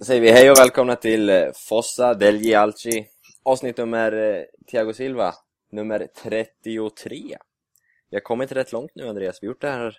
Då 0.00 0.04
säger 0.04 0.20
vi 0.20 0.30
hej 0.30 0.50
och 0.50 0.58
välkomna 0.58 0.96
till 0.96 1.30
eh, 1.30 1.44
Fossa 1.54 2.14
del 2.14 2.54
Alci 2.54 3.06
Avsnitt 3.42 3.76
nummer 3.76 4.12
eh, 4.12 4.42
Thiago 4.70 4.92
Silva 4.92 5.34
Nummer 5.72 6.08
33 6.22 6.88
Vi 8.10 8.16
har 8.16 8.20
kommit 8.20 8.52
rätt 8.52 8.72
långt 8.72 8.90
nu 8.94 9.08
Andreas, 9.08 9.38
vi 9.42 9.46
har 9.46 9.50
gjort 9.50 9.60
det 9.60 9.70
här 9.70 9.98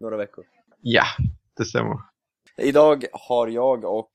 några 0.00 0.16
veckor. 0.16 0.44
Ja, 0.80 1.04
det 1.56 1.64
stämmer. 1.64 1.96
Idag 2.56 3.04
har 3.12 3.48
jag 3.48 3.84
och 3.84 4.12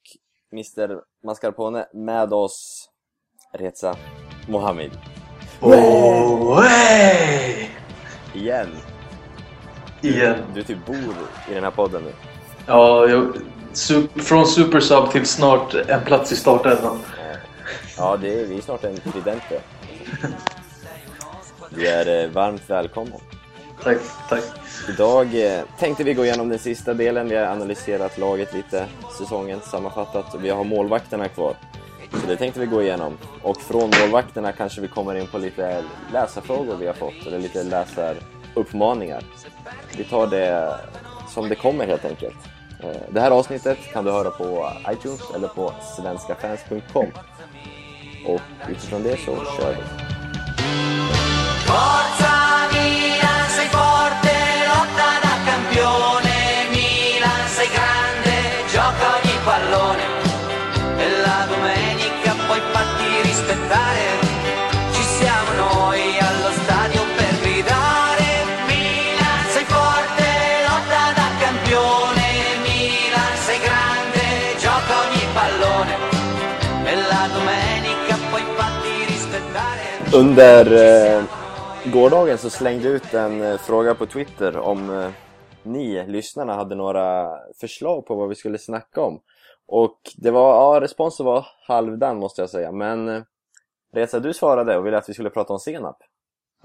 Mr 0.52 1.02
Mascarpone 1.24 1.86
med 1.94 2.34
oss 2.34 2.90
Reza 3.54 3.98
Mohammed. 4.50 4.92
Oh, 5.62 6.60
hey! 6.60 7.70
Igen. 8.36 8.70
Igen. 10.02 10.38
Du 10.54 10.64
typ 10.64 10.86
bor 10.86 11.16
i 11.50 11.54
den 11.54 11.64
här 11.64 11.72
podden 11.72 12.04
nu. 12.04 12.12
Ja, 12.68 13.08
jag, 13.08 13.36
su- 13.76 14.08
från 14.16 14.48
supersub 14.48 15.12
till 15.12 15.26
snart 15.26 15.74
en 15.74 16.02
plats 16.02 16.32
i 16.32 16.36
startelvan. 16.36 17.00
Ja, 17.98 18.18
det 18.22 18.40
är, 18.42 18.46
vi 18.46 18.62
snart 18.62 18.84
en 18.84 18.96
tridente 18.98 19.62
Du 21.70 21.88
är 21.88 22.24
eh, 22.24 22.30
varmt 22.30 22.70
välkommen 22.70 23.20
Tack, 23.84 23.98
tack. 24.30 24.44
Idag 24.90 25.46
eh, 25.46 25.64
tänkte 25.80 26.04
vi 26.04 26.14
gå 26.14 26.26
igenom 26.26 26.50
den 26.50 26.60
sista 26.60 26.94
delen. 26.94 27.30
Vi 27.30 27.36
har 27.36 27.46
analyserat 27.46 28.18
laget 28.18 28.54
lite, 28.54 28.86
säsongen 29.18 29.62
sammanfattat 29.62 30.36
vi 30.40 30.50
har 30.50 30.64
målvakterna 30.64 31.28
kvar. 31.28 31.56
Så 32.12 32.28
det 32.28 32.36
tänkte 32.38 32.60
vi 32.60 32.66
gå 32.66 32.82
igenom. 32.82 33.18
Och 33.42 33.62
från 33.62 33.92
målvakterna 34.02 34.52
kanske 34.52 34.82
vi 34.82 34.88
kommer 34.88 35.16
in 35.16 35.28
på 35.28 35.38
lite 35.38 35.84
läsarfrågor 36.14 36.76
vi 36.76 36.88
har 36.88 36.94
fått, 36.94 37.28
eller 37.28 37.40
lite 37.40 37.64
läsaruppmaningar. 37.64 39.24
Vi 39.98 40.04
tar 40.04 40.28
det 40.28 40.76
som 41.30 41.50
det 41.50 41.56
kommer 41.56 41.88
helt 41.88 42.06
enkelt. 42.06 42.36
Eh, 42.86 43.02
det 43.10 43.22
här 43.22 43.32
avsnittet 43.32 43.78
kan 43.94 44.06
du 44.06 44.12
höra 44.12 44.30
på 44.30 44.70
iTunes 44.92 45.22
eller 45.36 45.48
på 45.48 45.74
svenskafans.com. 45.98 47.12
Och 48.26 48.42
utifrån 48.70 49.04
det 49.04 49.18
så 49.18 49.36
kör 49.36 49.72
vi. 49.72 50.06
rispettare 63.24 64.25
Under 80.16 80.66
eh, 80.66 81.24
gårdagen 81.94 82.38
så 82.38 82.50
slängde 82.50 82.84
jag 82.84 82.94
ut 82.94 83.14
en 83.14 83.42
eh, 83.42 83.58
fråga 83.58 83.96
på 83.96 84.06
Twitter 84.06 84.58
om 84.58 84.90
eh, 84.90 85.10
ni 85.64 86.08
lyssnarna 86.08 86.56
hade 86.56 86.76
några 86.76 87.30
förslag 87.60 88.06
på 88.06 88.16
vad 88.16 88.30
vi 88.30 88.36
skulle 88.36 88.58
snacka 88.58 89.02
om. 89.02 89.20
Och 89.68 90.00
det 90.18 90.32
var, 90.32 90.50
ja 90.56 90.82
responsen 90.82 91.26
var 91.26 91.48
halvdan 91.68 92.18
måste 92.18 92.42
jag 92.42 92.50
säga, 92.50 92.72
men 92.72 93.10
eh, 93.10 93.22
Reza 93.94 94.20
du 94.20 94.34
svarade 94.34 94.78
och 94.78 94.86
ville 94.86 94.98
att 94.98 95.10
vi 95.10 95.14
skulle 95.14 95.30
prata 95.30 95.54
om 95.54 95.60
senap. 95.60 95.98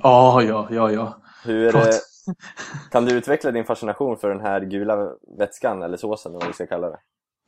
Ja, 0.02 0.42
ja, 0.42 0.68
ja, 0.70 0.92
ja. 0.92 1.22
Hur, 1.44 1.76
eh, 1.76 1.82
kan 2.90 3.04
du 3.04 3.14
utveckla 3.14 3.50
din 3.50 3.64
fascination 3.64 4.16
för 4.16 4.28
den 4.28 4.40
här 4.40 4.60
gula 4.60 5.12
vätskan, 5.38 5.82
eller 5.82 5.96
såsen 5.96 6.32
eller 6.32 6.40
vad 6.40 6.48
vi 6.48 6.54
ska 6.54 6.66
kalla 6.66 6.90
det? 6.90 6.98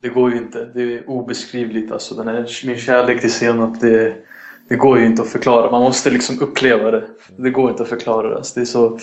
Det 0.01 0.09
går 0.09 0.31
ju 0.31 0.37
inte. 0.37 0.65
Det 0.65 0.81
är 0.81 1.09
obeskrivligt 1.09 1.91
alltså. 1.91 2.15
Den 2.15 2.27
här, 2.27 2.65
min 2.65 2.77
kärlek 2.77 3.21
till 3.21 3.33
senap, 3.33 3.79
det, 3.79 4.17
det 4.69 4.75
går 4.75 4.99
ju 4.99 5.05
inte 5.05 5.21
att 5.21 5.29
förklara. 5.29 5.71
Man 5.71 5.81
måste 5.81 6.09
liksom 6.09 6.41
uppleva 6.41 6.91
det. 6.91 7.03
Det 7.37 7.49
går 7.49 7.69
inte 7.69 7.83
att 7.83 7.89
förklara 7.89 8.29
det. 8.29 8.35
Alltså, 8.35 8.59
det 8.59 8.63
är 8.63 8.65
så... 8.65 8.97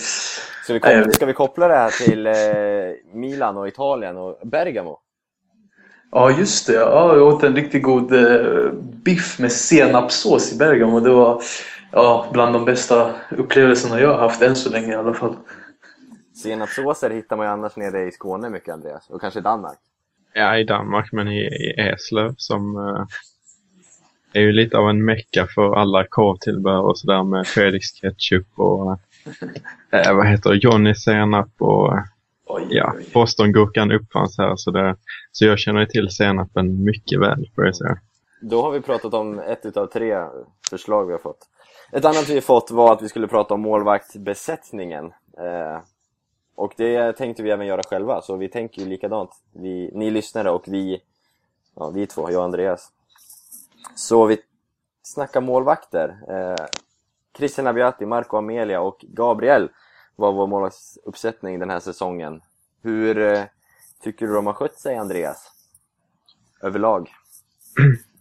Ska 0.63 0.73
vi, 0.73 0.79
koppla, 0.79 1.11
ska 1.11 1.25
vi 1.25 1.33
koppla 1.33 1.67
det 1.67 1.75
här 1.75 2.05
till 2.05 2.27
eh, 2.27 2.33
Milan 3.19 3.57
och 3.57 3.67
Italien 3.67 4.17
och 4.17 4.39
Bergamo? 4.43 4.99
Ja, 6.11 6.31
just 6.31 6.67
det. 6.67 6.73
Ja, 6.73 7.15
jag 7.15 7.27
åt 7.27 7.43
en 7.43 7.55
riktigt 7.55 7.83
god 7.83 8.13
eh, 8.13 8.71
biff 9.05 9.39
med 9.39 9.51
senapssås 9.51 10.53
i 10.53 10.57
Bergamo. 10.57 10.99
Det 10.99 11.09
var 11.09 11.41
ja, 11.91 12.25
bland 12.33 12.53
de 12.53 12.65
bästa 12.65 13.11
upplevelserna 13.37 13.99
jag 13.99 14.09
har 14.09 14.19
haft 14.19 14.41
än 14.41 14.55
så 14.55 14.69
länge 14.69 14.91
i 14.91 14.95
alla 14.95 15.13
fall. 15.13 15.35
Senapssåser 16.43 17.09
hittar 17.09 17.37
man 17.37 17.45
ju 17.45 17.51
annars 17.51 17.75
nere 17.75 18.07
i 18.07 18.11
Skåne 18.11 18.49
mycket 18.49 18.73
Andreas, 18.73 19.09
och 19.09 19.21
kanske 19.21 19.41
Danmark. 19.41 19.77
Ja, 20.33 20.57
i 20.57 20.63
Danmark, 20.63 21.11
men 21.11 21.27
i, 21.27 21.39
i 21.39 21.73
Eslöv 21.77 22.33
som 22.37 22.75
eh, 22.75 23.05
är 24.33 24.41
ju 24.41 24.51
lite 24.51 24.77
av 24.77 24.89
en 24.89 25.05
mecka 25.05 25.47
för 25.55 25.75
alla 25.75 26.05
korvtillbehör 26.09 26.81
och 26.81 26.97
sådär 26.97 27.23
med 27.23 27.47
Felix 27.47 27.85
ketchup 27.91 28.47
och 28.55 28.91
eh, 29.91 30.15
vad 30.15 30.27
heter 30.27 30.49
det, 30.49 30.55
Johnny 30.55 30.95
senap 30.95 31.49
och 31.57 31.93
Oj, 32.53 32.67
ja. 32.69 32.93
Bostongurkan 33.13 33.91
uppfanns 33.91 34.37
här 34.37 34.55
så, 34.55 34.71
det, 34.71 34.95
så 35.31 35.45
jag 35.45 35.59
känner 35.59 35.85
till 35.85 36.09
senapen 36.09 36.83
mycket 36.83 37.19
väl 37.19 37.49
får 37.55 37.65
jag 37.65 37.75
säga. 37.75 37.97
Då 38.41 38.61
har 38.61 38.71
vi 38.71 38.81
pratat 38.81 39.13
om 39.13 39.39
ett 39.39 39.65
utav 39.65 39.87
tre 39.87 40.25
förslag 40.69 41.05
vi 41.05 41.11
har 41.11 41.19
fått. 41.19 41.47
Ett 41.91 42.05
annat 42.05 42.29
vi 42.29 42.33
har 42.33 42.41
fått 42.41 42.71
var 42.71 42.93
att 42.93 43.01
vi 43.01 43.09
skulle 43.09 43.27
prata 43.27 43.53
om 43.53 43.61
målvaktbesättningen. 43.61 45.05
Eh, 45.37 45.81
och 46.55 46.73
det 46.77 47.13
tänkte 47.13 47.43
vi 47.43 47.51
även 47.51 47.67
göra 47.67 47.81
själva, 47.89 48.21
så 48.21 48.35
vi 48.35 48.49
tänker 48.49 48.81
ju 48.81 48.87
likadant. 48.87 49.29
Vi, 49.53 49.91
ni 49.93 50.11
lyssnare 50.11 50.51
och 50.51 50.63
vi, 50.67 51.01
ja, 51.75 51.89
vi 51.89 52.07
två, 52.07 52.31
jag 52.31 52.39
och 52.39 52.45
Andreas. 52.45 52.91
Så 53.95 54.25
vi 54.25 54.37
snackar 55.03 55.41
målvakter. 55.41 56.17
Eh, 56.29 56.65
Christian 57.37 57.67
Abiati, 57.67 58.05
Marco 58.05 58.37
Amelia 58.37 58.81
och 58.81 59.05
Gabriel 59.07 59.69
var 60.15 60.31
vår 60.31 60.47
målvaktsuppsättning 60.47 61.59
den 61.59 61.69
här 61.69 61.79
säsongen. 61.79 62.41
Hur 62.83 63.17
eh, 63.17 63.43
tycker 64.03 64.27
du 64.27 64.33
de 64.33 64.45
har 64.45 64.53
skött 64.53 64.79
sig, 64.79 64.95
Andreas? 64.95 65.51
Överlag? 66.61 67.09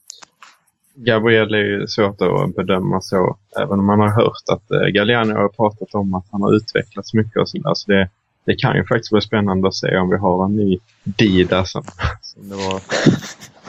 Gabriel 0.95 1.55
är 1.55 1.59
ju 1.59 1.87
svårt 1.87 2.21
att 2.21 2.55
bedöma 2.57 3.01
så, 3.01 3.39
även 3.57 3.79
om 3.79 3.87
man 3.87 4.01
har 4.01 4.09
hört 4.09 4.49
att 4.53 4.71
eh, 4.71 4.79
har 4.79 5.49
pratat 5.49 5.95
om 5.95 6.15
att 6.15 6.27
han 6.31 6.43
har 6.43 6.57
utvecklats 6.57 7.15
mycket 7.15 7.37
och 7.37 7.49
sådär. 7.49 7.75
Så 7.75 7.91
det, 7.91 8.11
det 8.45 8.55
kan 8.55 8.77
ju 8.77 8.85
faktiskt 8.85 9.13
vara 9.13 9.23
spännande 9.23 9.69
att 9.69 9.75
se 9.75 9.97
om 9.97 10.11
vi 10.11 10.17
har 10.17 10.45
en 10.45 10.57
ny 10.57 10.79
Dida 11.05 11.65
som, 11.65 11.83
som 12.23 12.49
det 12.49 12.55
var 12.55 12.81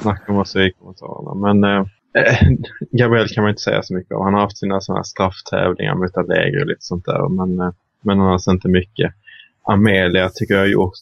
snack 0.02 0.30
om 0.30 0.38
också 0.38 0.62
i 0.62 0.72
kommentarerna. 0.72 1.54
Men 1.54 1.64
eh, 1.64 1.86
Gabriel 2.92 3.28
kan 3.28 3.44
man 3.44 3.50
inte 3.50 3.62
säga 3.62 3.84
så 3.84 3.94
mycket 3.94 4.12
om. 4.12 4.24
Han 4.24 4.34
har 4.34 4.42
haft 4.42 4.58
sina 4.58 4.82
sådana 4.82 5.04
strafftävlingar 5.04 5.96
mot 5.96 6.18
Allegri 6.18 6.64
och 6.64 6.68
lite 6.68 6.82
sånt 6.86 7.06
där. 7.06 7.30
Men, 7.30 7.60
eh, 7.60 7.74
men 8.02 8.20
annars 8.20 8.34
alltså 8.34 8.52
inte 8.52 8.68
mycket. 8.68 9.14
Amelia 9.64 10.30
tycker 10.30 10.54
jag 10.54 10.62
har 10.62 10.68
gjort 10.68 10.94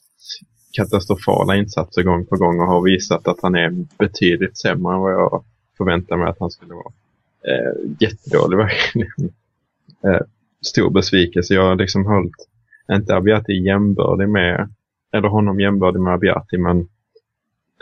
katastrofala 0.72 1.56
insatser 1.56 2.04
gång 2.04 2.26
på 2.26 2.36
gång 2.36 2.60
och 2.60 2.68
har 2.68 2.82
visat 2.82 3.28
att 3.28 3.42
han 3.42 3.56
är 3.56 3.86
betydligt 3.98 4.58
sämre 4.58 4.94
än 4.94 5.00
vad 5.00 5.14
jag 5.14 5.44
förväntade 5.78 6.22
mig 6.22 6.30
att 6.30 6.40
han 6.40 6.52
skulle 6.52 6.74
vara. 6.74 6.94
Eh, 7.48 7.92
jättedålig 8.00 8.58
verkligen. 8.58 9.34
Eh, 10.04 10.22
stor 10.62 10.90
besvikelse. 10.90 11.54
Jag 11.54 11.64
har 11.64 11.76
liksom 11.76 12.06
hållit, 12.06 12.48
inte 12.92 13.16
Abiati 13.16 13.54
jämbördig 13.54 14.30
med, 14.30 14.74
eller 15.14 15.28
honom 15.28 15.60
jämbördig 15.60 16.00
med 16.02 16.14
Abiati, 16.14 16.58
men 16.58 16.88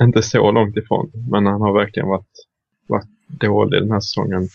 inte 0.02 0.24
så 0.24 0.52
långt 0.52 0.78
ifrån. 0.78 1.12
Men 1.30 1.46
han 1.46 1.62
har 1.62 1.74
verkligen 1.74 2.08
varit, 2.08 2.48
varit 2.88 3.10
dålig 3.28 3.82
den 3.82 3.92
här 3.92 4.00
säsongen. 4.00 4.50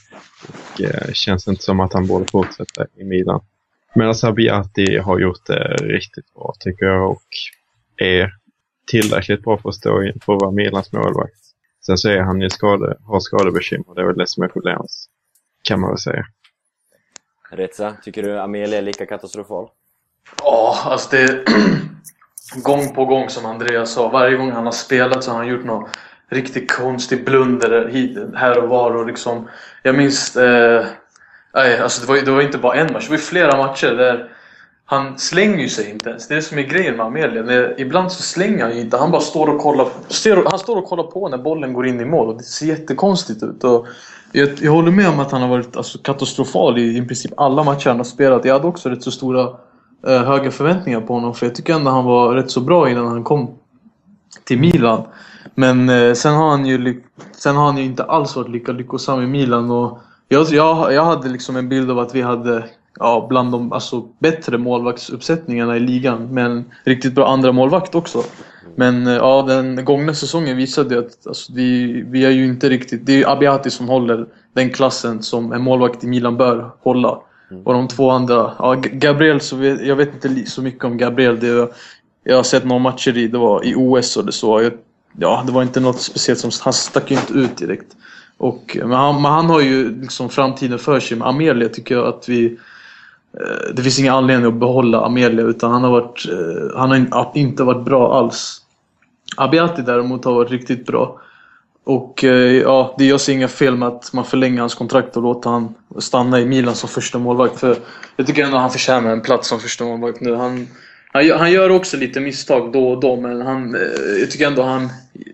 Och 0.49 0.81
eh, 0.81 1.13
känns 1.13 1.49
inte 1.49 1.63
som 1.63 1.81
att 1.81 1.93
han 1.93 2.07
borde 2.07 2.31
fortsätta 2.31 2.87
i 2.97 3.05
Milan. 3.05 3.41
Medan 3.95 4.15
Abiati 4.23 4.99
har 4.99 5.19
gjort 5.19 5.47
det 5.47 5.77
riktigt 5.77 6.35
bra 6.35 6.55
tycker 6.61 6.87
jag 6.87 7.11
och 7.11 7.23
är 7.97 8.35
tillräckligt 8.87 9.43
bra 9.45 9.59
för 9.59 9.69
att 9.69 9.75
stå 9.75 10.03
in 10.03 10.21
för 10.25 10.35
att 10.35 10.43
vara 10.43 10.51
Milans 10.51 10.93
målvakt. 10.93 11.39
Sen 11.87 11.99
så 11.99 12.09
är 12.09 12.21
han 12.21 12.41
ju 12.41 12.51
skade, 12.51 12.97
har 13.05 13.21
skadebekymmer. 13.21 13.95
Det 13.95 14.01
är 14.01 14.07
väl 14.07 14.17
det 14.17 14.27
som 14.27 14.43
är 14.43 14.49
problemet. 14.49 14.91
Kan 15.63 15.81
man 15.81 15.91
väl 15.91 15.99
säga. 15.99 16.27
Retsa, 17.51 17.97
tycker 18.03 18.23
du 18.23 18.41
Amelia 18.41 18.79
är 18.79 18.83
lika 18.83 19.07
katastrofal? 19.07 19.69
Ja, 20.73 20.91
alltså 20.91 21.09
det... 21.11 21.45
gång 22.63 22.95
på 22.95 23.05
gång 23.05 23.29
som 23.29 23.47
Andreas 23.47 23.93
sa. 23.93 24.09
Varje 24.09 24.37
gång 24.37 24.51
han 24.53 24.65
har 24.65 24.73
spelat 24.73 25.25
så 25.25 25.31
har 25.31 25.39
han 25.39 25.49
gjort 25.49 25.65
någon 25.65 25.89
riktigt 26.31 26.73
konstig 26.73 27.25
blunder 27.25 27.89
hit, 27.89 28.19
här 28.35 28.59
och 28.63 28.69
var. 28.69 28.97
Och 28.97 29.07
liksom, 29.07 29.49
jag 29.83 29.95
minns... 29.95 30.37
Eh, 30.37 30.85
nej, 31.55 31.79
alltså 31.79 32.01
det, 32.01 32.09
var, 32.09 32.17
ju- 32.17 32.23
det 32.23 32.31
var 32.31 32.43
inte 32.43 32.59
bara 32.59 32.75
en 32.75 32.93
match. 32.93 33.05
Det 33.05 33.11
var 33.11 33.17
ju 33.17 33.23
flera 33.23 33.57
matcher 33.57 33.87
där 33.97 34.29
han 34.85 35.19
slänger 35.19 35.59
ju 35.59 35.69
sig 35.69 35.91
inte 35.91 36.11
ens. 36.11 36.29
Det 36.29 36.35
är 36.35 36.37
det 36.37 36.43
som 36.43 36.59
är 36.59 36.63
grejen 36.63 36.97
med 36.97 37.07
Amelia. 37.07 37.79
Ibland 37.79 38.13
så 38.13 38.23
slänger 38.23 38.63
han 38.65 38.75
ju 38.75 38.81
inte. 38.81 38.97
Han 38.97 39.11
bara 39.11 39.21
står 39.23 39.49
och 39.55 39.61
kollar. 39.61 39.87
Han 40.51 40.59
står 40.59 40.77
och 40.77 40.85
kollar 40.85 41.05
på 41.05 41.29
när 41.29 41.39
bollen 41.39 41.73
går 41.73 41.87
in 41.87 42.01
i 42.01 42.05
mål. 42.05 42.29
Och 42.29 42.37
det 42.37 42.43
ser 42.45 42.67
jättekonstigt 42.67 43.43
ut. 43.43 43.65
Och 43.65 43.87
jag, 44.33 44.49
jag 44.61 44.73
håller 44.73 44.91
med 44.93 45.09
om 45.09 45.21
att 45.21 45.33
han 45.33 45.43
har 45.43 45.49
varit 45.49 45.77
alltså, 45.77 45.99
katastrofal 45.99 46.79
i, 46.79 46.99
i 46.99 47.03
princip 47.03 47.33
alla 47.37 47.65
matcher 47.65 47.89
han 47.89 47.97
har 47.97 48.05
spelat. 48.05 48.45
Jag 48.45 48.53
hade 48.55 48.67
också 48.67 48.89
rätt 48.89 49.03
så 49.03 49.11
stora 49.11 49.49
Eh, 50.07 50.25
höga 50.25 50.51
förväntningar 50.51 51.01
på 51.01 51.15
honom. 51.15 51.35
För 51.35 51.47
jag 51.47 51.55
tycker 51.55 51.75
ändå 51.75 51.91
han 51.91 52.05
var 52.05 52.35
rätt 52.35 52.51
så 52.51 52.61
bra 52.61 52.91
innan 52.91 53.07
han 53.07 53.25
kom 53.25 53.51
till 54.45 54.59
Milan. 54.59 55.03
Men 55.55 55.89
eh, 55.89 56.15
sen, 56.15 56.35
har 56.35 56.51
han 56.51 56.67
ju, 56.67 57.03
sen 57.33 57.57
har 57.57 57.67
han 57.67 57.79
ju 57.79 57.85
inte 57.85 58.05
alls 58.05 58.37
varit 58.37 58.51
lika 58.51 58.73
lyckosam 58.73 59.23
i 59.23 59.27
Milan. 59.27 59.71
Och 59.71 59.99
jag, 60.29 60.47
jag, 60.49 60.93
jag 60.93 61.05
hade 61.05 61.29
liksom 61.29 61.57
en 61.57 61.69
bild 61.69 61.91
av 61.91 61.99
att 61.99 62.15
vi 62.15 62.23
hade 62.23 62.65
ja, 62.99 63.27
bland 63.29 63.53
de 63.53 63.73
alltså, 63.73 64.09
bättre 64.19 64.59
målvaktsuppsättningarna 64.59 65.77
i 65.77 65.81
ligan. 65.81 66.35
Men 66.35 66.65
riktigt 66.85 67.15
bra 67.15 67.29
andra 67.29 67.53
målvakt 67.53 67.95
också. 67.95 68.23
Men 68.77 69.07
eh, 69.07 69.13
ja, 69.13 69.45
den 69.49 69.85
gångna 69.85 70.15
säsongen 70.15 70.57
visade 70.57 70.95
ju 70.95 71.01
att 71.01 71.27
alltså, 71.27 71.53
vi, 71.53 72.03
vi 72.09 72.25
är 72.25 72.31
ju 72.31 72.47
inte 72.47 72.69
riktigt... 72.69 73.07
Det 73.07 73.13
är 73.13 73.17
ju 73.17 73.27
Abiati 73.27 73.71
som 73.71 73.89
håller 73.89 74.27
den 74.53 74.71
klassen 74.71 75.23
som 75.23 75.53
en 75.53 75.63
målvakt 75.63 76.05
i 76.05 76.07
Milan 76.07 76.37
bör 76.37 76.71
hålla. 76.81 77.19
Mm. 77.53 77.67
Och 77.67 77.73
de 77.73 77.89
två 77.89 78.11
andra, 78.11 78.53
ja, 78.59 78.75
Gabriel, 78.93 79.41
så 79.41 79.57
vet, 79.57 79.87
jag 79.87 79.97
vet 79.97 80.25
inte 80.25 80.51
så 80.51 80.63
mycket 80.63 80.85
om 80.85 80.97
Gabriel. 80.97 81.41
Det, 81.41 81.69
jag 82.25 82.37
har 82.37 82.43
sett 82.43 82.65
några 82.65 82.83
matcher 82.83 83.17
i, 83.19 83.29
det 83.29 83.39
var 83.39 83.65
i 83.65 83.75
OS 83.77 84.17
och 84.17 84.27
det 84.27 84.33
så. 84.33 84.63
Jag, 84.63 84.73
ja, 85.19 85.43
det 85.47 85.53
var 85.53 85.63
inte 85.63 85.81
något 85.81 86.01
speciellt 86.01 86.41
som, 86.41 86.51
han 86.61 86.73
stack 86.73 87.11
ju 87.11 87.17
inte 87.17 87.33
ut 87.33 87.57
direkt. 87.57 87.97
Och, 88.37 88.77
men, 88.81 88.93
han, 88.93 89.23
men 89.23 89.33
han 89.33 89.47
har 89.47 89.61
ju 89.61 90.01
liksom 90.01 90.29
framtiden 90.29 90.79
för 90.79 91.01
sig. 91.01 91.17
Med 91.19 91.29
Amelia 91.29 91.69
tycker 91.69 91.95
jag 91.95 92.07
att 92.07 92.29
vi... 92.29 92.59
Eh, 93.41 93.75
det 93.75 93.83
finns 93.83 93.99
ingen 93.99 94.15
anledning 94.15 94.49
att 94.49 94.61
behålla 94.61 95.05
Amelia 95.05 95.45
utan 95.45 95.73
han 95.73 95.85
har, 95.85 95.91
varit, 95.91 96.29
eh, 96.33 96.79
han 96.79 96.91
har 96.91 96.97
in- 96.97 97.13
inte 97.35 97.63
varit 97.63 97.85
bra 97.85 98.19
alls. 98.19 98.59
Abiati 99.37 99.83
däremot 99.83 100.25
har 100.25 100.33
varit 100.33 100.51
riktigt 100.51 100.87
bra. 100.87 101.21
Och 101.85 102.25
eh, 102.25 102.53
ja, 102.63 102.95
det 102.99 103.05
jag 103.05 103.21
ser 103.21 103.33
inga 103.33 103.49
fel 103.49 103.77
med 103.77 103.89
att 103.89 104.13
man 104.13 104.25
förlänger 104.25 104.61
hans 104.61 104.75
kontrakt 104.75 105.17
och 105.17 105.23
låter 105.23 105.51
han 105.51 105.75
stanna 105.99 106.41
i 106.41 106.47
Milan 106.47 106.75
som 106.75 106.89
första 106.89 107.19
målvakt 107.19 107.61
För 107.61 107.77
jag 108.17 108.27
tycker 108.27 108.45
ändå 108.45 108.57
han 108.57 108.71
förtjänar 108.71 109.13
en 109.13 109.21
plats 109.23 109.49
som 109.49 109.61
första 109.61 109.85
målvakt 109.85 110.21
nu. 110.21 110.35
Han, 110.35 110.69
han, 111.13 111.27
gör- 111.27 111.39
han 111.39 111.53
gör 111.53 111.71
också 111.71 111.97
lite 111.97 112.21
misstag 112.21 112.73
då 112.73 112.89
och 112.89 113.01
då 113.01 113.17
men 113.17 113.41
han, 113.43 113.75
eh, 113.75 113.81
jag 114.21 114.31
tycker 114.31 114.47
ändå 114.47 114.63
han 114.63 114.89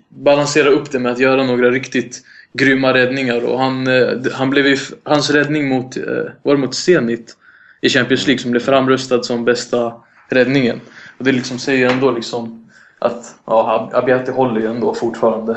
balanserar 0.08 0.68
upp 0.70 0.92
det 0.92 0.98
med 0.98 1.12
att 1.12 1.18
göra 1.18 1.44
några 1.44 1.70
riktigt 1.70 2.22
grymma 2.52 2.94
räddningar. 2.94 3.44
Och 3.44 3.58
han, 3.60 3.86
eh, 3.86 4.08
han 4.32 4.50
blev 4.50 4.66
ju, 4.66 4.76
hans 5.02 5.30
räddning 5.30 5.68
mot, 5.68 5.96
var 6.42 6.54
det 6.54 6.60
mot 6.60 6.74
Zenit 6.74 7.36
i 7.80 7.88
Champions 7.88 8.26
League 8.26 8.42
som 8.42 8.50
blev 8.50 8.60
framröstad 8.60 9.22
som 9.22 9.44
bästa 9.44 9.92
räddningen. 10.28 10.80
Och 11.18 11.24
det 11.24 11.32
liksom 11.32 11.58
säger 11.58 11.90
ändå 11.90 12.10
liksom 12.10 12.70
att 12.98 13.34
ja, 13.44 13.90
Abiati 13.94 14.30
håller 14.32 14.60
ju 14.60 14.66
ändå 14.66 14.94
fortfarande. 14.94 15.56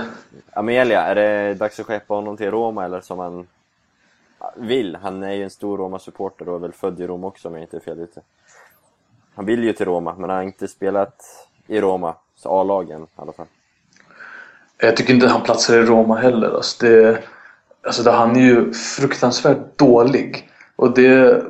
Amelia, 0.62 1.02
är 1.02 1.16
det 1.16 1.54
dags 1.54 1.80
att 1.80 1.86
skeppa 1.86 2.14
honom 2.14 2.38
till 2.38 2.52
Roma 2.52 2.86
eller 2.86 3.02
som 3.02 3.20
han 3.20 3.48
vill? 4.56 4.98
Han 5.02 5.24
är 5.24 5.32
ju 5.32 5.44
en 5.44 5.50
stor 5.50 5.78
Roma-supporter 5.78 6.50
och 6.50 6.56
är 6.56 6.60
väl 6.60 6.72
född 6.72 7.02
i 7.02 7.08
Rom 7.08 7.24
också 7.24 7.48
om 7.48 7.54
jag 7.54 7.64
inte 7.64 7.78
är 7.78 7.82
fel 7.82 8.00
ute. 8.00 8.22
Han 9.36 9.46
vill 9.46 9.64
ju 9.64 9.74
till 9.74 9.86
Roma, 9.86 10.16
men 10.18 10.30
han 10.30 10.38
har 10.38 10.44
inte 10.44 10.68
spelat 10.68 11.48
i 11.68 11.82
Roma, 11.82 12.16
så 12.36 12.62
A-lagen 12.62 13.02
i 13.02 13.06
alla 13.16 13.32
fall. 13.32 13.46
Jag 14.78 14.98
tycker 14.98 15.14
inte 15.14 15.28
han 15.28 15.42
platsar 15.42 15.80
i 15.80 15.82
Roma 15.82 16.16
heller. 16.16 16.56
Alltså 16.56 16.86
det, 16.86 17.24
alltså 17.82 18.04
det, 18.04 18.12
han 18.12 18.36
är 18.36 18.42
ju 18.42 18.74
fruktansvärt 18.74 19.78
dålig. 19.78 20.50
Och 20.76 20.94
det... 20.94 21.44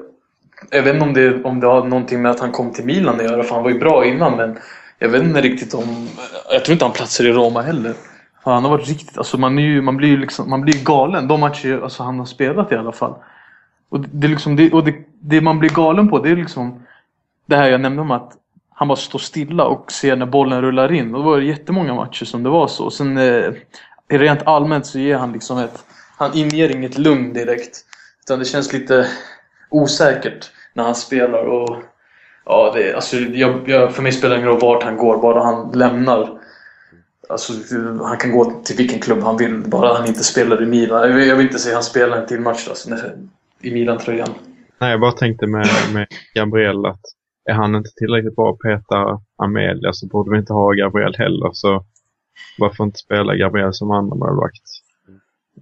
Jag 0.69 0.83
vet 0.83 0.93
inte 0.93 1.05
om 1.05 1.13
det, 1.13 1.43
om 1.43 1.59
det 1.59 1.67
har 1.67 1.83
någonting 1.83 2.21
med 2.21 2.31
att 2.31 2.39
han 2.39 2.51
kom 2.51 2.73
till 2.73 2.85
Milan 2.85 3.15
att 3.15 3.23
göra, 3.23 3.43
för 3.43 3.55
han 3.55 3.63
var 3.63 3.69
ju 3.69 3.79
bra 3.79 4.05
innan, 4.05 4.37
men 4.37 4.59
jag 4.99 5.09
vet 5.09 5.23
inte 5.23 5.41
riktigt 5.41 5.73
om... 5.73 6.07
Jag 6.49 6.65
tror 6.65 6.73
inte 6.73 6.85
han 6.85 6.93
platsar 6.93 7.23
i 7.23 7.31
Roma 7.31 7.61
heller. 7.61 7.93
För 8.43 8.51
han 8.51 8.63
har 8.63 8.71
varit 8.71 8.89
riktigt... 8.89 9.17
Alltså 9.17 9.37
man, 9.37 9.59
är 9.59 9.63
ju, 9.63 9.81
man 9.81 9.97
blir 9.97 10.09
ju 10.09 10.17
liksom, 10.17 10.49
man 10.49 10.61
blir 10.61 10.83
galen 10.83 11.27
de 11.27 11.39
matcher 11.39 11.79
alltså 11.83 12.03
han 12.03 12.19
har 12.19 12.25
spelat 12.25 12.71
i 12.71 12.75
alla 12.75 12.91
fall. 12.91 13.15
Och 13.89 13.99
det, 13.99 14.27
är 14.27 14.29
liksom, 14.29 14.55
det, 14.55 14.73
och 14.73 14.83
det, 14.83 14.95
det 15.19 15.41
man 15.41 15.59
blir 15.59 15.69
galen 15.69 16.07
på, 16.07 16.19
det 16.19 16.29
är 16.29 16.35
liksom 16.35 16.83
det 17.45 17.55
här 17.55 17.69
jag 17.69 17.81
nämnde 17.81 18.01
om 18.01 18.11
att 18.11 18.37
han 18.69 18.87
bara 18.87 18.95
står 18.95 19.19
stilla 19.19 19.65
och 19.65 19.91
ser 19.91 20.15
när 20.15 20.25
bollen 20.25 20.61
rullar 20.61 20.91
in. 20.91 21.15
Och 21.15 21.23
då 21.23 21.29
var 21.29 21.37
det 21.37 21.45
jättemånga 21.45 21.93
matcher 21.93 22.25
som 22.25 22.43
det 22.43 22.49
var 22.49 22.67
så. 22.67 22.85
Och 22.85 22.93
sen 22.93 23.17
eh, 23.17 23.51
rent 24.09 24.47
allmänt 24.47 24.85
så 24.85 24.99
ger 24.99 25.17
han 25.17 25.31
liksom 25.31 25.57
ett... 25.57 25.85
Han 26.17 26.37
inger 26.37 26.75
inget 26.75 26.97
lugn 26.97 27.33
direkt. 27.33 27.77
Utan 28.25 28.39
det 28.39 28.45
känns 28.45 28.73
lite 28.73 29.07
osäkert 29.69 30.51
när 30.73 30.83
han 30.83 30.95
spelar. 30.95 31.43
Och 31.43 31.77
ja, 32.45 32.71
det, 32.75 32.93
alltså, 32.93 33.17
jag, 33.17 33.69
jag, 33.69 33.93
för 33.93 34.03
mig 34.03 34.11
spelar 34.11 34.35
det 34.35 34.41
ingen 34.41 34.51
roll 34.51 34.61
vart 34.61 34.83
han 34.83 34.97
går, 34.97 35.17
bara 35.17 35.43
han 35.43 35.71
lämnar. 35.73 36.40
Alltså, 37.31 37.53
han 38.03 38.17
kan 38.17 38.31
gå 38.31 38.61
till 38.63 38.77
vilken 38.77 38.99
klubb 38.99 39.19
han 39.19 39.37
vill, 39.37 39.63
bara 39.65 39.97
han 39.97 40.07
inte 40.07 40.23
spelar 40.23 40.63
i 40.63 40.65
Milan. 40.65 41.09
Jag 41.27 41.35
vill, 41.35 41.45
inte 41.45 41.59
se 41.59 41.73
han 41.73 41.83
spela 41.83 42.21
en 42.21 42.27
till 42.27 42.39
match 42.39 42.67
alltså, 42.69 42.89
i 43.61 43.71
Milan-tröjan. 43.71 44.29
Nej, 44.79 44.91
jag 44.91 44.99
bara 44.99 45.11
tänkte 45.11 45.47
med, 45.47 45.67
med 45.93 46.07
Gabriel 46.35 46.85
att 46.85 47.01
är 47.49 47.53
han 47.53 47.75
inte 47.75 47.89
tillräckligt 47.89 48.35
bra 48.35 48.51
att 48.51 48.59
peta 48.59 49.21
Amelia 49.37 49.93
så 49.93 50.07
borde 50.07 50.31
vi 50.31 50.37
inte 50.37 50.53
ha 50.53 50.71
Gabriel 50.71 51.15
heller. 51.17 51.49
Så 51.53 51.85
varför 52.57 52.83
inte 52.83 52.97
spela 52.97 53.35
Gabriel 53.35 53.73
som 53.73 53.91
andra 53.91 54.15
målvakt? 54.15 54.63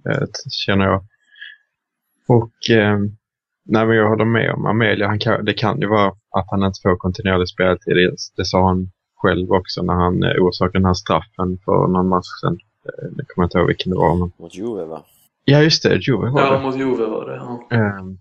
Eh, 0.08 0.26
känner 0.50 0.84
jag. 0.84 1.04
Och 2.28 2.70
eh, 2.70 2.98
nej, 3.64 3.86
men 3.86 3.96
jag 3.96 4.08
håller 4.08 4.24
med 4.24 4.52
om 4.52 4.66
Amelia. 4.66 5.06
Han 5.06 5.18
kan, 5.18 5.44
det 5.44 5.54
kan 5.54 5.80
ju 5.80 5.86
vara 5.86 6.08
att 6.08 6.46
han 6.50 6.62
inte 6.62 6.80
får 6.82 6.96
kontinuerlig 6.96 7.48
speltid. 7.48 7.96
Det, 7.96 8.16
det 8.36 8.44
sa 8.44 8.66
han 8.66 8.90
själv 9.22 9.52
också 9.52 9.82
när 9.82 9.94
han 9.94 10.22
eh, 10.22 10.42
orsakade 10.42 10.78
den 10.78 10.84
här 10.86 10.94
straffen 10.94 11.58
för 11.64 11.86
någon 11.86 12.08
match 12.08 12.26
sedan. 12.40 12.58
Eh, 12.84 13.08
jag 13.16 13.28
kommer 13.28 13.46
inte 13.46 13.58
ihåg 13.58 13.66
vilken 13.66 13.90
det 13.92 13.98
var. 13.98 14.16
Men... 14.16 14.32
Mot 14.38 14.54
Juve 14.54 14.84
va? 14.84 15.02
Ja, 15.44 15.62
just 15.62 15.82
det. 15.82 15.96
Juve 16.08 16.30
var 16.30 16.40
Ja, 16.40 16.52
det. 16.52 16.62
mot 16.62 16.76
Juve 16.78 17.06
var 17.06 17.26
det. 17.26 17.36
Ja. 17.36 17.76
Ehm, 17.76 18.18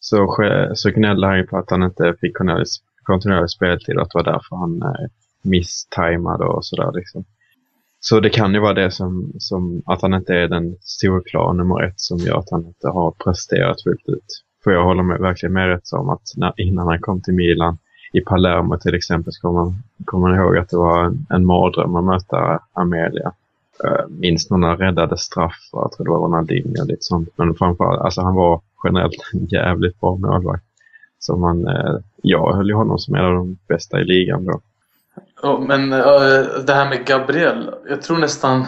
så, 0.00 0.90
gnällde 0.90 1.26
han 1.26 1.38
ju 1.38 1.46
på 1.46 1.58
att 1.58 1.70
han 1.70 1.82
inte 1.82 2.14
fick 2.20 2.36
kontinuerlig, 2.36 2.66
kontinuerlig 3.02 3.50
speltid 3.50 3.96
och 3.96 4.02
att 4.02 4.10
det 4.10 4.18
var 4.18 4.32
därför 4.32 4.56
han 4.56 4.82
eh, 4.82 5.08
misstajmade 5.42 6.44
och 6.44 6.66
sådär 6.66 6.92
liksom. 6.94 7.24
Så 8.00 8.20
det 8.20 8.30
kan 8.30 8.54
ju 8.54 8.60
vara 8.60 8.72
det 8.74 8.90
som, 8.90 9.32
som 9.38 9.82
att 9.86 10.02
han 10.02 10.14
inte 10.14 10.34
är 10.34 10.48
den 10.48 10.76
storklara 10.80 11.52
nummer 11.52 11.82
ett 11.82 12.00
som 12.00 12.18
gör 12.18 12.38
att 12.38 12.50
han 12.50 12.66
inte 12.66 12.88
har 12.88 13.10
presterat 13.10 13.82
fullt 13.82 14.08
ut. 14.08 14.42
För 14.64 14.70
jag 14.70 14.84
håller 14.84 15.02
med, 15.02 15.20
verkligen 15.20 15.52
med 15.52 15.68
rätt 15.68 15.92
om 15.92 16.08
att 16.08 16.22
när, 16.36 16.52
innan 16.60 16.86
han 16.86 17.00
kom 17.00 17.22
till 17.22 17.34
Milan 17.34 17.78
i 18.16 18.20
Palermo 18.20 18.78
till 18.78 18.94
exempel 18.94 19.32
så 19.32 19.40
kommer 19.40 19.60
man, 19.60 19.82
kom 20.04 20.20
man 20.20 20.34
ihåg 20.34 20.56
att 20.56 20.68
det 20.68 20.76
var 20.76 21.04
en, 21.04 21.26
en 21.30 21.46
mardröm 21.46 21.96
att 21.96 22.04
möta 22.04 22.60
Amelia. 22.72 23.32
Uh, 23.84 24.08
minns 24.08 24.50
några 24.50 24.76
räddade 24.76 25.18
straffar, 25.18 25.80
jag 25.80 25.92
tror 25.92 26.04
det 26.04 26.10
var 26.10 26.18
Ronaldinho 26.18 26.82
och 26.82 26.86
lite 26.86 27.02
sånt. 27.04 27.28
Men 27.36 27.54
framförallt, 27.54 28.00
alltså 28.00 28.20
han 28.20 28.34
var 28.34 28.60
generellt 28.84 29.14
en 29.32 29.46
jävligt 29.46 30.00
bra 30.00 30.16
målvakt. 30.16 30.64
Så 31.18 31.36
man, 31.36 31.68
uh, 31.68 31.98
jag 32.22 32.52
höll 32.52 32.68
ju 32.68 32.74
honom 32.74 32.98
som 32.98 33.14
en 33.14 33.24
av 33.24 33.34
de 33.34 33.58
bästa 33.68 34.00
i 34.00 34.04
ligan 34.04 34.44
då. 34.44 34.60
Ja, 35.42 35.64
men 35.68 35.92
uh, 35.92 36.46
det 36.66 36.74
här 36.74 36.88
med 36.88 37.06
Gabriel, 37.06 37.70
jag 37.88 38.02
tror 38.02 38.18
nästan... 38.18 38.64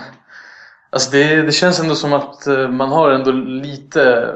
Alltså 0.91 1.11
det, 1.11 1.43
det 1.43 1.53
känns 1.53 1.81
ändå 1.81 1.95
som 1.95 2.13
att 2.13 2.47
man 2.71 2.89
har 2.89 3.11
ändå 3.11 3.31
lite 3.33 4.35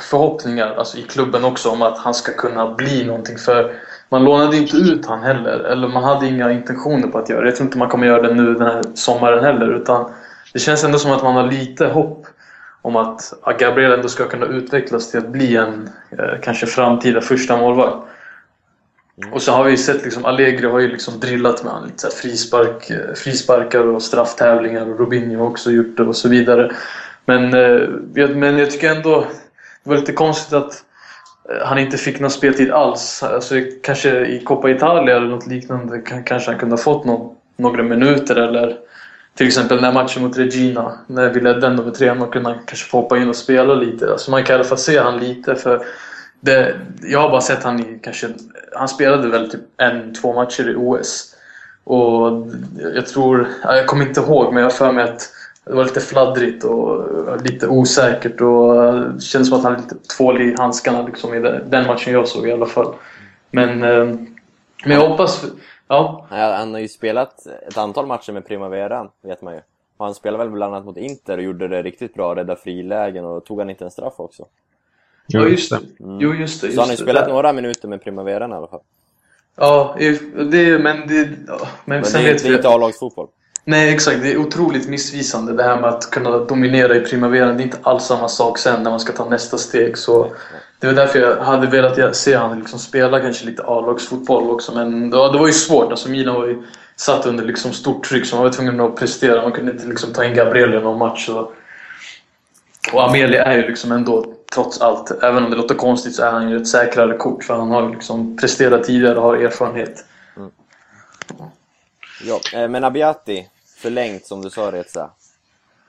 förhoppningar 0.00 0.74
alltså 0.74 0.98
i 0.98 1.02
klubben 1.02 1.44
också 1.44 1.70
om 1.70 1.82
att 1.82 1.98
han 1.98 2.14
ska 2.14 2.32
kunna 2.32 2.74
bli 2.74 3.04
någonting. 3.04 3.38
För 3.38 3.74
man 4.14 4.24
lånade 4.24 4.56
inte 4.56 4.76
ut 4.76 5.06
han 5.06 5.22
heller, 5.22 5.58
eller 5.58 5.88
man 5.88 6.04
hade 6.04 6.26
inga 6.26 6.52
intentioner 6.52 7.08
på 7.08 7.18
att 7.18 7.28
göra 7.28 7.40
det. 7.40 7.46
Jag 7.46 7.56
tror 7.56 7.66
inte 7.66 7.78
man 7.78 7.88
kommer 7.88 8.06
göra 8.06 8.22
det 8.22 8.34
nu 8.34 8.54
den 8.54 8.66
här 8.66 8.82
sommaren 8.94 9.44
heller. 9.44 9.74
Utan 9.74 10.10
det 10.52 10.58
känns 10.58 10.84
ändå 10.84 10.98
som 10.98 11.12
att 11.12 11.22
man 11.22 11.36
har 11.36 11.50
lite 11.50 11.86
hopp 11.86 12.26
om 12.82 12.96
att 12.96 13.32
Gabriel 13.58 13.92
ändå 13.92 14.08
ska 14.08 14.28
kunna 14.28 14.46
utvecklas 14.46 15.10
till 15.10 15.20
att 15.20 15.28
bli 15.28 15.56
en 15.56 15.90
eh, 16.18 16.40
kanske 16.42 16.66
framtida 16.66 17.20
första 17.20 17.56
målvakt. 17.56 17.96
Och 19.32 19.42
så 19.42 19.52
har 19.52 19.64
vi 19.64 19.76
sett 19.76 20.04
liksom, 20.04 20.24
Allegri 20.24 20.66
har 20.66 20.80
ju 20.80 20.88
liksom 20.88 21.20
drillat 21.20 21.64
med 21.64 21.72
honom 21.72 21.88
lite 21.88 22.10
så 22.10 22.16
frispark, 22.16 22.90
eh, 22.90 23.14
frisparkar 23.14 23.86
och 23.86 24.02
strafftävlingar 24.02 24.90
och 24.90 24.98
Robinho 24.98 25.38
har 25.38 25.50
också 25.50 25.70
gjort 25.70 25.96
det 25.96 26.02
och 26.02 26.16
så 26.16 26.28
vidare. 26.28 26.72
Men, 27.24 27.44
eh, 27.44 27.88
men 28.28 28.58
jag 28.58 28.70
tycker 28.70 28.94
ändå 28.94 29.26
det 29.84 29.90
var 29.90 29.96
lite 29.96 30.12
konstigt 30.12 30.52
att 30.52 30.84
Eh, 31.50 31.66
han 31.66 31.78
inte 31.78 31.96
fick 31.96 32.20
någon 32.20 32.30
speltid 32.30 32.70
alls. 32.70 33.22
Alltså, 33.22 33.54
kanske 33.82 34.26
i 34.26 34.40
Coppa 34.44 34.70
Italia 34.70 35.16
eller 35.16 35.28
något 35.28 35.46
liknande 35.46 36.00
kanske 36.00 36.50
han 36.50 36.60
kunde 36.60 36.72
ha 36.72 36.82
fått 36.82 37.04
någon, 37.04 37.34
några 37.56 37.82
minuter 37.82 38.36
eller 38.36 38.78
till 39.34 39.46
exempel 39.46 39.80
den 39.82 39.94
matchen 39.94 40.22
mot 40.22 40.38
Regina 40.38 40.98
när 41.06 41.30
vi 41.30 41.40
ledde 41.40 41.66
ändå 41.66 41.82
med 41.82 41.92
3-0 41.92 42.30
kunde 42.30 42.48
han 42.48 42.58
kanske 42.66 42.90
få 42.90 43.00
hoppa 43.00 43.18
in 43.18 43.28
och 43.28 43.36
spela 43.36 43.74
lite. 43.74 44.12
Alltså 44.12 44.30
man 44.30 44.44
kan 44.44 44.54
i 44.54 44.58
alla 44.58 44.68
fall 44.68 44.78
se 44.78 44.98
han 44.98 45.18
lite 45.18 45.54
för 45.54 45.84
det, 46.40 46.80
jag 47.02 47.20
har 47.20 47.30
bara 47.30 47.40
sett 47.40 47.62
han 47.62 47.80
i 47.80 47.98
kanske... 48.02 48.28
Han 48.76 48.88
spelade 48.88 49.28
väl 49.28 49.50
typ 49.50 49.60
en, 49.76 50.14
två 50.14 50.32
matcher 50.32 50.70
i 50.70 50.74
OS. 50.76 51.36
Och 51.84 52.46
jag 52.94 53.06
tror... 53.06 53.48
Jag 53.62 53.86
kommer 53.86 54.06
inte 54.06 54.20
ihåg 54.20 54.52
men 54.52 54.62
jag 54.62 54.70
har 54.70 54.76
för 54.76 54.92
mig 54.92 55.04
att 55.04 55.30
det 55.64 55.74
var 55.74 55.84
lite 55.84 56.00
fladdrigt 56.00 56.64
och 56.64 57.06
lite 57.42 57.68
osäkert 57.68 58.40
och 58.40 58.74
det 59.14 59.20
kändes 59.20 59.48
som 59.48 59.58
att 59.58 59.64
han 59.64 59.72
hade 59.72 59.82
lite 59.82 60.08
tvål 60.16 60.40
i 60.42 60.54
handskarna 60.58 61.06
liksom 61.06 61.34
i 61.34 61.40
den 61.66 61.86
matchen 61.86 62.12
jag 62.12 62.28
såg 62.28 62.48
i 62.48 62.52
alla 62.52 62.66
fall. 62.66 62.94
Men, 63.50 63.82
eh, 63.82 64.04
men 64.84 64.96
jag 65.00 65.08
hoppas... 65.08 65.44
Ja, 65.88 66.26
Han 66.30 66.72
har 66.72 66.80
ju 66.80 66.88
spelat 66.88 67.46
ett 67.68 67.78
antal 67.78 68.06
matcher 68.06 68.32
med 68.32 68.46
Primavera, 68.46 69.08
vet 69.22 69.42
man 69.42 69.54
ju. 69.54 69.60
Och 69.96 70.04
han 70.04 70.14
spelade 70.14 70.44
väl 70.44 70.52
bland 70.52 70.74
annat 70.74 70.86
mot 70.86 70.96
Inter 70.96 71.38
och 71.38 71.44
gjorde 71.44 71.68
det 71.68 71.82
riktigt 71.82 72.14
bra, 72.14 72.34
rädda 72.34 72.56
frilägen 72.56 73.24
och 73.24 73.44
tog 73.44 73.58
han 73.58 73.70
inte 73.70 73.84
en 73.84 73.90
straff 73.90 74.14
också? 74.16 74.46
ja 75.26 75.46
just 75.48 75.70
det. 75.70 75.80
Mm. 76.04 76.18
Jo, 76.20 76.34
just 76.34 76.60
det. 76.60 76.72
Så 76.72 76.80
han 76.80 76.88
har 76.88 76.92
Just 76.92 77.02
ju 77.02 77.06
det. 77.06 77.10
spelat 77.12 77.28
några 77.28 77.52
minuter 77.52 77.88
med 77.88 78.04
Primavera 78.04 78.48
i 78.48 78.52
alla 78.52 78.66
fall. 78.66 78.80
Ja, 79.56 79.96
det, 79.98 80.78
men 80.82 81.08
det... 81.08 81.28
Ja, 81.46 81.58
men, 81.84 82.00
Men 82.00 82.04
sen 82.04 82.22
det 82.22 82.28
är, 82.28 82.32
vet 82.32 82.42
det 82.42 82.48
vi... 82.48 82.54
inte 82.56 82.68
A-lagsfotboll. 82.68 83.28
Nej, 83.64 83.94
exakt. 83.94 84.22
Det 84.22 84.32
är 84.32 84.38
otroligt 84.38 84.88
missvisande 84.88 85.52
det 85.52 85.62
här 85.62 85.80
med 85.80 85.90
att 85.90 86.10
kunna 86.10 86.38
dominera 86.38 86.96
i 86.96 87.00
primaveran. 87.00 87.56
Det 87.56 87.62
är 87.62 87.64
inte 87.64 87.78
alls 87.82 88.04
samma 88.04 88.28
sak 88.28 88.58
sen 88.58 88.82
när 88.82 88.90
man 88.90 89.00
ska 89.00 89.12
ta 89.12 89.28
nästa 89.28 89.58
steg. 89.58 89.98
Så 89.98 90.32
det 90.78 90.86
var 90.86 90.94
därför 90.94 91.18
jag 91.18 91.36
hade 91.36 91.66
velat 91.66 92.16
se 92.16 92.34
han 92.34 92.58
liksom 92.58 92.78
spela 92.78 93.20
kanske 93.20 93.46
lite 93.46 93.62
A-lagsfotboll 93.62 94.50
också. 94.50 94.74
Men 94.74 95.10
det 95.10 95.16
var, 95.16 95.32
det 95.32 95.38
var 95.38 95.46
ju 95.46 95.52
svårt. 95.52 95.90
Alltså 95.90 96.08
Milan 96.08 96.34
var 96.34 96.46
ju 96.46 96.62
satt 96.96 97.26
under 97.26 97.44
liksom 97.44 97.72
stort 97.72 98.04
tryck 98.04 98.26
så 98.26 98.36
man 98.36 98.44
var 98.44 98.52
tvungen 98.52 98.80
att 98.80 98.96
prestera. 98.96 99.42
Man 99.42 99.52
kunde 99.52 99.72
inte 99.72 99.86
liksom 99.86 100.12
ta 100.12 100.24
in 100.24 100.34
Gabriel 100.34 100.74
i 100.74 100.80
någon 100.80 100.98
match. 100.98 101.26
Så. 101.26 101.52
Och 102.92 103.08
Amelia 103.08 103.44
är 103.44 103.56
ju 103.56 103.68
liksom 103.68 103.92
ändå, 103.92 104.34
trots 104.54 104.80
allt, 104.80 105.10
även 105.22 105.44
om 105.44 105.50
det 105.50 105.56
låter 105.56 105.74
konstigt, 105.74 106.14
så 106.14 106.22
är 106.22 106.30
han 106.30 106.50
ju 106.50 106.56
ett 106.56 106.68
säkrare 106.68 107.16
kort. 107.16 107.44
För 107.44 107.54
han 107.54 107.70
har 107.70 107.90
liksom 107.90 108.36
presterat 108.36 108.84
tidigare 108.84 109.16
och 109.16 109.22
har 109.22 109.36
erfarenhet. 109.36 110.04
Mm. 110.36 110.50
Ja, 112.22 112.40
eh, 112.54 112.68
men 112.68 112.84
Abiati, 112.84 113.48
förlängt 113.84 114.26
som 114.26 114.42
du 114.42 114.50
sa 114.50 114.72
Reza. 114.72 115.10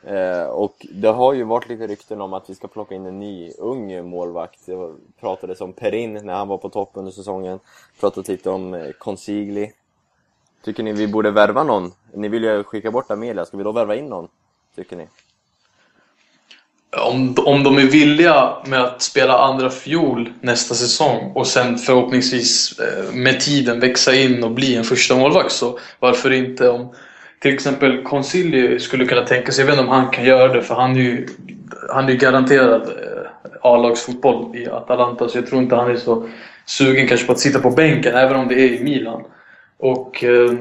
Eh, 0.04 0.46
och 0.46 0.86
det 0.92 1.08
har 1.08 1.34
ju 1.34 1.44
varit 1.44 1.70
lite 1.70 1.88
rykten 1.88 2.22
om 2.22 2.34
att 2.34 2.50
vi 2.50 2.56
ska 2.56 2.68
plocka 2.68 2.96
in 2.96 3.06
en 3.06 3.20
ny 3.20 3.52
ung 3.58 4.10
målvakt. 4.10 4.60
Det 4.66 4.94
pratades 5.20 5.62
om 5.62 5.74
Perin 5.74 6.14
när 6.14 6.34
han 6.34 6.48
var 6.48 6.58
på 6.58 6.70
topp 6.70 6.92
under 6.94 7.12
säsongen. 7.12 7.60
Pratades 8.00 8.28
lite 8.28 8.50
om 8.50 8.74
eh, 8.74 8.92
Consigli. 8.92 9.72
Tycker 10.64 10.84
ni 10.84 10.94
vi 10.94 11.08
borde 11.08 11.32
värva 11.32 11.64
någon? 11.64 11.92
Ni 12.14 12.28
vill 12.28 12.44
ju 12.44 12.64
skicka 12.64 12.92
bort 12.92 13.12
Amelia, 13.12 13.46
ska 13.46 13.58
vi 13.58 13.64
då 13.64 13.72
värva 13.72 13.96
in 13.96 14.06
någon? 14.06 14.28
Tycker 14.76 14.96
ni? 14.96 15.08
Om, 16.98 17.36
om 17.46 17.64
de 17.64 17.78
är 17.78 17.86
villiga 17.86 18.58
med 18.66 18.82
att 18.84 19.02
spela 19.02 19.38
andra 19.38 19.70
fjol 19.70 20.34
nästa 20.42 20.76
säsong 20.76 21.32
och 21.36 21.48
sen 21.48 21.78
förhoppningsvis 21.78 22.80
eh, 22.80 23.14
med 23.14 23.40
tiden 23.40 23.80
växa 23.80 24.16
in 24.16 24.44
och 24.44 24.52
bli 24.52 24.76
en 24.76 24.84
första 24.84 25.16
målvakt 25.16 25.52
så 25.52 25.80
varför 26.00 26.32
inte 26.32 26.70
om 26.70 26.94
till 27.46 27.54
exempel 27.54 28.04
Consilio 28.04 28.80
skulle 28.80 29.06
kunna 29.06 29.22
tänka 29.22 29.52
sig, 29.52 29.62
jag 29.62 29.66
vet 29.66 29.80
inte 29.80 29.92
om 29.92 30.02
han 30.02 30.12
kan 30.12 30.26
göra 30.26 30.54
det 30.54 30.62
för 30.62 30.76
han 30.76 30.92
är 30.92 31.02
ju, 31.02 31.28
han 31.90 32.06
är 32.06 32.12
ju 32.12 32.18
garanterad 32.18 32.82
eh, 32.82 33.30
A-lagsfotboll 33.62 34.56
i 34.56 34.68
Atalanta 34.68 35.30
så 35.30 35.38
jag 35.38 35.48
tror 35.48 35.62
inte 35.62 35.76
han 35.76 35.92
är 35.92 35.96
så 35.96 36.28
sugen 36.66 37.08
kanske 37.08 37.26
på 37.26 37.32
att 37.32 37.40
sitta 37.40 37.60
på 37.60 37.70
bänken 37.70 38.16
även 38.16 38.36
om 38.36 38.48
det 38.48 38.56
är 38.56 38.74
i 38.74 38.84
Milan. 38.84 39.24
Och 39.78 40.24
eh, 40.24 40.52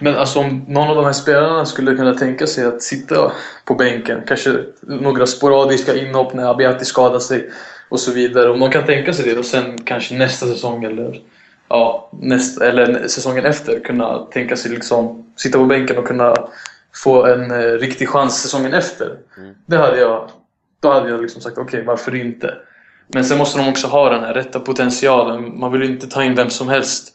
men 0.00 0.16
alltså 0.16 0.38
om 0.38 0.64
någon 0.68 0.88
av 0.88 0.96
de 0.96 1.04
här 1.04 1.12
spelarna 1.12 1.64
skulle 1.64 1.94
kunna 1.94 2.14
tänka 2.14 2.46
sig 2.46 2.64
att 2.64 2.82
sitta 2.82 3.32
på 3.64 3.74
bänken, 3.74 4.22
kanske 4.26 4.64
några 4.80 5.26
sporadiska 5.26 5.94
inhopp 5.96 6.34
när 6.34 6.50
Abiati 6.50 6.84
skadar 6.84 7.18
sig 7.18 7.50
och 7.88 8.00
så 8.00 8.12
vidare. 8.12 8.50
Om 8.50 8.60
de 8.60 8.70
kan 8.70 8.86
tänka 8.86 9.12
sig 9.12 9.24
det 9.24 9.38
och 9.38 9.44
sen 9.44 9.78
kanske 9.84 10.14
nästa 10.14 10.46
säsong 10.46 10.84
eller, 10.84 11.20
ja, 11.68 12.10
nästa, 12.20 12.66
eller 12.66 13.08
säsongen 13.08 13.44
efter 13.44 13.80
kunna 13.80 14.18
tänka 14.18 14.56
sig 14.56 14.70
liksom 14.70 15.25
sitta 15.36 15.58
på 15.58 15.64
bänken 15.64 15.98
och 15.98 16.06
kunna 16.06 16.34
få 16.94 17.26
en 17.26 17.50
eh, 17.50 17.72
riktig 17.72 18.08
chans 18.08 18.42
säsongen 18.42 18.74
efter. 18.74 19.18
Det 19.66 19.76
hade 19.76 20.00
jag, 20.00 20.30
då 20.80 20.92
hade 20.92 21.10
jag 21.10 21.22
liksom 21.22 21.42
sagt 21.42 21.58
okej, 21.58 21.84
varför 21.84 22.14
inte? 22.14 22.54
Men 23.08 23.24
sen 23.24 23.38
måste 23.38 23.58
de 23.58 23.68
också 23.68 23.86
ha 23.86 24.10
den 24.10 24.24
här 24.24 24.34
rätta 24.34 24.60
potentialen. 24.60 25.58
Man 25.58 25.72
vill 25.72 25.82
ju 25.82 25.88
inte 25.88 26.06
ta 26.06 26.24
in 26.24 26.34
vem 26.34 26.50
som 26.50 26.68
helst 26.68 27.12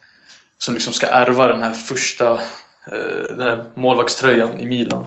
som 0.58 0.74
liksom 0.74 0.94
ska 0.94 1.08
ärva 1.08 1.48
den 1.48 1.64
här 1.64 1.74
första 1.74 2.34
eh, 2.92 3.24
den 3.30 3.42
här 3.42 3.64
målvaktströjan 3.74 4.60
i 4.60 4.66
Milan. 4.66 5.06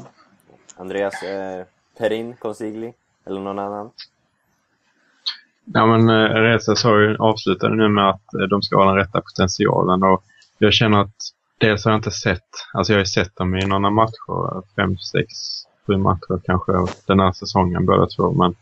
Andreas, 0.77 1.23
eh, 1.23 1.65
Perin, 1.99 2.37
Consigli? 2.37 2.93
Eller 3.27 3.41
någon 3.41 3.59
annan? 3.59 3.91
Ja, 5.65 5.87
men 5.87 6.09
eh, 6.09 6.35
Reza 6.35 6.77
sa 6.77 7.01
ju, 7.01 7.17
avslutade 7.17 7.77
nu 7.77 7.89
med 7.89 8.09
att 8.09 8.35
eh, 8.35 8.41
de 8.41 8.63
ska 8.63 8.77
ha 8.77 8.85
den 8.85 8.97
rätta 8.97 9.21
potentialen 9.21 10.03
och 10.03 10.25
jag 10.59 10.73
känner 10.73 11.01
att 11.01 11.17
dels 11.59 11.85
har 11.85 11.93
jag 11.93 11.99
inte 11.99 12.11
sett, 12.11 12.49
alltså 12.73 12.93
jag 12.93 12.99
har 12.99 13.03
ju 13.03 13.07
sett 13.07 13.37
dem 13.37 13.57
i 13.57 13.67
några 13.67 13.91
matcher, 13.91 14.63
fem, 14.77 14.99
sex, 14.99 15.29
sju 15.87 15.97
matcher 15.97 16.41
kanske 16.45 16.73
den 17.07 17.21
här 17.21 17.33
säsongen 17.33 17.87
båda 17.87 18.07
två, 18.07 18.33
men 18.33 18.55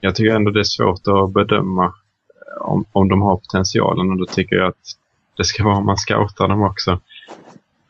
jag 0.00 0.14
tycker 0.14 0.34
ändå 0.34 0.50
det 0.50 0.60
är 0.60 0.64
svårt 0.64 1.08
att 1.08 1.32
bedöma 1.32 1.84
eh, 1.84 2.62
om, 2.62 2.84
om 2.92 3.08
de 3.08 3.22
har 3.22 3.36
potentialen 3.36 4.10
och 4.10 4.18
då 4.18 4.26
tycker 4.26 4.56
jag 4.56 4.68
att 4.68 4.96
det 5.36 5.44
ska 5.44 5.64
vara 5.68 5.76
om 5.76 5.86
man 5.86 5.96
scoutar 5.96 6.48
dem 6.48 6.62
också. 6.62 7.00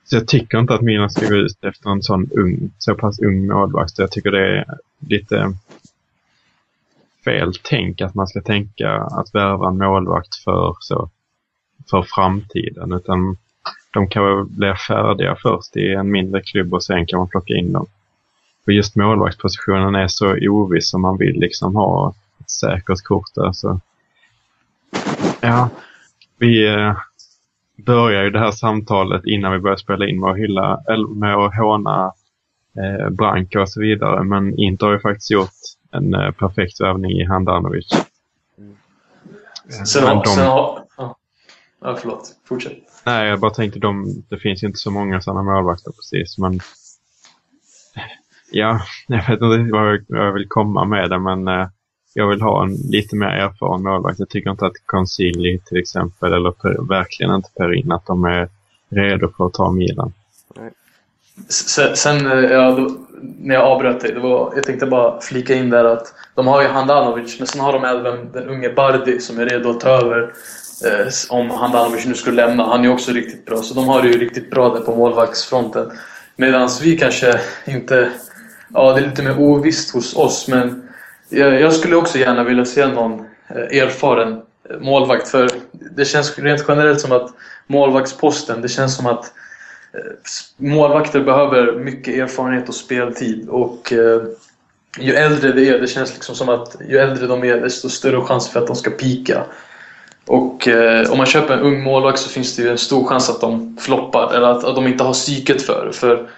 Så 0.04 0.16
jag 0.16 0.28
tycker 0.28 0.58
inte 0.58 0.74
att 0.74 0.80
Milan 0.80 1.10
ska 1.10 1.28
gå 1.28 1.34
ut 1.34 1.64
efter 1.64 1.90
en 1.90 2.02
sån 2.02 2.30
ung, 2.32 2.70
så 2.78 2.94
pass 2.94 3.18
ung 3.20 3.46
målvakt. 3.46 3.98
Jag 3.98 4.10
tycker 4.10 4.30
det 4.30 4.58
är 4.58 4.64
lite 4.98 5.52
fel 7.24 7.52
tänk 7.62 8.00
att 8.00 8.14
man 8.14 8.26
ska 8.26 8.40
tänka 8.40 8.90
att 8.92 9.34
värva 9.34 9.68
en 9.68 9.78
målvakt 9.78 10.34
för, 10.34 10.76
så, 10.80 11.10
för 11.90 12.02
framtiden. 12.02 12.92
Utan 12.92 13.36
de 13.92 14.08
kan 14.08 14.24
väl 14.24 14.44
bli 14.44 14.74
färdiga 14.88 15.36
först 15.42 15.76
i 15.76 15.92
en 15.92 16.10
mindre 16.10 16.42
klubb 16.42 16.74
och 16.74 16.84
sen 16.84 17.06
kan 17.06 17.18
man 17.18 17.28
plocka 17.28 17.54
in 17.54 17.72
dem. 17.72 17.86
För 18.64 18.72
just 18.72 18.96
målvaktspositionen 18.96 19.94
är 19.94 20.08
så 20.08 20.36
oviss 20.50 20.94
om 20.94 21.00
man 21.02 21.18
vill 21.18 21.40
liksom 21.40 21.76
ha 21.76 22.14
ett 22.40 22.50
säkert 22.50 23.02
kort 23.02 23.34
där. 23.34 23.52
Så. 23.52 23.80
Ja, 25.40 25.68
vi 26.38 26.66
eh, 26.74 26.96
börjar 27.76 28.22
ju 28.24 28.30
det 28.30 28.38
här 28.38 28.50
samtalet 28.50 29.24
innan 29.24 29.52
vi 29.52 29.58
börjar 29.58 29.76
spela 29.76 30.06
in 30.08 30.20
med 30.20 30.30
att 30.30 30.38
hylla, 30.38 30.80
eller 30.88 31.08
med 31.08 31.34
att 31.36 31.56
håna 31.56 32.12
eh, 32.76 33.10
Branka 33.10 33.60
och 33.62 33.68
så 33.68 33.80
vidare. 33.80 34.22
Men 34.24 34.58
Inter 34.58 34.86
har 34.86 34.92
ju 34.92 35.00
faktiskt 35.00 35.30
gjort 35.30 35.50
en 35.90 36.14
eh, 36.14 36.30
perfekt 36.30 36.80
värvning 36.80 37.10
i 37.10 37.24
Handanovic. 37.24 37.88
Sen 39.86 40.04
Men 40.04 40.16
de- 40.16 40.26
Sen 40.26 40.46
har 40.46 40.82
ja. 41.80 41.96
förlåt. 42.00 42.36
Fortsätt. 42.44 42.78
Nej, 43.04 43.28
jag 43.28 43.40
bara 43.40 43.50
tänkte 43.50 43.78
de, 43.78 44.22
det 44.28 44.38
finns 44.38 44.62
inte 44.62 44.78
så 44.78 44.90
många 44.90 45.20
sådana 45.20 45.42
målvakter 45.42 45.92
precis, 45.92 46.38
men 46.38 46.60
ja, 48.50 48.80
jag 49.06 49.16
vet 49.16 49.30
inte 49.30 49.72
vad 49.72 49.98
jag, 50.08 50.32
vill 50.32 50.48
komma 50.48 50.84
med 50.84 51.10
det, 51.10 51.18
men 51.18 51.48
eh, 51.48 51.68
jag 52.14 52.28
vill 52.28 52.42
ha 52.42 52.64
en 52.64 52.74
lite 52.74 53.16
mer 53.16 53.26
erfaren 53.26 53.82
målvakt. 53.82 54.18
Jag 54.18 54.28
tycker 54.28 54.50
inte 54.50 54.66
att 54.66 54.86
Consilli 54.86 55.60
till 55.66 55.78
exempel, 55.78 56.32
eller 56.32 56.50
per, 56.50 56.88
verkligen 56.88 57.34
inte 57.34 57.50
Perin, 57.58 57.92
att 57.92 58.06
de 58.06 58.24
är 58.24 58.48
redo 58.88 59.28
för 59.36 59.46
att 59.46 59.52
ta 59.52 59.72
Milan. 59.72 60.12
Sen, 61.48 61.96
sen 61.96 62.26
eh, 62.26 62.50
ja, 62.50 62.70
då, 62.70 62.96
när 63.20 63.54
jag 63.54 63.64
avbröt 63.64 64.00
dig, 64.00 64.12
det 64.12 64.20
var, 64.20 64.52
jag 64.56 64.64
tänkte 64.64 64.86
bara 64.86 65.20
flika 65.20 65.54
in 65.54 65.70
där 65.70 65.84
att 65.84 66.14
de 66.34 66.46
har 66.46 66.62
ju 66.62 66.68
Handanovic, 66.68 67.38
men 67.38 67.46
sen 67.46 67.60
har 67.60 67.72
de 67.72 67.84
även 67.84 68.32
den 68.32 68.48
unge 68.48 68.72
Bardi 68.72 69.20
som 69.20 69.38
är 69.38 69.46
redo 69.46 69.70
att 69.70 69.80
ta 69.80 69.88
över 69.88 70.32
eh, 70.84 71.08
om 71.28 71.50
Handanovic 71.50 72.06
nu 72.06 72.14
skulle 72.14 72.46
lämna. 72.46 72.66
Han 72.66 72.80
är 72.80 72.84
ju 72.84 72.90
också 72.90 73.12
riktigt 73.12 73.46
bra, 73.46 73.62
så 73.62 73.74
de 73.74 73.88
har 73.88 74.02
det 74.02 74.08
ju 74.08 74.18
riktigt 74.18 74.50
bra 74.50 74.74
där 74.74 74.80
på 74.80 74.96
målvaktsfronten. 74.96 75.90
Medan 76.36 76.68
vi 76.82 76.98
kanske 76.98 77.40
inte... 77.66 78.10
Ja, 78.74 78.92
det 78.92 79.00
är 79.00 79.08
lite 79.08 79.22
mer 79.22 79.40
ovisst 79.40 79.94
hos 79.94 80.16
oss, 80.16 80.48
men 80.48 80.88
jag, 81.28 81.60
jag 81.60 81.72
skulle 81.72 81.96
också 81.96 82.18
gärna 82.18 82.44
vilja 82.44 82.64
se 82.64 82.86
någon 82.86 83.20
eh, 83.48 83.82
erfaren 83.82 84.42
eh, 84.70 84.80
målvakt. 84.80 85.28
För 85.28 85.50
det 85.72 86.04
känns 86.04 86.38
rent 86.38 86.64
generellt 86.68 87.00
som 87.00 87.12
att 87.12 87.30
målvaktsposten, 87.66 88.62
det 88.62 88.68
känns 88.68 88.96
som 88.96 89.06
att 89.06 89.32
eh, 89.92 90.12
målvakter 90.56 91.20
behöver 91.20 91.72
mycket 91.72 92.14
erfarenhet 92.14 92.68
och 92.68 92.74
speltid 92.74 93.48
och 93.48 93.92
eh, 93.92 94.22
ju 94.98 95.14
äldre 95.14 95.52
de 95.52 95.68
är, 95.68 95.78
det 95.78 95.86
känns 95.86 96.14
liksom 96.14 96.34
som 96.34 96.48
att 96.48 96.76
ju 96.88 96.98
äldre 96.98 97.26
de 97.26 97.44
är 97.44 97.56
desto 97.56 97.88
större 97.88 98.20
chans 98.20 98.48
för 98.48 98.60
att 98.60 98.66
de 98.66 98.76
ska 98.76 98.90
pika. 98.90 99.44
Och 100.30 100.68
eh, 100.68 101.10
om 101.10 101.18
man 101.18 101.26
köper 101.26 101.54
en 101.54 101.60
ung 101.60 101.82
målvakt 101.82 102.18
så 102.18 102.28
finns 102.28 102.56
det 102.56 102.62
ju 102.62 102.68
en 102.68 102.78
stor 102.78 103.04
chans 103.04 103.30
att 103.30 103.40
de 103.40 103.76
floppar 103.80 104.34
eller 104.34 104.48
att, 104.48 104.64
att 104.64 104.74
de 104.74 104.86
inte 104.86 105.04
har 105.04 105.12
psyket 105.12 105.62
för 105.62 105.86
det. 105.86 105.92
För 105.92 106.28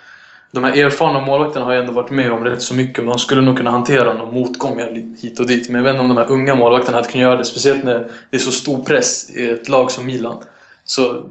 de 0.52 0.64
här 0.64 0.76
erfarna 0.76 1.20
målvakterna 1.20 1.64
har 1.64 1.72
ju 1.72 1.78
ändå 1.78 1.92
varit 1.92 2.10
med 2.10 2.32
om 2.32 2.44
rätt 2.44 2.62
så 2.62 2.74
mycket 2.74 2.98
och 2.98 3.04
de 3.04 3.18
skulle 3.18 3.40
nog 3.40 3.56
kunna 3.56 3.70
hantera 3.70 4.14
någon 4.14 4.34
motgångar 4.34 5.16
hit 5.22 5.40
och 5.40 5.46
dit. 5.46 5.68
Men 5.68 5.76
jag 5.76 5.82
vet 5.82 5.90
inte 5.90 6.02
om 6.02 6.08
de 6.08 6.16
här 6.16 6.30
unga 6.30 6.54
målvakterna 6.54 6.96
hade 6.96 7.08
kunnat 7.08 7.22
göra 7.22 7.36
det, 7.36 7.44
speciellt 7.44 7.84
när 7.84 8.06
det 8.30 8.36
är 8.36 8.40
så 8.40 8.50
stor 8.50 8.84
press 8.84 9.30
i 9.30 9.50
ett 9.50 9.68
lag 9.68 9.90
som 9.90 10.06
Milan. 10.06 10.36
Så 10.84 11.24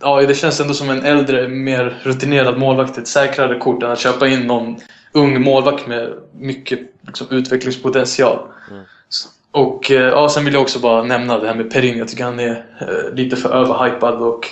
ja, 0.00 0.20
det 0.20 0.34
känns 0.34 0.60
ändå 0.60 0.74
som 0.74 0.90
en 0.90 1.04
äldre, 1.04 1.48
mer 1.48 1.96
rutinerad 2.02 2.58
målvakt, 2.58 2.98
ett 2.98 3.08
säkrare 3.08 3.58
kort 3.58 3.82
än 3.82 3.90
att 3.90 4.00
köpa 4.00 4.28
in 4.28 4.40
någon 4.40 4.76
ung 5.12 5.42
målvakt 5.42 5.86
med 5.86 6.12
mycket 6.38 6.78
liksom, 7.06 7.26
utvecklingspotential. 7.30 8.38
Mm. 8.70 8.84
Och 9.54 9.90
eh, 9.90 9.96
ja, 9.96 10.28
sen 10.28 10.44
vill 10.44 10.54
jag 10.54 10.62
också 10.62 10.78
bara 10.78 11.02
nämna 11.02 11.38
det 11.38 11.46
här 11.46 11.54
med 11.54 11.70
Perin. 11.70 11.98
Jag 11.98 12.08
tycker 12.08 12.24
han 12.24 12.40
är 12.40 12.64
eh, 12.80 13.14
lite 13.14 13.36
för 13.36 13.48
överhypad 13.48 14.14
och 14.14 14.48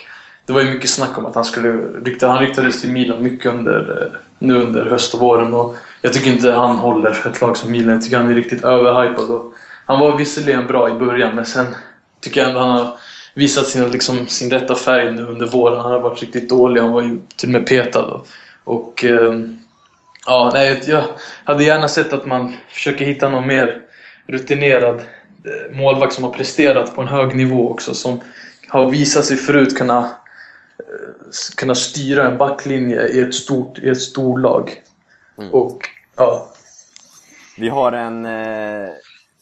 det 0.46 0.52
var 0.52 0.60
ju 0.60 0.70
mycket 0.70 0.90
snack 0.90 1.18
om 1.18 1.26
att 1.26 1.34
han 1.34 1.44
skulle 1.44 1.72
rykta, 2.04 2.28
han 2.28 2.38
ryktades 2.38 2.80
till 2.80 2.90
Milan 2.90 3.22
mycket 3.22 3.52
under, 3.52 4.02
eh, 4.02 4.18
nu 4.38 4.62
under 4.62 4.84
höst 4.84 5.14
och 5.14 5.20
våren 5.20 5.54
och 5.54 5.76
jag 6.02 6.12
tycker 6.12 6.30
inte 6.30 6.52
han 6.52 6.76
håller 6.76 7.12
för 7.12 7.30
ett 7.30 7.40
lag 7.40 7.56
som 7.56 7.72
Milan. 7.72 7.94
Jag 7.94 8.02
tycker 8.02 8.16
han 8.16 8.30
är 8.30 8.34
riktigt 8.34 8.64
överhypad 8.64 9.30
och 9.30 9.52
han 9.86 10.00
var 10.00 10.16
visserligen 10.16 10.66
bra 10.66 10.90
i 10.90 10.92
början 10.92 11.34
men 11.36 11.46
sen 11.46 11.66
tycker 12.20 12.40
jag 12.40 12.48
ändå 12.48 12.60
han 12.60 12.78
har 12.78 12.96
visat 13.34 13.66
sin, 13.66 13.90
liksom, 13.90 14.26
sin 14.26 14.50
rätta 14.50 14.74
färg 14.74 15.12
nu 15.12 15.22
under 15.22 15.46
våren. 15.46 15.80
Han 15.80 15.92
har 15.92 16.00
varit 16.00 16.22
riktigt 16.22 16.48
dålig, 16.48 16.80
han 16.80 16.92
var 16.92 17.02
ju 17.02 17.18
till 17.36 17.48
och 17.48 17.52
med 17.52 17.66
petad. 17.66 18.04
Och, 18.04 18.26
och 18.64 19.04
eh, 19.04 19.32
ja, 20.26 20.50
nej, 20.54 20.82
jag 20.86 21.04
hade 21.44 21.64
gärna 21.64 21.88
sett 21.88 22.12
att 22.12 22.26
man 22.26 22.56
försöker 22.68 23.04
hitta 23.04 23.28
någon 23.28 23.46
mer 23.46 23.82
rutinerad 24.32 25.00
eh, 25.44 25.76
målvakt 25.76 26.12
som 26.12 26.24
har 26.24 26.30
presterat 26.30 26.94
på 26.94 27.02
en 27.02 27.08
hög 27.08 27.36
nivå 27.36 27.70
också. 27.70 27.94
Som 27.94 28.20
har 28.68 28.90
visat 28.90 29.24
sig 29.24 29.36
förut 29.36 29.78
kunna 29.78 29.98
eh, 30.78 31.54
kunna 31.56 31.74
styra 31.74 32.28
en 32.28 32.38
backlinje 32.38 33.08
i 33.08 33.20
ett 33.20 33.34
stort, 33.34 33.78
i 33.78 33.88
ett 33.88 34.00
storlag. 34.00 34.82
Mm. 35.38 35.50
Och 35.50 35.88
ja, 36.16 36.48
Vi 37.58 37.68
har 37.68 37.92
en 37.92 38.26
eh, 38.26 38.88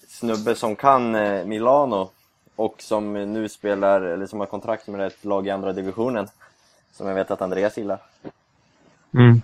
snubbe 0.08 0.54
som 0.54 0.76
kan 0.76 1.14
eh, 1.14 1.44
Milano 1.44 2.10
och 2.56 2.74
som 2.78 3.12
nu 3.12 3.48
spelar, 3.48 4.00
eller 4.00 4.26
som 4.26 4.40
har 4.40 4.46
kontrakt 4.46 4.88
med 4.88 5.06
ett 5.06 5.24
lag 5.24 5.46
i 5.46 5.50
andra 5.50 5.72
divisionen. 5.72 6.26
Som 6.92 7.06
jag 7.06 7.14
vet 7.14 7.30
att 7.30 7.42
Andreas 7.42 7.78
gillar. 7.78 7.98
Mm. 9.14 9.42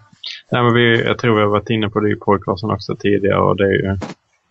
Nej, 0.50 0.62
men 0.62 0.75
vi, 0.75 1.05
jag 1.05 1.19
tror 1.19 1.35
vi 1.35 1.41
har 1.41 1.49
varit 1.49 1.71
inne 1.71 1.88
på 1.88 2.00
det 2.00 2.11
i 2.11 2.17
podcasten 2.17 2.71
också 2.71 2.97
tidigare. 2.97 3.38
Och 3.38 3.57
det 3.57 3.65
är 3.65 3.73
ju, 3.73 3.99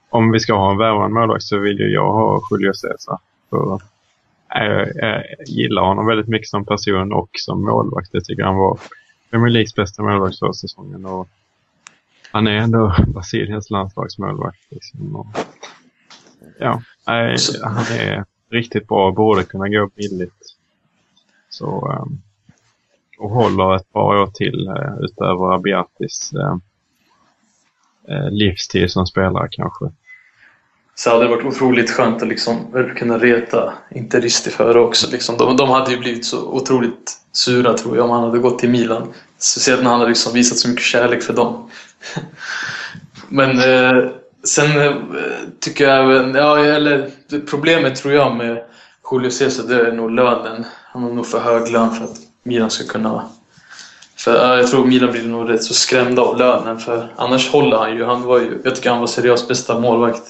om 0.10 0.32
vi 0.32 0.40
ska 0.40 0.54
ha 0.54 0.72
en 0.72 0.78
värvande 0.78 1.20
målvakt 1.20 1.44
så 1.44 1.58
vill 1.58 1.80
ju 1.80 1.88
jag 1.88 2.14
ha 2.14 2.42
Julio 2.52 2.74
Cesar. 2.74 3.18
För, 3.50 3.82
jag, 4.50 4.88
jag 4.96 5.24
gillar 5.48 5.82
honom 5.82 6.06
väldigt 6.06 6.28
mycket 6.28 6.48
som 6.48 6.66
person 6.66 7.14
och 7.14 7.30
som 7.34 7.64
målvakt. 7.64 8.10
Jag 8.12 8.26
tycker 8.26 8.44
han 8.44 8.56
var 8.56 8.80
Premier 9.30 9.50
Leagues 9.50 9.76
bästa 9.76 10.04
målvakt 10.04 10.40
för 10.40 10.52
säsongen. 10.52 11.06
Och 11.06 11.28
han 12.32 12.48
är 12.48 12.58
ändå 12.58 12.96
Brasiliens 13.08 13.70
landslagsmålvakt. 13.70 14.60
Liksom. 14.70 15.16
Och, 15.16 15.28
ja, 16.60 16.82
nej, 17.08 17.38
han 17.64 17.86
är 18.00 18.26
riktigt 18.50 18.88
bra 18.88 19.08
och 19.08 19.14
borde 19.14 19.44
kunna 19.44 19.70
gå 19.70 19.90
billigt. 19.96 20.56
Så, 21.50 21.88
um, 22.02 22.22
och 23.18 23.30
håller 23.30 23.76
ett 23.76 23.94
par 23.94 24.22
år 24.22 24.28
till 24.28 24.68
eh, 24.68 24.98
utöver 25.00 25.54
Abiatis 25.56 26.34
eh, 28.10 28.32
livstid 28.32 28.92
som 28.92 29.06
spelare 29.06 29.48
kanske. 29.52 29.86
så 30.96 31.10
hade 31.10 31.24
det 31.24 31.30
varit 31.30 31.46
otroligt 31.46 31.92
skönt 31.92 32.22
att 32.22 32.28
liksom 32.28 32.86
kunna 32.96 33.18
reta 33.18 33.74
Interisti 33.92 34.50
före 34.50 34.80
också. 34.80 35.12
Liksom. 35.12 35.38
De, 35.38 35.58
de 35.58 35.70
hade 35.70 35.92
ju 35.92 35.98
blivit 36.00 36.26
så 36.26 36.48
otroligt 36.48 37.18
sura 37.32 37.74
tror 37.74 37.96
jag 37.96 38.06
om 38.06 38.12
han 38.12 38.24
hade 38.24 38.40
gått 38.40 38.60
till 38.60 38.70
Milan. 38.70 39.14
Speciellt 39.38 39.84
när 39.84 39.90
han 39.90 40.00
hade 40.00 40.10
liksom 40.10 40.34
visat 40.34 40.58
så 40.58 40.70
mycket 40.70 40.84
kärlek 40.84 41.24
för 41.24 41.34
dem. 41.34 41.70
Men 43.30 43.50
eh, 43.60 44.12
sen 44.44 44.82
eh, 44.82 44.96
tycker 45.60 45.88
jag 45.90 46.04
även, 46.04 46.36
ja, 46.36 46.60
eller 46.60 47.10
problemet 47.50 47.96
tror 47.96 48.14
jag 48.14 48.36
med 48.36 48.64
Julio 49.12 49.30
Cesar 49.30 49.64
det 49.64 49.88
är 49.88 49.92
nog 49.92 50.12
lönen. 50.12 50.66
Han 50.92 51.04
har 51.04 51.12
nog 51.12 51.28
för 51.28 51.40
hög 51.40 51.72
lön 51.72 51.92
för 51.92 52.04
att 52.04 52.18
Milan 52.44 52.70
ska 52.70 52.88
kunna 52.88 53.30
för 54.18 54.36
ja, 54.36 54.58
jag 54.58 54.68
tror 54.68 54.86
Milan 54.86 55.12
blir 55.12 55.24
nog 55.24 55.50
rätt 55.50 55.64
så 55.64 55.74
skrämda 55.74 56.22
av 56.22 56.38
lönen 56.38 56.80
för 56.80 57.14
annars 57.16 57.50
håller 57.50 57.78
han 57.78 57.96
ju. 57.96 58.06
Han 58.06 58.22
var 58.22 58.40
ju 58.40 58.62
jag 58.64 58.76
tycker 58.76 58.90
han 58.90 59.00
var 59.00 59.08
seriöst 59.08 59.48
bästa 59.48 59.80
målvakt 59.80 60.24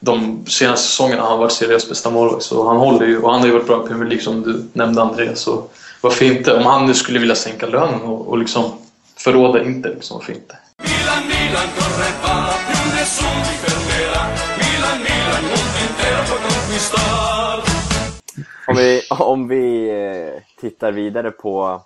de 0.00 0.46
senaste 0.46 0.86
säsongerna 0.86 1.22
har 1.22 1.30
han 1.30 1.38
varit 1.38 1.52
seriöst 1.52 1.88
bästa 1.88 2.10
målvakt 2.10 2.42
så 2.42 2.68
han 2.68 2.76
håller 2.76 3.06
ju 3.06 3.18
och 3.18 3.32
han 3.32 3.40
har 3.40 3.46
ju 3.46 3.52
varit 3.52 3.66
bra 3.66 3.84
i 3.84 3.88
Premier 3.88 4.08
League 4.08 4.24
som 4.24 4.42
du 4.42 4.64
nämnde 4.72 5.02
Andreas 5.02 5.40
så 5.40 5.64
varför 6.00 6.24
inte? 6.24 6.54
Om 6.54 6.66
han 6.66 6.86
nu 6.86 6.94
skulle 6.94 7.18
vilja 7.18 7.34
sänka 7.34 7.66
lönen 7.66 8.02
och, 8.02 8.28
och 8.28 8.38
liksom 8.38 8.72
förråda 9.16 9.64
inte 9.64 9.88
liksom, 9.88 10.16
varför 10.16 10.32
inte? 10.32 10.58
Milan, 10.82 11.22
Milan, 11.28 11.68
corre 11.76 12.10
va, 12.22 12.52
più 12.66 12.94
nessuno 12.96 13.44
ti 13.44 13.54
fermerà. 13.64 14.22
Milan, 14.60 14.98
Milan, 15.06 15.42
mondo 15.50 15.78
intero 15.86 16.22
può 16.28 16.36
conquistar. 16.48 17.62
Om 18.66 18.76
vi, 18.76 19.02
om 19.10 19.48
vi 19.48 19.90
eh, 19.90 20.42
tittar 20.60 20.92
vidare 20.92 21.30
på 21.30 21.82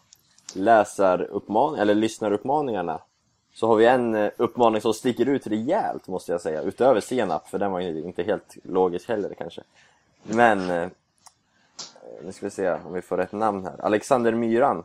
läsaruppmaning, 0.56 1.80
eller 1.80 1.94
lyssnaruppmaningarna 1.94 3.00
så 3.54 3.66
har 3.66 3.76
vi 3.76 3.86
en 3.86 4.14
eh, 4.14 4.30
uppmaning 4.36 4.80
som 4.80 4.94
sticker 4.94 5.26
ut 5.26 5.46
rejält 5.46 6.08
måste 6.08 6.32
jag 6.32 6.40
säga, 6.40 6.62
utöver 6.62 7.00
senap, 7.00 7.48
för 7.48 7.58
den 7.58 7.72
var 7.72 7.80
ju 7.80 8.02
inte 8.02 8.22
helt 8.22 8.56
logisk 8.62 9.08
heller 9.08 9.34
kanske. 9.38 9.62
Men, 10.22 10.70
eh, 10.70 10.88
nu 12.24 12.32
ska 12.32 12.46
vi 12.46 12.50
se 12.50 12.70
om 12.70 12.92
vi 12.92 13.02
får 13.02 13.16
rätt 13.16 13.32
namn 13.32 13.64
här. 13.64 13.84
Alexander 13.84 14.32
Myran, 14.32 14.84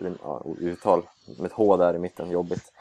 eller 0.00 0.12
ja, 0.22 0.42
uttal 0.60 1.02
med 1.38 1.46
ett 1.46 1.52
H 1.52 1.76
där 1.76 1.94
i 1.94 1.98
mitten, 1.98 2.30
jobbigt. 2.30 2.72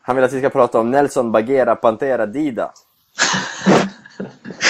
Han 0.00 0.16
vill 0.16 0.24
att 0.24 0.32
vi 0.32 0.40
ska 0.40 0.50
prata 0.50 0.80
om 0.80 0.90
Nelson 0.90 1.32
Bagheera 1.32 1.76
Pantera 1.76 2.26
Dida. 2.26 2.72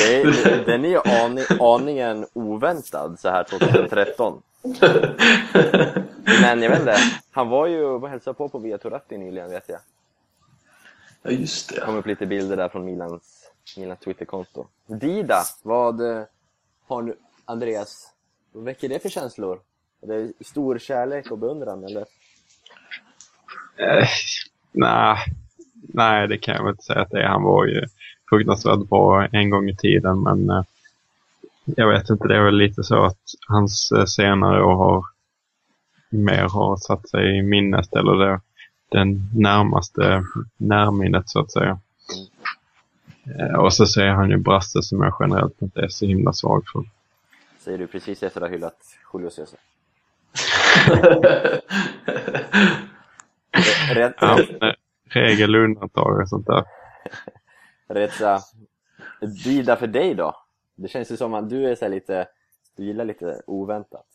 Det 0.00 0.16
är, 0.16 0.66
den 0.66 0.84
är 0.84 0.88
ju 0.88 1.00
aning, 1.00 1.44
aningen 1.60 2.26
oväntad 2.32 3.20
så 3.20 3.28
här 3.28 3.44
2013. 3.44 4.42
Men 6.42 6.62
jag 6.62 6.70
vet 6.70 6.80
inte, 6.80 6.96
han 7.30 7.48
var 7.48 7.66
ju 7.66 7.84
och 7.84 8.08
hälsade 8.08 8.34
på 8.34 8.48
på 8.48 8.58
Via 8.58 8.78
Turatti 8.78 9.18
nyligen 9.18 9.50
vet 9.50 9.68
jag. 9.68 9.80
Ja 11.22 11.30
just 11.30 11.68
det. 11.68 11.74
Det 11.74 11.80
kom 11.80 11.96
upp 11.96 12.06
lite 12.06 12.26
bilder 12.26 12.56
där 12.56 12.68
från 12.68 12.84
Milans, 12.84 13.50
Milans 13.76 14.00
Twitterkonto. 14.00 14.66
Dida, 14.86 15.42
vad 15.62 16.00
eh, 16.00 16.22
har 16.86 17.02
nu 17.02 17.16
Andreas, 17.44 18.12
vad 18.52 18.64
väcker 18.64 18.88
det 18.88 19.02
för 19.02 19.08
känslor? 19.08 19.60
Är 20.02 20.06
det 20.06 20.32
stor 20.44 20.78
kärlek 20.78 21.30
och 21.30 21.38
beundran 21.38 21.84
eller? 21.84 22.04
Eh, 23.76 24.08
nej, 24.72 25.16
nej, 25.72 26.28
det 26.28 26.38
kan 26.38 26.54
jag 26.54 26.62
väl 26.62 26.70
inte 26.70 26.82
säga 26.82 27.00
att 27.00 27.10
det 27.10 27.22
är. 27.22 27.28
Han 27.28 27.42
var 27.42 27.66
ju 27.66 27.86
fruktansvärt 28.30 28.88
bra 28.88 29.26
en 29.26 29.50
gång 29.50 29.68
i 29.68 29.76
tiden, 29.76 30.22
men 30.22 30.50
eh, 30.50 30.62
jag 31.64 31.88
vet 31.88 32.10
inte, 32.10 32.28
det 32.28 32.36
är 32.36 32.42
väl 32.42 32.56
lite 32.56 32.82
så 32.82 33.04
att 33.04 33.20
hans 33.48 33.92
eh, 33.92 34.04
senare 34.04 34.64
år 34.64 34.74
har 34.74 35.04
mer 36.10 36.48
har 36.48 36.76
satt 36.76 37.08
sig 37.08 37.38
i 37.38 37.42
minnet, 37.42 37.96
eller 37.96 38.14
det, 38.14 38.40
den 38.88 39.30
närmaste 39.34 40.24
närminnet 40.56 41.28
så 41.28 41.40
att 41.40 41.52
säga. 41.52 41.78
Eh, 43.38 43.54
och 43.54 43.74
så 43.74 43.86
säger 43.86 44.12
han 44.12 44.30
ju 44.30 44.36
Brasse 44.36 44.82
som 44.82 45.02
jag 45.02 45.16
generellt 45.20 45.62
inte 45.62 45.80
är 45.80 45.88
så 45.88 46.06
himla 46.06 46.32
svag 46.32 46.64
för. 46.72 46.84
Säger 47.58 47.78
du 47.78 47.86
precis 47.86 48.22
efter 48.22 48.40
att 48.40 48.48
ha 48.48 48.54
hyllat 48.54 48.78
Julio 49.12 49.30
Cesar. 49.30 49.58
Rätt, 53.94 54.14
Ja, 54.20 54.38
regel 55.04 55.54
undantag 55.54 56.20
och 56.20 56.28
sånt 56.28 56.46
där. 56.46 56.64
Reza, 57.90 58.40
Dida 59.44 59.76
för 59.76 59.86
dig 59.86 60.14
då? 60.14 60.36
Det 60.76 60.88
känns 60.88 61.10
ju 61.10 61.16
som 61.16 61.34
att 61.34 61.50
du 61.50 61.70
är 61.70 61.74
så 61.74 61.84
här 61.84 61.92
lite, 61.92 62.26
du 62.76 62.84
gillar 62.84 63.04
lite 63.04 63.42
oväntat. 63.46 64.06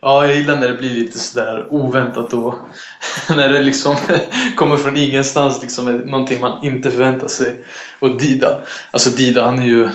Ja, 0.00 0.26
jag 0.26 0.36
gillar 0.36 0.56
när 0.56 0.68
det 0.68 0.74
blir 0.74 0.90
lite 0.90 1.18
sådär 1.18 1.66
oväntat 1.70 2.30
då. 2.30 2.58
när 3.28 3.48
det 3.48 3.62
liksom 3.62 3.96
kommer 4.56 4.76
från 4.76 4.96
ingenstans, 4.96 5.62
liksom 5.62 5.96
någonting 5.96 6.40
man 6.40 6.64
inte 6.64 6.90
förväntar 6.90 7.28
sig. 7.28 7.64
Och 7.98 8.18
Dida, 8.18 8.60
alltså 8.90 9.10
Dida 9.10 9.44
han 9.44 9.58
är 9.58 9.66
ju... 9.66 9.88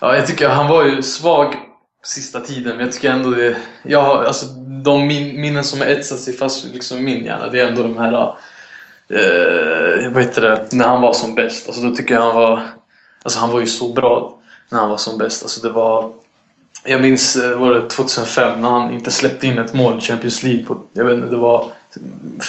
Ja, 0.00 0.16
jag 0.16 0.26
tycker 0.26 0.48
han 0.48 0.68
var 0.68 0.84
ju 0.84 1.02
svag 1.02 1.54
sista 2.04 2.40
tiden, 2.40 2.76
men 2.76 2.86
jag 2.86 2.94
tycker 2.94 3.10
ändå 3.10 3.30
det... 3.30 3.56
Jag 3.82 4.02
har, 4.02 4.24
alltså, 4.24 4.46
de 4.84 5.06
min, 5.06 5.40
minnen 5.40 5.64
som 5.64 5.80
har 5.80 5.86
etsat 5.86 6.18
sig 6.18 6.36
fast 6.36 6.64
liksom 6.64 6.98
i 6.98 7.02
min 7.02 7.24
hjärna, 7.24 7.48
det 7.48 7.60
är 7.60 7.68
ändå 7.68 7.82
de 7.82 7.98
här... 7.98 8.36
Eh, 9.08 10.12
vad 10.12 10.22
heter 10.22 10.42
det? 10.42 10.68
När 10.72 10.88
han 10.88 11.02
var 11.02 11.12
som 11.12 11.34
bäst. 11.34 11.66
Alltså 11.66 11.82
då 11.82 11.94
tycker 11.94 12.14
jag 12.14 12.22
han 12.22 12.34
var... 12.34 12.62
Alltså 13.22 13.38
han 13.38 13.50
var 13.50 13.60
ju 13.60 13.66
så 13.66 13.92
bra 13.92 14.38
när 14.68 14.78
han 14.78 14.90
var 14.90 14.96
som 14.96 15.18
bäst. 15.18 15.42
Alltså 15.42 15.60
det 15.68 15.72
var... 15.72 16.12
Jag 16.84 17.00
minns 17.00 17.36
eh, 17.36 17.58
var 17.58 17.74
det 17.74 17.88
2005 17.90 18.60
när 18.60 18.70
han 18.70 18.94
inte 18.94 19.10
släppte 19.10 19.46
in 19.46 19.58
ett 19.58 19.74
mål 19.74 19.98
i 19.98 20.00
Champions 20.00 20.42
League 20.42 20.64
på, 20.64 20.82
jag 20.92 21.04
vet 21.04 21.14
inte, 21.14 21.28
det 21.28 21.36
var 21.36 21.72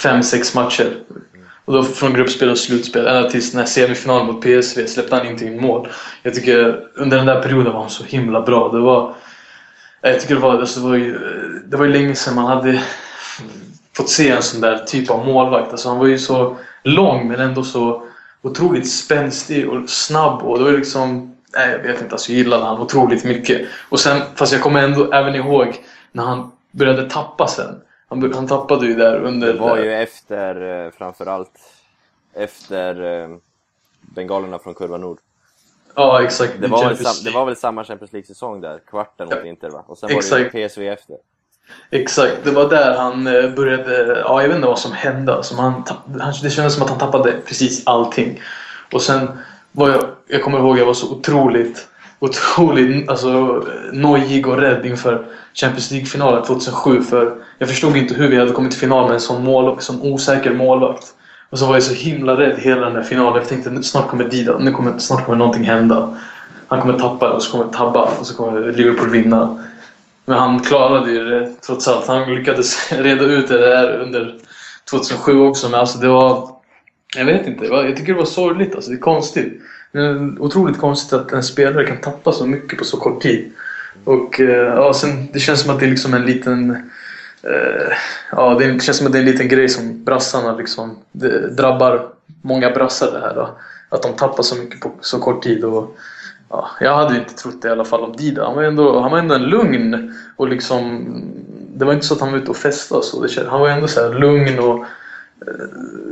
fem 0.02 0.22
sex 0.22 0.54
matcher. 0.54 0.96
Och 1.64 1.74
då 1.74 1.82
från 1.82 2.14
gruppspel 2.14 2.50
och 2.50 2.58
slutspel, 2.58 3.06
ända 3.06 3.30
tills 3.30 3.54
när 3.54 3.64
semifinalen 3.64 4.26
mot 4.26 4.42
PSV 4.42 4.86
släppte 4.86 5.16
han 5.16 5.26
inte 5.26 5.44
in 5.44 5.60
mål. 5.60 5.88
Jag 6.22 6.34
tycker 6.34 6.84
under 6.94 7.16
den 7.16 7.26
där 7.26 7.42
perioden 7.42 7.72
var 7.72 7.80
han 7.80 7.90
så 7.90 8.04
himla 8.04 8.40
bra. 8.40 8.68
Det 8.72 8.78
var, 8.78 9.14
jag 10.00 10.20
tycker 10.20 10.34
det 10.34 10.40
var, 10.40 10.58
alltså, 10.58 10.80
det 10.80 10.88
var, 10.88 10.96
ju, 10.96 11.18
det 11.66 11.76
var 11.76 11.84
ju 11.84 11.92
länge 11.92 12.14
sedan 12.14 12.34
man 12.34 12.46
hade 12.46 12.82
fått 13.98 14.10
se 14.10 14.30
en 14.30 14.42
sån 14.42 14.60
där 14.60 14.78
typ 14.78 15.10
av 15.10 15.26
målvakt. 15.26 15.70
Alltså, 15.70 15.88
han 15.88 15.98
var 15.98 16.06
ju 16.06 16.18
så 16.18 16.56
lång 16.82 17.28
men 17.28 17.40
ändå 17.40 17.62
så 17.64 18.02
otroligt 18.42 18.90
spänstig 18.90 19.68
och 19.68 19.90
snabb. 19.90 20.42
Och 20.42 20.58
det 20.58 20.64
var 20.64 20.72
liksom, 20.72 21.36
nej, 21.54 21.70
jag 21.70 21.78
vet 21.78 22.02
inte, 22.02 22.14
alltså, 22.14 22.32
jag 22.32 22.38
gillade 22.38 22.64
han 22.64 22.80
otroligt 22.80 23.24
mycket. 23.24 23.68
Och 23.88 24.00
sen, 24.00 24.22
fast 24.34 24.52
jag 24.52 24.62
kommer 24.62 24.82
ändå 24.82 25.12
även 25.12 25.34
ihåg 25.34 25.76
när 26.12 26.24
han 26.24 26.50
började 26.70 27.10
tappa 27.10 27.46
sen. 27.46 27.80
Han, 28.08 28.32
han 28.32 28.46
tappade 28.46 28.86
ju 28.86 28.94
där 28.94 29.20
under... 29.20 29.52
Det 29.52 29.58
var 29.58 29.78
ju 29.78 29.94
efter, 29.94 30.84
eh, 30.86 30.90
framförallt, 30.90 31.60
efter 32.34 33.22
eh, 33.22 33.28
bengalerna 34.00 34.58
från 34.58 34.74
Kurva 34.74 34.96
Nord. 34.96 35.18
Ja, 35.94 36.22
exakt. 36.22 36.52
Det 36.60 36.68
var, 36.68 36.84
väl 36.84 36.96
det 37.24 37.30
var 37.30 37.46
väl 37.46 37.56
samma 37.56 37.84
Champions 37.84 38.12
League-säsong 38.12 38.60
där, 38.60 38.78
kvarten 38.86 39.28
mot 39.28 39.38
Ja. 39.42 39.46
Inter 39.46 39.70
va? 39.70 39.84
Och 39.86 39.98
sen 39.98 40.06
var 40.06 40.14
det 40.14 40.18
Exakt. 40.18 40.54
ju 40.54 40.68
PSV 40.68 40.88
efter. 40.88 41.16
Exakt, 41.90 42.36
det 42.44 42.50
var 42.50 42.68
där 42.68 42.96
han 42.96 43.26
eh, 43.26 43.50
började, 43.50 44.22
ja 44.24 44.42
jag 44.42 44.48
vet 44.48 44.56
inte 44.56 44.68
vad 44.68 44.78
som 44.78 44.92
hände. 44.92 45.34
Alltså, 45.34 45.54
han, 45.54 45.84
han, 46.20 46.34
det 46.42 46.50
kändes 46.50 46.74
som 46.74 46.82
att 46.82 46.90
han 46.90 46.98
tappade 46.98 47.32
precis 47.46 47.82
allting. 47.86 48.40
Och 48.92 49.02
sen 49.02 49.28
var 49.72 49.90
jag, 49.90 50.04
jag 50.28 50.42
kommer 50.42 50.58
ihåg 50.58 50.78
jag 50.78 50.86
var 50.86 50.94
så 50.94 51.12
otroligt, 51.12 51.88
otroligt 52.18 53.08
alltså, 53.08 53.64
nojig 53.92 54.46
och 54.46 54.58
rädd 54.58 54.86
inför 54.86 55.26
Champions 55.54 55.90
League-finalen 55.90 56.44
2007. 56.44 57.02
För 57.02 57.34
jag 57.58 57.68
förstod 57.68 57.96
inte 57.96 58.14
hur 58.14 58.28
vi 58.28 58.36
hade 58.36 58.52
kommit 58.52 58.70
till 58.70 58.80
final 58.80 59.04
med 59.04 59.14
en 59.14 59.20
sån, 59.20 59.44
mål, 59.44 59.74
en 59.74 59.80
sån 59.80 60.02
osäker 60.02 60.54
målvakt. 60.54 61.04
Och 61.50 61.58
så 61.58 61.66
var 61.66 61.74
jag 61.74 61.82
så 61.82 61.94
himla 61.94 62.36
rädd 62.36 62.58
hela 62.58 62.80
den 62.80 62.94
där 62.94 63.02
finalen. 63.02 63.34
Jag 63.34 63.48
tänkte 63.48 63.82
snart 63.82 64.08
kommer 64.08 64.24
Dida, 64.24 64.58
nu 64.58 64.72
kommer, 64.72 64.98
snart 64.98 65.24
kommer 65.24 65.38
någonting 65.38 65.64
hända. 65.64 66.16
Han 66.68 66.80
kommer 66.80 66.98
tappa 66.98 67.30
och 67.30 67.42
så 67.42 67.50
kommer 67.50 67.72
tabba 67.72 68.08
och 68.20 68.26
så 68.26 68.34
kommer 68.34 68.72
Liverpool 68.72 69.10
vinna. 69.10 69.64
Men 70.28 70.38
han 70.38 70.60
klarade 70.60 71.10
ju 71.10 71.24
det 71.24 71.50
trots 71.66 71.88
allt. 71.88 72.06
Han 72.06 72.34
lyckades 72.34 72.92
reda 72.98 73.24
ut 73.24 73.48
det 73.48 73.58
där 73.58 74.00
under 74.00 74.34
2007 74.90 75.40
också. 75.40 75.68
Men 75.68 75.80
alltså 75.80 75.98
det 75.98 76.08
var... 76.08 76.50
Jag 77.16 77.24
vet 77.24 77.46
inte. 77.46 77.64
Jag 77.64 77.96
tycker 77.96 78.12
det 78.12 78.18
var 78.18 78.24
sorgligt. 78.24 78.74
Alltså 78.74 78.90
det 78.90 78.96
är 78.96 79.00
konstigt. 79.00 79.62
Det 79.92 79.98
är 79.98 80.42
otroligt 80.42 80.78
konstigt 80.78 81.12
att 81.12 81.32
en 81.32 81.42
spelare 81.42 81.86
kan 81.86 82.00
tappa 82.00 82.32
så 82.32 82.46
mycket 82.46 82.78
på 82.78 82.84
så 82.84 82.96
kort 82.96 83.22
tid. 83.22 83.52
Och 84.04 84.40
eh, 84.40 84.74
ja, 84.74 84.94
sen, 84.94 85.28
det 85.32 85.38
känns 85.38 85.60
som 85.60 85.74
att 85.74 85.80
det 85.80 85.86
är 85.86 85.90
liksom 85.90 86.14
en 86.14 86.26
liten... 86.26 86.70
Uh, 87.44 87.92
ja, 88.30 88.56
det 88.58 88.82
känns 88.82 88.98
som 88.98 89.06
att 89.06 89.12
det 89.12 89.18
är 89.18 89.22
en 89.22 89.30
liten 89.30 89.48
grej 89.48 89.68
som 89.68 90.04
brassarna 90.04 90.56
liksom... 90.56 90.98
Det 91.12 91.50
drabbar 91.50 92.08
många 92.42 92.70
brassar 92.70 93.12
det 93.12 93.20
här 93.20 93.34
då. 93.34 93.58
Att 93.88 94.02
de 94.02 94.12
tappar 94.12 94.42
så 94.42 94.56
mycket 94.56 94.80
på 94.80 94.92
så 95.00 95.18
kort 95.18 95.42
tid. 95.42 95.64
Och, 95.64 95.96
ja, 96.48 96.70
jag 96.80 96.94
hade 96.94 97.16
inte 97.16 97.34
trott 97.34 97.62
det 97.62 97.68
i 97.68 97.70
alla 97.70 97.84
fall 97.84 98.00
om 98.00 98.16
Dida. 98.16 98.44
Han 98.44 98.54
var 98.54 98.62
ändå, 98.62 99.00
han 99.00 99.10
var 99.10 99.18
ändå 99.18 99.34
en 99.34 99.42
lugn 99.42 100.14
och 100.36 100.48
liksom... 100.48 101.04
Det 101.74 101.84
var 101.84 101.92
inte 101.92 102.06
så 102.06 102.14
att 102.14 102.20
han 102.20 102.32
var 102.32 102.38
ute 102.38 102.50
och 102.50 102.56
festade 102.56 102.98
och 102.98 103.04
så. 103.04 103.22
Det, 103.22 103.48
han 103.48 103.60
var 103.60 103.68
ändå 103.68 103.88
så 103.88 104.00
här 104.00 104.18
lugn 104.18 104.58
och... 104.58 104.84
Eh, 105.46 105.64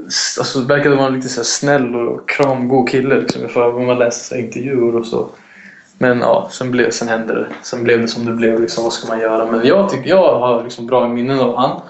alltså 0.04 0.40
Alltså 0.40 0.60
verkade 0.60 0.96
vara 0.96 1.06
en 1.06 1.14
riktigt 1.14 1.32
så 1.32 1.40
här 1.40 1.44
snäll 1.44 1.94
och 1.94 2.28
kramgod 2.28 2.88
kille 2.88 3.20
liksom. 3.20 3.44
Ifall 3.44 3.72
man 3.72 3.98
läser 3.98 4.38
intervjuer 4.38 4.96
och 4.96 5.06
så. 5.06 5.28
Men 5.98 6.20
ja, 6.20 6.48
sen, 6.52 6.70
blev, 6.70 6.90
sen 6.90 7.08
hände 7.08 7.34
det. 7.34 7.46
Sen 7.62 7.84
blev 7.84 8.00
det 8.00 8.08
som 8.08 8.26
det 8.26 8.32
blev. 8.32 8.60
Liksom, 8.60 8.84
vad 8.84 8.92
ska 8.92 9.08
man 9.08 9.20
göra? 9.20 9.50
Men 9.50 9.66
jag 9.66 9.88
tycker 9.88 10.10
jag 10.10 10.38
har 10.38 10.64
liksom 10.64 10.86
bra 10.86 11.08
minnen 11.08 11.40
av 11.40 11.56
han. 11.56 11.80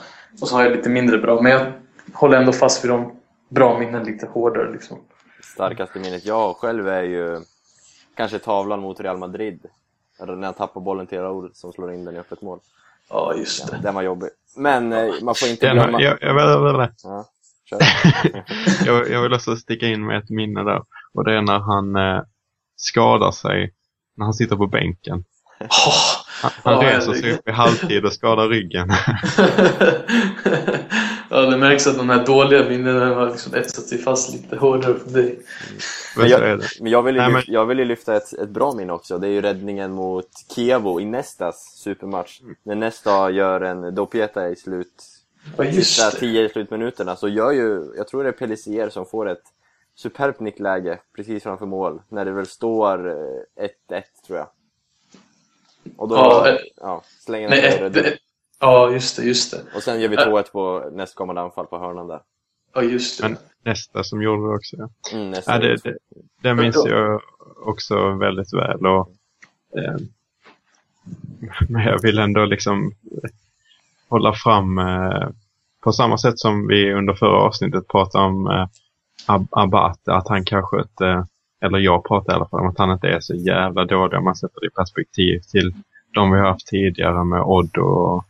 Och 0.40 0.48
så 0.48 0.56
har 0.56 0.62
jag 0.62 0.72
lite 0.72 0.88
mindre 0.88 1.18
bra. 1.18 1.40
Men 1.40 1.52
jag 1.52 1.72
håller 2.12 2.38
ändå 2.38 2.52
fast 2.52 2.84
vid 2.84 2.90
de 2.90 3.12
bra 3.48 3.78
minnen 3.78 4.04
lite 4.04 4.26
hårdare. 4.26 4.72
Liksom. 4.72 4.98
Starkaste 5.42 5.98
minnet 5.98 6.26
jag 6.26 6.56
själv 6.56 6.88
är 6.88 7.02
ju 7.02 7.40
kanske 8.16 8.38
tavlan 8.38 8.80
mot 8.80 9.00
Real 9.00 9.18
Madrid. 9.18 9.66
Eller 10.20 10.36
När 10.36 10.46
han 10.46 10.54
tappar 10.54 10.80
bollen 10.80 11.06
till 11.06 11.18
Raúl 11.18 11.50
som 11.54 11.72
slår 11.72 11.92
in 11.92 12.04
den 12.04 12.16
i 12.16 12.18
öppet 12.18 12.42
mål. 12.42 12.58
Ja, 13.08 13.34
just 13.34 13.70
det. 13.70 13.78
Den 13.82 13.94
var 13.94 14.02
jobbig. 14.02 14.28
Men 14.56 14.92
eh, 14.92 15.14
man 15.22 15.34
får 15.34 15.48
inte 15.48 15.66
Den, 15.66 15.76
glömma... 15.76 16.00
jag, 16.00 16.18
jag, 16.20 16.36
jag, 16.36 16.90
Ja, 17.70 17.78
jag, 18.86 19.10
jag 19.10 19.22
vill 19.22 19.32
också 19.32 19.56
sticka 19.56 19.86
in 19.86 20.06
med 20.06 20.18
ett 20.18 20.30
minne 20.30 20.62
där. 20.62 20.82
Och 21.14 21.24
det 21.24 21.36
är 21.36 21.42
när 21.42 21.58
han 21.58 21.96
eh, 21.96 22.22
skadar 22.76 23.30
sig 23.30 23.74
när 24.16 24.24
han 24.24 24.34
sitter 24.34 24.56
på 24.56 24.66
bänken. 24.66 25.24
Han, 26.42 26.52
han 26.64 26.84
reser 26.84 27.12
sig 27.12 27.32
upp 27.32 27.48
i 27.48 27.52
halvtid 27.52 28.04
och 28.04 28.12
skadar 28.12 28.48
ryggen. 28.48 28.88
ja, 31.36 31.50
det 31.50 31.56
märks 31.56 31.86
att 31.86 31.96
de 31.96 32.08
här 32.08 32.26
dåliga 32.26 32.68
minnena 32.68 33.14
har 33.14 33.30
liksom 33.30 33.54
etsat 33.54 33.84
sig 33.84 33.98
fast 33.98 34.32
lite 34.32 34.56
hårdare 34.56 34.94
på 34.94 35.10
dig. 35.10 35.38
Men 36.16 36.28
jag, 36.28 36.60
men 36.80 36.92
jag 36.92 37.02
vill 37.02 37.14
ju, 37.14 37.20
Nej, 37.20 37.30
men- 37.30 37.36
lyfta, 37.40 37.52
jag 37.52 37.66
vill 37.66 37.78
ju 37.78 37.84
lyfta 37.84 38.16
ett, 38.16 38.32
ett 38.32 38.48
bra 38.48 38.72
minne 38.74 38.92
också. 38.92 39.18
Det 39.18 39.26
är 39.26 39.30
ju 39.30 39.40
räddningen 39.42 39.92
mot 39.92 40.28
Kievo 40.54 41.00
i 41.00 41.04
Nestas 41.04 41.72
supermatch. 41.76 42.40
När 42.62 42.74
Nesta 42.74 43.30
gör 43.30 43.60
en 43.60 43.94
dopieta 43.94 44.48
i 44.48 44.56
slut, 44.56 45.04
Ja, 45.56 45.72
sista 45.72 46.10
tio 46.10 46.48
slutminuterna 46.48 47.16
så 47.16 47.28
gör 47.28 47.52
ju, 47.52 47.92
jag 47.96 48.08
tror 48.08 48.22
det 48.22 48.28
är 48.28 48.32
Pellissier 48.32 48.88
som 48.88 49.06
får 49.06 49.28
ett 49.28 49.42
superbt 49.94 50.40
nickläge 50.40 50.98
precis 51.16 51.42
framför 51.42 51.66
mål. 51.66 52.02
När 52.08 52.24
det 52.24 52.32
väl 52.32 52.46
står 52.46 53.08
eh, 53.08 53.64
1-1 53.90 54.02
tror 54.26 54.38
jag. 54.38 54.48
Och 55.96 56.08
då 56.08 56.14
Ja, 56.14 56.48
eh, 56.48 56.56
ja, 56.76 57.02
slänger 57.20 57.48
han 57.48 57.86
ett, 57.86 58.18
ja, 58.60 58.90
just 58.90 59.16
det, 59.16 59.24
just 59.24 59.50
det. 59.50 59.62
Och 59.76 59.82
sen 59.82 60.00
gör 60.00 60.08
vi 60.08 60.16
2-1 60.16 60.52
på 60.52 60.90
nästkommande 60.92 61.40
anfall 61.40 61.66
på 61.66 61.78
hörnan 61.78 62.08
där. 62.08 62.20
Ja, 62.74 62.82
just 62.82 63.22
det. 63.22 63.28
Men 63.28 63.38
nästa 63.64 64.04
som 64.04 64.22
gjorde 64.22 64.42
det 64.48 64.54
också. 64.54 64.76
Ja. 64.76 64.88
Mm, 65.12 65.30
nästa 65.30 65.52
Ja, 65.52 65.58
det, 65.58 65.76
det, 65.84 65.96
det 66.42 66.54
minns 66.54 66.86
jag 66.86 67.20
också 67.66 68.10
väldigt 68.10 68.52
väl. 68.54 68.86
Och, 68.86 69.10
eh, 69.78 69.96
men 71.68 71.82
jag 71.84 72.02
vill 72.02 72.18
ändå 72.18 72.44
liksom 72.44 72.92
hålla 74.08 74.32
fram 74.32 74.78
eh, 74.78 75.28
på 75.80 75.92
samma 75.92 76.18
sätt 76.18 76.38
som 76.38 76.66
vi 76.66 76.92
under 76.92 77.14
förra 77.14 77.36
avsnittet 77.38 77.88
pratade 77.88 78.24
om 78.24 78.46
eh, 78.46 78.66
Ab- 79.26 79.48
Abate, 79.50 80.12
att 80.14 80.28
han 80.28 80.44
kanske 80.44 80.80
inte, 80.80 81.26
eller 81.60 81.78
jag 81.78 82.04
pratade 82.04 82.32
i 82.32 82.36
alla 82.36 82.48
fall 82.48 82.60
om 82.60 82.68
att 82.68 82.78
han 82.78 82.90
inte 82.90 83.08
är 83.08 83.20
så 83.20 83.34
jävla 83.34 83.84
dålig 83.84 84.18
om 84.18 84.24
man 84.24 84.36
sätter 84.36 84.60
det 84.60 84.66
i 84.66 84.70
perspektiv 84.70 85.40
till 85.40 85.74
de 86.14 86.30
vi 86.32 86.38
har 86.38 86.46
haft 86.46 86.66
tidigare 86.66 87.24
med 87.24 87.42
Odd 87.42 87.76
och, 87.78 88.24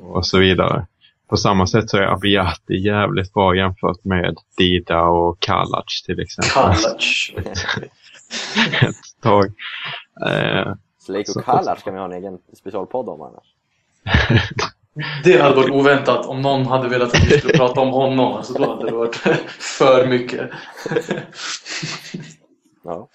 och 0.00 0.26
så 0.26 0.38
vidare. 0.38 0.86
På 1.28 1.36
samma 1.36 1.66
sätt 1.66 1.90
så 1.90 1.96
är 1.96 2.02
Abiati 2.02 2.76
jävligt 2.76 3.32
bra 3.34 3.56
jämfört 3.56 4.04
med 4.04 4.36
Dida 4.56 5.02
och 5.02 5.40
Kalac 5.40 6.02
till 6.06 6.20
exempel. 6.20 6.52
Kalac. 6.52 7.32
Ett 8.82 9.22
tag. 9.22 9.52
Eh, 10.26 10.72
och 11.36 11.44
Kallar 11.44 11.76
ska 11.76 11.90
vi 11.90 11.98
ha 11.98 12.04
en 12.04 12.12
egen 12.12 12.38
specialpodd 12.58 13.08
om 13.08 13.22
annars. 13.22 13.54
Det 15.24 15.42
hade 15.42 15.56
varit 15.56 15.70
oväntat 15.70 16.26
om 16.26 16.42
någon 16.42 16.66
hade 16.66 16.88
velat 16.88 17.14
att 17.14 17.24
vi 17.24 17.38
skulle 17.38 17.58
prata 17.58 17.80
om 17.80 17.88
honom. 17.88 18.32
Alltså, 18.32 18.52
då 18.52 18.70
hade 18.70 18.84
det 18.84 18.96
varit 18.96 19.16
för 19.78 20.06
mycket. 20.06 20.50
Ja. 22.84 23.08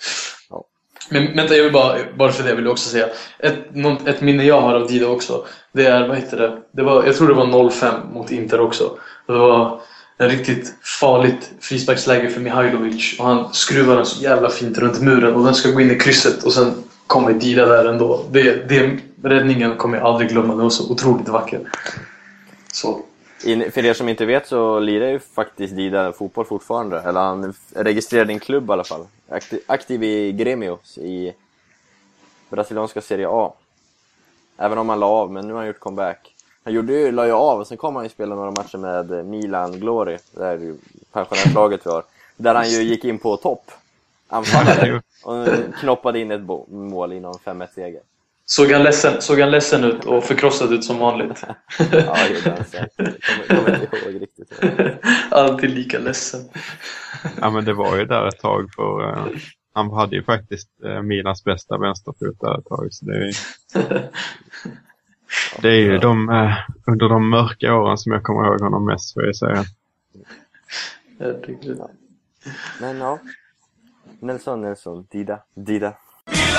Men 1.10 1.36
vänta, 1.36 1.56
jag 1.56 1.64
vill 1.64 1.74
bara, 1.74 1.98
bara 2.18 2.32
för 2.32 2.44
det 2.44 2.56
vill 2.56 2.66
jag 2.66 2.72
också 2.72 2.90
säga. 2.90 3.08
Ett, 3.40 3.76
något, 3.76 4.08
ett 4.08 4.22
minne 4.22 4.44
jag 4.44 4.62
har 4.62 4.76
av 4.76 4.88
Dida 4.88 5.08
också. 5.08 5.46
Det 5.72 5.86
är, 5.86 6.08
vad 6.08 6.18
heter 6.18 6.38
det? 6.38 6.58
det 6.72 6.84
var, 6.84 7.04
jag 7.06 7.16
tror 7.16 7.28
det 7.28 7.34
var 7.34 7.70
05 7.70 7.94
mot 8.14 8.32
Inter 8.32 8.60
också. 8.60 8.98
Det 9.28 9.34
var 9.34 9.80
en 10.18 10.30
riktigt 10.30 10.74
farligt 11.00 11.52
frisparksläge 11.60 12.30
för 12.30 12.42
Mihailovic. 12.42 13.20
Och 13.20 13.26
han 13.26 13.54
skruvar 13.54 13.96
den 13.96 14.06
så 14.06 14.24
jävla 14.24 14.50
fint 14.50 14.78
runt 14.78 15.02
muren 15.02 15.36
och 15.36 15.46
den 15.46 15.56
ska 15.56 15.72
gå 15.72 15.82
in 15.82 15.92
i 15.92 16.00
krysset 16.00 16.44
och 16.44 16.54
sen 16.54 16.74
kommer 17.08 17.34
Dida 17.34 17.66
där 17.66 17.86
ändå. 17.86 18.26
Det, 18.32 18.70
det, 18.70 19.00
räddningen 19.24 19.78
kommer 19.78 19.98
jag 19.98 20.08
aldrig 20.08 20.30
glömma. 20.30 20.48
Den 20.48 20.64
var 20.64 20.70
så 20.70 20.92
otroligt 20.92 21.30
vacker. 21.30 21.60
Så. 22.74 23.06
In, 23.46 23.72
för 23.72 23.86
er 23.86 23.94
som 23.94 24.10
inte 24.10 24.26
vet 24.26 24.48
så 24.48 24.80
lirar 24.80 25.08
ju 25.08 25.20
faktiskt 25.20 25.76
Dida 25.76 26.14
fotboll 26.14 26.46
fortfarande. 26.46 27.02
Eller 27.02 27.20
han 27.20 27.44
är 27.44 27.84
registrerad 27.84 28.30
i 28.30 28.34
en 28.34 28.40
klubb 28.40 28.70
i 28.70 28.74
alla 28.74 28.84
fall. 28.84 29.08
Aktiv, 29.30 29.60
aktiv 29.68 30.04
i 30.04 30.32
Gremios 30.32 30.98
i 30.98 31.34
brasilianska 32.50 33.02
Serie 33.02 33.28
A. 33.30 33.54
Även 34.58 34.78
om 34.78 34.90
han 34.90 35.00
la 35.00 35.06
av, 35.06 35.32
men 35.32 35.48
nu 35.48 35.54
har 35.54 35.60
han 35.60 35.68
gjort 35.68 35.80
comeback. 35.80 36.36
Han 36.64 36.74
gjorde 36.74 36.94
ju, 36.94 37.12
la 37.12 37.26
ju 37.26 37.32
av 37.32 37.60
och 37.60 37.68
sen 37.68 37.78
kom 37.78 37.96
han 37.96 38.06
ju 38.06 38.10
spela 38.10 38.36
några 38.36 38.52
matcher 38.52 38.78
med 38.78 39.26
Milan 39.26 39.80
Glory, 39.80 40.18
det 40.32 40.46
är 40.46 40.58
ju 40.58 40.78
pensionärslaget 41.12 41.86
vi 41.86 41.90
har. 41.90 42.04
Där 42.38 42.56
han 42.56 42.70
ju 42.70 42.84
gick 42.84 43.06
in 43.06 43.20
på 43.20 43.38
topp. 43.38 43.72
Anfallare. 44.28 45.02
Och 45.24 45.48
knoppade 45.80 46.20
in 46.20 46.32
ett 46.32 46.42
mål 46.70 47.14
inom 47.14 47.34
5-1 47.34 47.68
seger. 47.76 48.02
Såg 48.52 48.72
han, 48.72 48.84
ledsen, 48.84 49.22
såg 49.22 49.40
han 49.40 49.52
ledsen 49.52 49.84
ut 49.84 50.06
och 50.06 50.24
förkrossad 50.24 50.74
ut 50.74 50.84
som 50.84 51.00
vanligt? 51.00 51.44
Ja, 51.78 52.16
det 52.16 52.30
gjorde 52.36 52.52
han 52.52 52.66
säkert. 52.66 53.48
Kommer 53.48 53.84
inte 53.84 53.98
ihåg 53.98 54.22
riktigt. 54.22 54.60
Alltid 55.32 55.70
lika 55.70 56.00
ledsen. 56.00 56.42
ja 57.42 57.50
men 57.50 57.66
det 57.66 57.74
var 57.74 57.98
ju 57.98 58.06
där 58.06 58.28
ett 58.28 58.40
tag 58.40 58.70
för 58.76 59.10
eh, 59.10 59.26
han 59.74 59.92
hade 59.92 60.16
ju 60.16 60.24
faktiskt 60.24 60.70
eh, 60.84 61.02
Milans 61.02 61.44
bästa 61.44 61.78
vänsterfot 61.78 62.40
där 62.40 62.60
ett 62.60 62.66
tag. 62.66 62.88
Så 62.94 63.06
det 63.06 63.28
är, 63.28 63.34
det 65.62 65.70
är 65.70 65.80
ju 65.80 65.98
de, 65.98 66.30
eh, 66.30 66.54
under 66.88 67.10
de 67.10 67.30
mörka 67.30 67.76
åren 67.76 67.98
som 67.98 68.12
jag 68.12 68.24
kommer 68.24 68.48
ihåg 68.48 68.62
honom 68.62 68.86
mest 68.86 69.14
får 69.14 69.26
jag 69.26 69.36
säga. 69.36 69.64
Men 72.80 72.98
ja. 72.98 73.20
Nelson, 74.20 74.62
Nelson, 74.62 75.08
Dida, 75.12 75.40
Dida. 75.56 75.94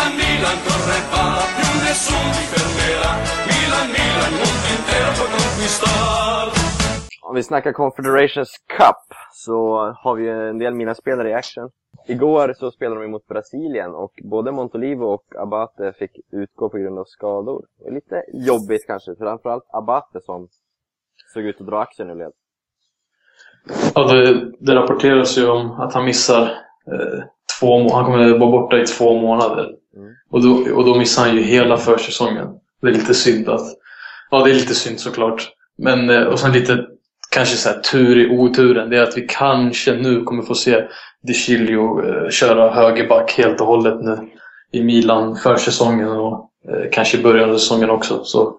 Milan, 0.03 0.17
Milan, 0.19 0.57
corre 0.67 0.99
va, 1.13 1.25
più 1.57 1.71
nessuno 1.87 2.29
ti 2.37 2.45
fermerà. 2.53 3.11
Milan, 3.51 3.87
Milan, 3.97 4.33
mondo 4.41 4.67
intero 4.77 5.11
può 5.19 5.27
conquistar. 5.37 6.47
Om 7.29 7.35
vi 7.35 7.43
snackar 7.43 7.73
Confederations 7.73 8.51
Cup 8.79 9.01
så 9.33 9.57
har 10.03 10.15
vi 10.15 10.23
ju 10.25 10.49
en 10.49 10.59
del 10.59 10.75
mina 10.75 10.95
spelare 10.95 11.31
i 11.31 11.35
action. 11.35 11.71
Igår 12.09 12.55
så 12.59 12.71
spelade 12.71 13.01
de 13.03 13.09
mot 13.09 13.27
Brasilien 13.27 13.95
och 13.95 14.13
både 14.25 14.53
Montolivo 14.53 15.05
och 15.07 15.25
Abate 15.39 15.93
fick 15.99 16.11
utgå 16.33 16.69
på 16.69 16.79
grund 16.79 16.99
av 16.99 17.05
skador. 17.05 17.63
Det 17.79 17.89
är 17.89 17.93
lite 17.95 18.23
jobbigt 18.33 18.87
kanske, 18.87 19.15
framförallt 19.19 19.65
Abate 19.73 20.21
som 20.21 20.49
såg 21.35 21.43
ut 21.43 21.61
att 21.61 21.67
dra 21.67 21.81
axeln 21.83 22.11
ur 22.11 22.15
led. 22.15 22.33
Ja, 23.95 24.03
det, 24.13 24.51
det 24.61 24.75
rapporteras 24.75 25.39
ju 25.39 25.49
om 25.51 25.71
att 25.71 25.95
han 25.95 26.05
missar 26.05 26.43
eh, 26.93 27.25
två 27.61 27.79
må- 27.79 27.95
Han 27.95 28.05
kommer 28.05 28.39
vara 28.39 28.51
borta 28.51 28.77
i 28.79 28.87
två 28.87 29.15
månader. 29.21 29.77
Mm. 29.97 30.15
Och, 30.31 30.43
då, 30.43 30.75
och 30.75 30.85
då 30.85 30.95
missar 30.95 31.23
han 31.23 31.37
ju 31.37 31.43
hela 31.43 31.77
försäsongen. 31.77 32.49
Det 32.83 32.89
är 32.89 32.93
lite 32.93 33.15
synd 33.15 33.49
att... 33.49 33.67
Ja, 34.31 34.45
det 34.45 34.51
är 34.51 34.55
lite 34.55 34.75
synd 34.75 35.01
såklart. 35.01 35.49
Men, 35.79 36.11
eh, 36.11 36.23
och 36.23 36.39
sen 36.39 36.53
lite 36.53 36.87
kanske 37.31 37.57
så 37.57 37.69
här, 37.69 37.81
tur 37.81 38.19
i 38.19 38.39
oturen. 38.39 38.91
Det 38.91 38.99
är 38.99 39.03
att 39.03 39.17
vi 39.17 39.27
kanske 39.29 39.93
nu 39.93 40.23
kommer 40.23 40.43
få 40.43 40.55
se 40.55 40.85
DeCilio 41.23 42.07
eh, 42.07 42.31
köra 42.31 42.75
högerback 42.75 43.33
helt 43.33 43.61
och 43.61 43.67
hållet 43.67 44.01
nu 44.05 44.19
i 44.73 44.83
Milan 44.83 45.37
försäsongen 45.37 46.09
och 46.09 46.51
eh, 46.69 46.91
kanske 46.93 47.19
i 47.19 47.23
början 47.23 47.51
av 47.51 47.55
säsongen 47.55 47.91
också. 47.91 48.25
Så 48.25 48.59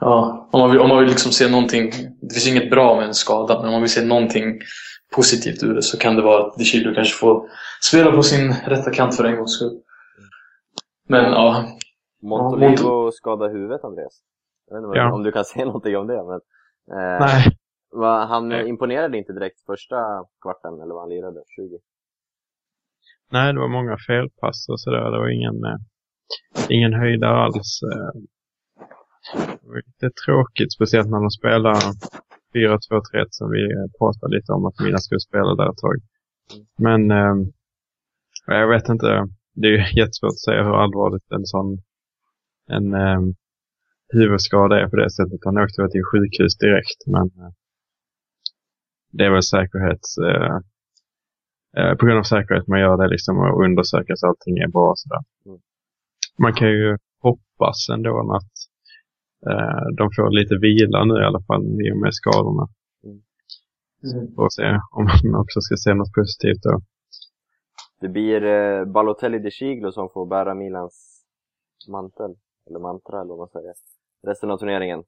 Ja, 0.00 0.48
om 0.50 0.60
man 0.60 0.70
vill, 0.70 0.80
om 0.80 0.88
man 0.88 0.98
vill 0.98 1.08
liksom 1.08 1.32
se 1.32 1.48
någonting. 1.48 1.92
Det 2.20 2.34
finns 2.34 2.48
inget 2.48 2.70
bra 2.70 2.96
med 2.96 3.04
en 3.04 3.14
skada, 3.14 3.58
men 3.58 3.66
om 3.66 3.72
man 3.72 3.82
vill 3.82 3.90
se 3.90 4.04
någonting 4.04 4.60
positivt 5.14 5.62
ur 5.62 5.74
det 5.74 5.82
så 5.82 5.98
kan 5.98 6.16
det 6.16 6.22
vara 6.22 6.46
att 6.46 6.58
DeCilio 6.58 6.94
kanske 6.94 7.14
får 7.14 7.42
spela 7.82 8.12
på 8.12 8.22
sin 8.22 8.54
rätta 8.66 8.90
kant 8.90 9.16
för 9.16 9.24
en 9.24 9.36
gångs 9.36 9.56
skull. 9.56 9.78
Men 11.10 11.24
ja, 11.32 11.66
Montolivo 12.22 13.12
skadade 13.12 13.52
huvudet, 13.52 13.84
Andreas. 13.84 14.22
Jag 14.66 14.76
vet 14.76 14.86
inte 14.86 14.98
Ja. 14.98 15.12
om 15.12 15.22
du 15.22 15.32
kan 15.32 15.44
säga 15.44 15.64
någonting 15.64 15.96
om 15.96 16.06
det, 16.06 16.22
men... 16.24 16.40
Eh, 16.98 17.20
Nej, 17.20 17.44
va, 17.92 18.24
han 18.24 18.48
Nej. 18.48 18.68
imponerade 18.68 19.18
inte 19.18 19.32
direkt 19.32 19.60
första 19.66 19.96
kvarten, 20.42 20.74
eller 20.80 20.94
vad 20.94 21.02
han 21.02 21.08
lirade, 21.10 21.40
20. 21.56 21.78
nej, 23.32 23.52
det 23.52 23.60
var 23.60 23.68
många 23.68 23.96
felpass 24.06 24.68
och 24.68 24.80
sådär. 24.80 25.10
Det 25.10 25.18
var 25.18 25.28
ingen, 25.28 25.64
eh, 25.64 25.78
ingen 26.68 26.94
höjdare 26.94 27.36
alls. 27.44 27.80
Eh, 27.92 28.20
det 29.62 29.68
var 29.68 29.76
lite 29.76 30.10
tråkigt, 30.26 30.72
speciellt 30.72 31.08
när 31.10 31.20
de 31.20 31.30
spelar 31.30 31.74
4-2-3 32.54 33.26
som 33.30 33.50
vi 33.50 33.62
pratade 33.98 34.36
lite 34.36 34.52
om 34.52 34.66
att 34.66 34.80
Mina 34.84 34.98
skulle 34.98 35.20
spela 35.20 35.54
där 35.54 35.70
ett 35.70 35.78
tag. 35.86 35.96
Men 36.78 37.10
eh, 37.10 37.34
jag 38.46 38.68
vet 38.68 38.88
inte. 38.88 39.28
Det 39.60 39.66
är 39.66 39.70
ju 39.70 40.00
jättesvårt 40.00 40.36
att 40.36 40.46
säga 40.46 40.62
hur 40.64 40.82
allvarligt 40.82 41.30
en 41.30 41.46
sån 41.46 41.78
en 42.76 42.94
eh, 42.94 43.20
huvudskada 44.12 44.80
är 44.80 44.88
på 44.88 44.96
det 44.96 45.10
sättet. 45.10 45.40
Han 45.44 45.58
åkte 45.58 45.88
till 45.88 46.08
sjukhus 46.10 46.58
direkt, 46.58 47.00
men 47.06 47.26
eh, 47.40 47.52
det 49.12 49.24
är 49.24 49.30
väl 49.30 49.42
säkerhets... 49.42 50.18
Eh, 50.18 50.56
eh, 51.76 51.94
på 51.96 52.06
grund 52.06 52.18
av 52.18 52.22
säkerhet 52.22 52.66
man 52.66 52.80
gör 52.80 52.96
det 52.96 53.08
liksom 53.08 53.38
och 53.38 53.64
undersöka 53.64 54.12
så 54.16 54.26
allting 54.26 54.58
är 54.58 54.68
bra 54.68 54.90
och 54.90 54.98
sådär. 54.98 55.22
Mm. 55.46 55.60
Man 56.38 56.54
kan 56.54 56.68
ju 56.68 56.98
hoppas 57.22 57.88
ändå 57.94 58.12
att 58.38 58.54
eh, 59.50 59.84
de 59.98 60.04
får 60.16 60.30
lite 60.30 60.56
vila 60.56 61.04
nu 61.04 61.14
i 61.22 61.26
alla 61.28 61.42
fall 61.48 61.62
i 61.84 61.92
och 61.92 62.00
med 62.02 62.14
skadorna. 62.14 62.64
Mm. 63.04 64.34
Får 64.36 64.48
se 64.58 64.66
om 64.96 65.04
man 65.04 65.40
också 65.42 65.60
ska 65.60 65.76
se 65.76 65.94
något 65.94 66.14
positivt 66.18 66.62
då. 66.62 66.80
Det 68.00 68.08
blir 68.08 68.44
eh, 68.44 68.84
Balotelli 68.84 69.38
de 69.38 69.50
Chiglo 69.50 69.92
som 69.92 70.08
får 70.08 70.26
bära 70.26 70.54
Milans 70.54 71.22
mantel, 71.88 72.34
eller 72.70 72.78
mantra 72.78 73.20
eller 73.20 73.28
vad 73.28 73.38
man 73.38 73.48
säger, 73.48 73.72
resten 74.26 74.50
av 74.50 74.58
turneringen. 74.58 75.02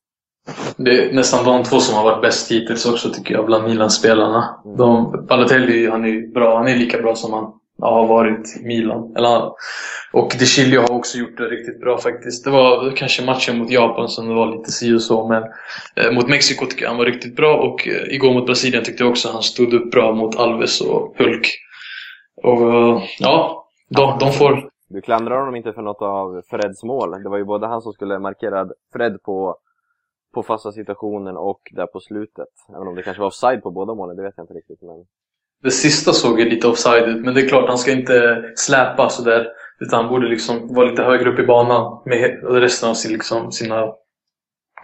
Det 0.76 0.90
är 0.90 1.12
nästan 1.12 1.44
de 1.44 1.62
två 1.62 1.78
som 1.78 1.96
har 1.96 2.04
varit 2.04 2.22
bäst 2.22 2.50
hittills 2.50 2.86
också 2.86 3.10
tycker 3.10 3.34
jag, 3.34 3.46
bland 3.46 3.64
Milan-spelarna. 3.64 4.60
Mm. 4.64 4.76
De, 4.76 5.26
Balotelli, 5.26 5.90
han 5.90 6.04
är 6.04 6.32
bra. 6.32 6.56
Han 6.56 6.68
är 6.68 6.76
lika 6.76 7.02
bra 7.02 7.14
som 7.14 7.32
han 7.32 7.52
har 7.80 8.06
varit 8.06 8.56
i 8.60 8.64
Milan. 8.66 9.16
Eller, 9.16 9.52
och 10.12 10.32
De 10.38 10.46
Chilio 10.46 10.80
har 10.80 10.92
också 10.92 11.18
gjort 11.18 11.38
det 11.38 11.44
riktigt 11.44 11.80
bra 11.80 11.98
faktiskt. 11.98 12.44
Det 12.44 12.50
var 12.50 12.96
kanske 12.96 13.24
matchen 13.24 13.58
mot 13.58 13.70
Japan 13.70 14.08
som 14.08 14.28
det 14.28 14.34
var 14.34 14.56
lite 14.56 14.72
si 14.72 14.94
och 14.94 15.02
så, 15.02 15.28
men 15.28 15.42
eh, 15.96 16.12
mot 16.12 16.28
Mexiko 16.28 16.66
tycker 16.66 16.82
jag 16.82 16.90
han 16.90 16.98
var 16.98 17.06
riktigt 17.06 17.36
bra 17.36 17.56
och 17.56 17.88
eh, 17.88 18.14
igår 18.14 18.34
mot 18.34 18.46
Brasilien 18.46 18.84
tyckte 18.84 19.02
jag 19.02 19.10
också 19.10 19.28
han 19.32 19.42
stod 19.42 19.74
upp 19.74 19.90
bra 19.90 20.12
mot 20.12 20.36
Alves 20.36 20.80
och 20.80 21.14
Hulk. 21.18 21.46
Och 22.36 22.74
eh, 22.74 23.02
ja, 23.18 23.66
de, 23.88 24.18
de 24.18 24.32
får... 24.32 24.70
Du 24.88 25.00
klandrar 25.00 25.38
honom 25.38 25.56
inte 25.56 25.72
för 25.72 25.82
något 25.82 26.02
av 26.02 26.42
Freds 26.50 26.82
mål. 26.82 27.22
Det 27.22 27.28
var 27.28 27.38
ju 27.38 27.44
både 27.44 27.66
han 27.66 27.82
som 27.82 27.92
skulle 27.92 28.18
markera 28.18 28.68
Fred 28.92 29.22
på, 29.22 29.56
på 30.34 30.42
fasta 30.42 30.72
situationen 30.72 31.36
och 31.36 31.60
där 31.70 31.86
på 31.86 32.00
slutet. 32.00 32.48
Även 32.68 32.88
om 32.88 32.94
det 32.94 33.02
kanske 33.02 33.20
var 33.20 33.26
offside 33.26 33.62
på 33.62 33.70
båda 33.70 33.94
målen, 33.94 34.16
det 34.16 34.22
vet 34.22 34.34
jag 34.36 34.44
inte 34.44 34.54
riktigt. 34.54 34.82
Men... 34.82 34.96
Det 35.62 35.70
sista 35.70 36.12
såg 36.12 36.40
ju 36.40 36.50
lite 36.50 36.68
offside 36.68 37.08
ut, 37.08 37.24
men 37.24 37.34
det 37.34 37.40
är 37.40 37.48
klart 37.48 37.68
han 37.68 37.78
ska 37.78 37.92
inte 37.92 38.44
släpa 38.56 39.08
sådär. 39.08 39.48
Utan 39.80 40.00
han 40.00 40.08
borde 40.08 40.28
liksom 40.28 40.74
vara 40.74 40.86
lite 40.86 41.02
högre 41.02 41.30
upp 41.30 41.38
i 41.38 41.46
banan 41.46 42.02
med 42.04 42.40
resten 42.44 42.90
av 42.90 42.94
sin, 42.94 43.12
liksom, 43.12 43.52
sina 43.52 43.82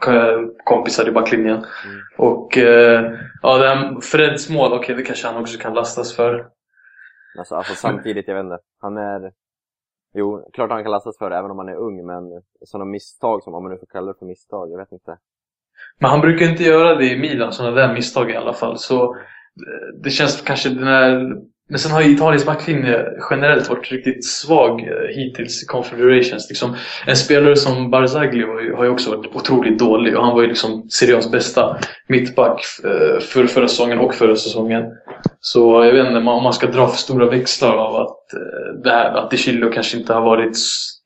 eh, 0.07 0.41
kompisar 0.65 1.09
i 1.09 1.13
backlinjen. 1.13 1.65
Och 2.19 2.59
eh, 2.59 3.13
ja, 3.43 3.59
det 3.59 3.69
här 3.69 4.01
Freds 4.01 4.51
mål, 4.51 4.73
okej 4.73 4.95
det 4.95 5.03
kanske 5.03 5.27
han 5.27 5.43
också 5.43 5.59
kan 5.59 5.75
lastas 5.75 6.17
för. 6.17 6.47
Alltså, 7.39 7.55
alltså 7.55 7.75
samtidigt, 7.75 8.29
jag 8.29 8.35
vet 8.35 8.45
inte. 8.45 8.59
Han 8.81 8.97
är... 8.97 9.33
Jo, 10.15 10.51
klart 10.53 10.71
han 10.71 10.83
kan 10.83 10.93
lastas 10.93 11.19
för 11.19 11.31
det, 11.31 11.37
även 11.37 11.51
om 11.51 11.59
han 11.59 11.69
är 11.69 11.77
ung, 11.77 12.07
men 12.07 12.43
sådana 12.65 12.85
misstag 12.85 13.43
som, 13.43 13.55
om 13.55 13.63
man 13.63 13.73
nu 13.73 13.79
får 13.79 13.87
kalla 13.87 14.13
det 14.13 14.19
för 14.19 14.27
misstag, 14.27 14.71
jag 14.71 14.79
vet 14.79 14.93
inte. 14.93 15.19
Men 15.99 16.11
han 16.11 16.21
brukar 16.21 16.47
inte 16.47 16.63
göra 16.63 16.95
det 16.95 17.05
i 17.05 17.19
Milan, 17.19 17.53
sådana 17.53 17.77
där 17.77 17.95
misstag 17.95 18.31
i 18.31 18.37
alla 18.37 18.53
fall. 18.53 18.79
Så 18.79 19.15
eh, 19.15 20.01
det 20.03 20.11
känns 20.11 20.43
kanske 20.43 20.69
den 20.69 20.87
här... 20.87 21.37
Men 21.69 21.79
sen 21.79 21.93
har 21.93 22.03
ju 22.03 22.15
Italiens 22.15 22.47
backlinje 22.47 23.07
generellt 23.31 23.69
varit 23.69 23.93
riktigt 23.93 24.27
svag 24.27 24.81
eh, 24.81 25.17
hittills 25.17 25.63
i 25.63 25.67
Confederations. 25.67 26.49
Liksom, 26.49 26.77
en 27.07 27.17
spelare 27.17 27.57
som 27.57 27.91
Barzagli 27.91 28.43
har 28.77 28.85
ju, 28.85 28.91
också 28.91 29.11
varit 29.11 29.35
otroligt 29.35 29.79
dålig 29.79 30.17
och 30.17 30.25
han 30.25 30.35
var 30.35 30.43
ju 30.43 30.49
liksom 30.49 30.91
Serie 30.91 31.21
bästa 31.33 31.79
mittback 32.09 32.61
eh, 32.85 33.21
för 33.21 33.47
förra 33.47 33.69
säsongen 33.69 33.99
och 33.99 34.15
förra 34.15 34.37
säsongen. 34.37 34.85
Så 35.41 35.85
jag 35.85 35.93
vet 35.93 36.07
inte 36.07 36.19
om 36.19 36.25
man 36.25 36.53
ska 36.53 36.67
dra 36.67 36.89
för 36.89 36.97
stora 36.97 37.31
växlar 37.31 37.77
av 37.77 37.97
att 37.97 38.33
eh, 38.33 38.83
det 38.85 38.91
här, 38.91 39.15
att 39.15 39.31
De 39.31 39.71
kanske 39.73 39.99
inte 39.99 40.13
har 40.13 40.23
varit 40.23 40.59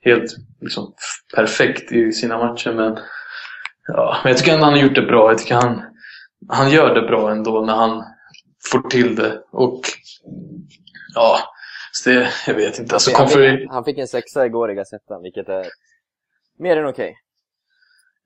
helt 0.04 0.36
liksom, 0.60 0.92
perfekt 1.34 1.92
i 1.92 2.12
sina 2.12 2.38
matcher. 2.38 2.72
Men 2.72 2.96
Ja, 3.88 4.16
men 4.22 4.30
jag 4.30 4.38
tycker 4.38 4.52
ändå 4.52 4.64
han 4.64 4.74
har 4.74 4.80
gjort 4.80 4.94
det 4.94 5.02
bra. 5.02 5.30
Jag 5.30 5.38
tycker 5.38 5.54
han, 5.54 5.82
han 6.48 6.70
gör 6.70 6.94
det 6.94 7.02
bra 7.02 7.30
ändå 7.30 7.60
när 7.60 7.74
han 7.74 8.04
får 8.72 8.88
till 8.90 9.16
det. 9.16 9.42
Och 9.50 9.80
ja, 11.14 11.38
så 11.92 12.10
det, 12.10 12.28
jag 12.46 12.54
vet 12.54 12.78
inte. 12.78 12.94
Alltså, 12.94 13.10
han, 13.16 13.28
fick, 13.28 13.70
han 13.70 13.84
fick 13.84 13.98
en 13.98 14.08
sexa 14.08 14.46
igår 14.46 14.70
i 14.70 14.74
Gazettan, 14.74 15.22
vilket 15.22 15.48
är 15.48 15.66
mer 16.58 16.76
än 16.76 16.86
okej. 16.86 17.14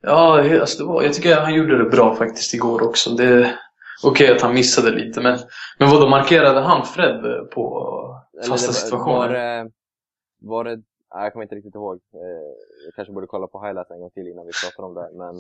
ja, 0.03 0.41
alltså, 0.61 0.79
det 0.79 0.85
var, 0.85 1.03
jag 1.03 1.15
tycker 1.15 1.37
han 1.37 1.55
gjorde 1.55 1.79
det 1.85 1.91
bra 1.91 2.15
faktiskt 2.17 2.55
igår 2.55 2.83
också. 2.83 3.11
Det 3.11 3.25
är 3.25 3.57
okej 4.03 4.33
att 4.33 4.43
han 4.43 4.55
missade 4.55 4.91
lite, 4.91 5.21
men, 5.21 5.39
men 5.79 5.91
vad 5.91 6.01
då 6.01 6.09
markerade 6.09 6.61
han 6.61 6.87
Fred 6.87 7.51
på 7.51 7.93
fasta 8.49 8.73
situationer? 8.73 9.19
Var 9.19 9.29
det... 9.29 9.71
Var 10.41 10.65
det 10.65 10.83
jag 11.11 11.33
kommer 11.33 11.45
inte 11.45 11.55
riktigt 11.55 11.75
ihåg. 11.75 11.95
Eh, 11.95 12.47
Jag 12.87 12.95
kanske 12.95 13.13
borde 13.13 13.27
kolla 13.27 13.47
på 13.47 13.65
highlights 13.65 13.91
en 13.91 14.01
gång 14.01 14.11
till 14.11 14.29
innan 14.29 14.47
vi 14.47 14.53
pratar 14.65 14.83
om 14.83 14.95
det. 14.95 15.11
Men 15.13 15.35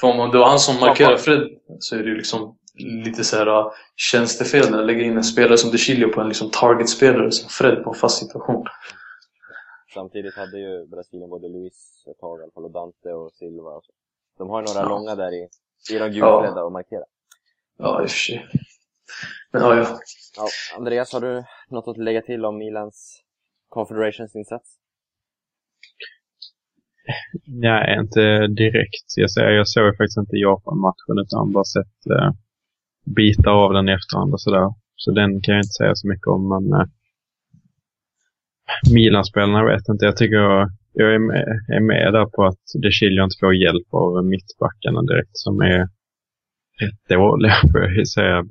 För 0.00 0.20
om 0.20 0.30
det 0.30 0.38
var 0.38 0.48
han 0.48 0.58
som 0.58 0.80
markerade. 0.80 1.18
Fred 1.18 1.48
så 1.78 1.96
är 1.96 2.02
det 2.02 2.08
ju 2.08 2.16
liksom 2.16 2.58
lite 2.78 3.24
så 3.24 3.36
här 3.36 3.72
tjänstefel 3.96 4.70
när 4.70 4.78
jag 4.78 4.86
lägger 4.86 5.04
in 5.04 5.16
en 5.16 5.24
spelare 5.24 5.58
som 5.58 5.70
De 5.70 5.78
Chilio 5.78 6.08
på 6.08 6.20
en 6.20 6.28
liksom 6.28 6.50
target-spelare 6.50 7.30
som 7.30 7.48
Fred 7.48 7.84
på 7.84 7.90
en 7.90 7.96
fast 7.96 8.18
situation. 8.18 8.66
samtidigt 9.94 10.34
hade 10.36 10.58
ju 10.58 10.86
Brasilien 10.86 11.30
både 11.30 11.48
Luis 11.48 12.04
ett 12.10 12.18
tag 12.18 12.40
i 12.40 12.42
alla 12.42 12.52
fall, 12.52 12.64
och 12.64 12.70
Dante 12.70 13.08
och 13.12 13.32
Silva. 13.32 13.70
Och 13.70 13.84
så. 13.84 13.92
De 14.38 14.50
har 14.50 14.60
ju 14.62 14.66
några 14.66 14.80
Ja. 14.80 14.88
långa 14.88 15.14
där 15.14 15.32
i, 15.32 15.48
i 15.94 15.98
de 15.98 16.08
gulklädda 16.08 16.64
och 16.64 16.72
markera. 16.72 17.04
Ja, 17.78 18.02
i 18.02 18.06
och 18.06 18.10
för 18.10 18.16
sig. 18.18 18.46
Men 19.52 19.62
ja, 19.62 19.76
ja. 19.76 19.98
Ja, 20.36 20.46
Andreas, 20.76 21.12
har 21.12 21.20
du 21.20 21.44
något 21.68 21.88
att 21.88 21.96
lägga 21.98 22.22
till 22.22 22.44
om 22.44 22.58
Milans 22.58 23.22
Confederations 23.68 24.36
insats? 24.36 24.76
Nej, 27.46 27.98
inte 28.00 28.46
direkt. 28.46 29.06
Jag, 29.16 29.30
säger, 29.30 29.50
jag 29.50 29.68
såg 29.68 29.96
faktiskt 29.96 30.18
inte 30.18 30.36
Japan-matchen 30.36 31.16
utan 31.24 31.52
bara 31.52 31.64
sett 31.64 32.06
eh, 32.16 32.30
bitar 33.16 33.50
av 33.64 33.72
den 33.72 33.88
i 33.88 33.92
efterhand 33.92 34.32
och 34.32 34.40
sådär. 34.40 34.68
Så 34.96 35.10
den 35.12 35.40
kan 35.42 35.54
jag 35.54 35.62
inte 35.62 35.78
säga 35.80 35.94
så 35.94 36.08
mycket 36.08 36.26
om. 36.26 36.48
Men 36.48 36.80
eh, 36.80 36.86
Milan-spelarna 38.94 39.64
vet 39.64 39.88
inte. 39.88 40.04
Jag 40.04 40.16
tycker 40.16 40.36
jag, 40.36 40.68
jag 40.92 41.14
är, 41.14 41.18
med, 41.18 41.44
är 41.76 41.80
med 41.80 42.12
där 42.12 42.26
på 42.26 42.44
att 42.46 42.64
De 42.82 42.90
Chilio 42.90 43.24
inte 43.24 43.36
får 43.40 43.54
hjälp 43.54 43.88
av 43.94 44.24
mittbackarna 44.24 45.02
direkt 45.02 45.30
som 45.32 45.60
är 45.60 45.80
rätt 46.82 47.08
dåliga 47.08 47.54
får 47.72 47.80
jag 47.80 48.08
säga. 48.08 48.38
Eh, 48.38 48.44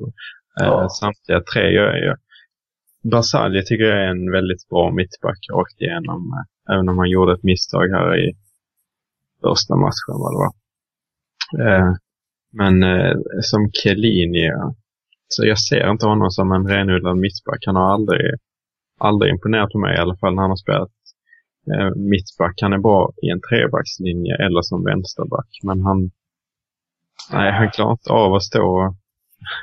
Ja. 0.62 0.89
Samtliga 0.89 1.41
tre 1.54 1.72
gör 1.72 1.95
jag. 1.95 2.17
Basalje 3.12 3.62
tycker 3.63 3.84
jag 3.84 4.00
är 4.04 4.08
en 4.08 4.32
väldigt 4.32 4.69
bra 4.69 4.91
mittback 4.91 5.39
rakt 5.54 5.82
igenom. 5.82 6.22
eh, 6.38 6.74
Även 6.76 6.89
om 6.89 6.98
han 6.98 7.10
gjorde 7.10 7.34
ett 7.34 7.43
misstag 7.43 7.88
här 7.89 8.17
i 8.17 8.34
första 9.41 9.76
matchen 9.76 10.15
vad 10.24 10.32
det 10.34 10.39
var. 10.43 10.54
Eh, 11.67 11.93
men 12.51 12.83
eh, 12.83 13.15
som 13.41 13.71
Chiellini, 13.71 14.45
ja. 14.45 14.75
så 15.27 15.45
jag 15.45 15.59
ser 15.59 15.91
inte 15.91 16.05
honom 16.05 16.31
som 16.31 16.51
en 16.51 16.67
renodlad 16.67 17.17
mittback. 17.17 17.63
Han 17.65 17.75
har 17.75 17.93
aldrig, 17.93 18.21
aldrig 18.97 19.31
imponerat 19.31 19.71
på 19.71 19.79
mig 19.79 19.95
i 19.95 19.99
alla 19.99 20.17
fall 20.17 20.35
när 20.35 20.41
han 20.41 20.51
har 20.51 20.57
spelat 20.57 20.91
eh, 21.73 21.95
mittback. 21.95 22.62
Han 22.62 22.73
är 22.73 22.77
bra 22.77 23.12
i 23.21 23.29
en 23.29 23.41
trebackslinje 23.49 24.35
eller 24.35 24.62
som 24.62 24.83
vänsterback. 24.83 25.49
Men 25.63 25.81
han, 25.81 26.12
nej, 27.31 27.51
han 27.51 27.71
klarar 27.71 27.91
inte 27.91 28.12
av 28.12 28.33
att 28.33 28.43
stå 28.43 28.95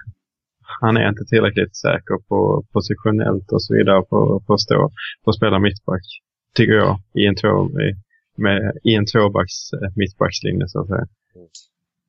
han 0.80 0.96
är 0.96 1.08
inte 1.08 1.24
tillräckligt 1.24 1.76
säker 1.76 2.28
på 2.28 2.64
positionellt 2.72 3.52
och 3.52 3.62
så 3.62 3.74
vidare 3.74 4.02
på, 4.02 4.42
på 4.46 4.54
att 4.54 4.60
stå 4.60 4.90
på 5.24 5.30
att 5.30 5.36
spela 5.36 5.58
mittback. 5.58 6.06
Tycker 6.54 6.74
jag. 6.74 7.00
I 7.14 7.26
en, 7.26 7.36
två, 7.36 7.80
i, 7.80 7.94
med, 8.36 8.72
i 8.84 8.94
en 8.94 9.06
tvåbacks 9.06 9.72
eh, 9.72 9.90
mittbackslinje 9.96 10.68
så 10.68 10.80
att 10.80 10.88
säga. 10.88 11.06
Mm. 11.34 11.48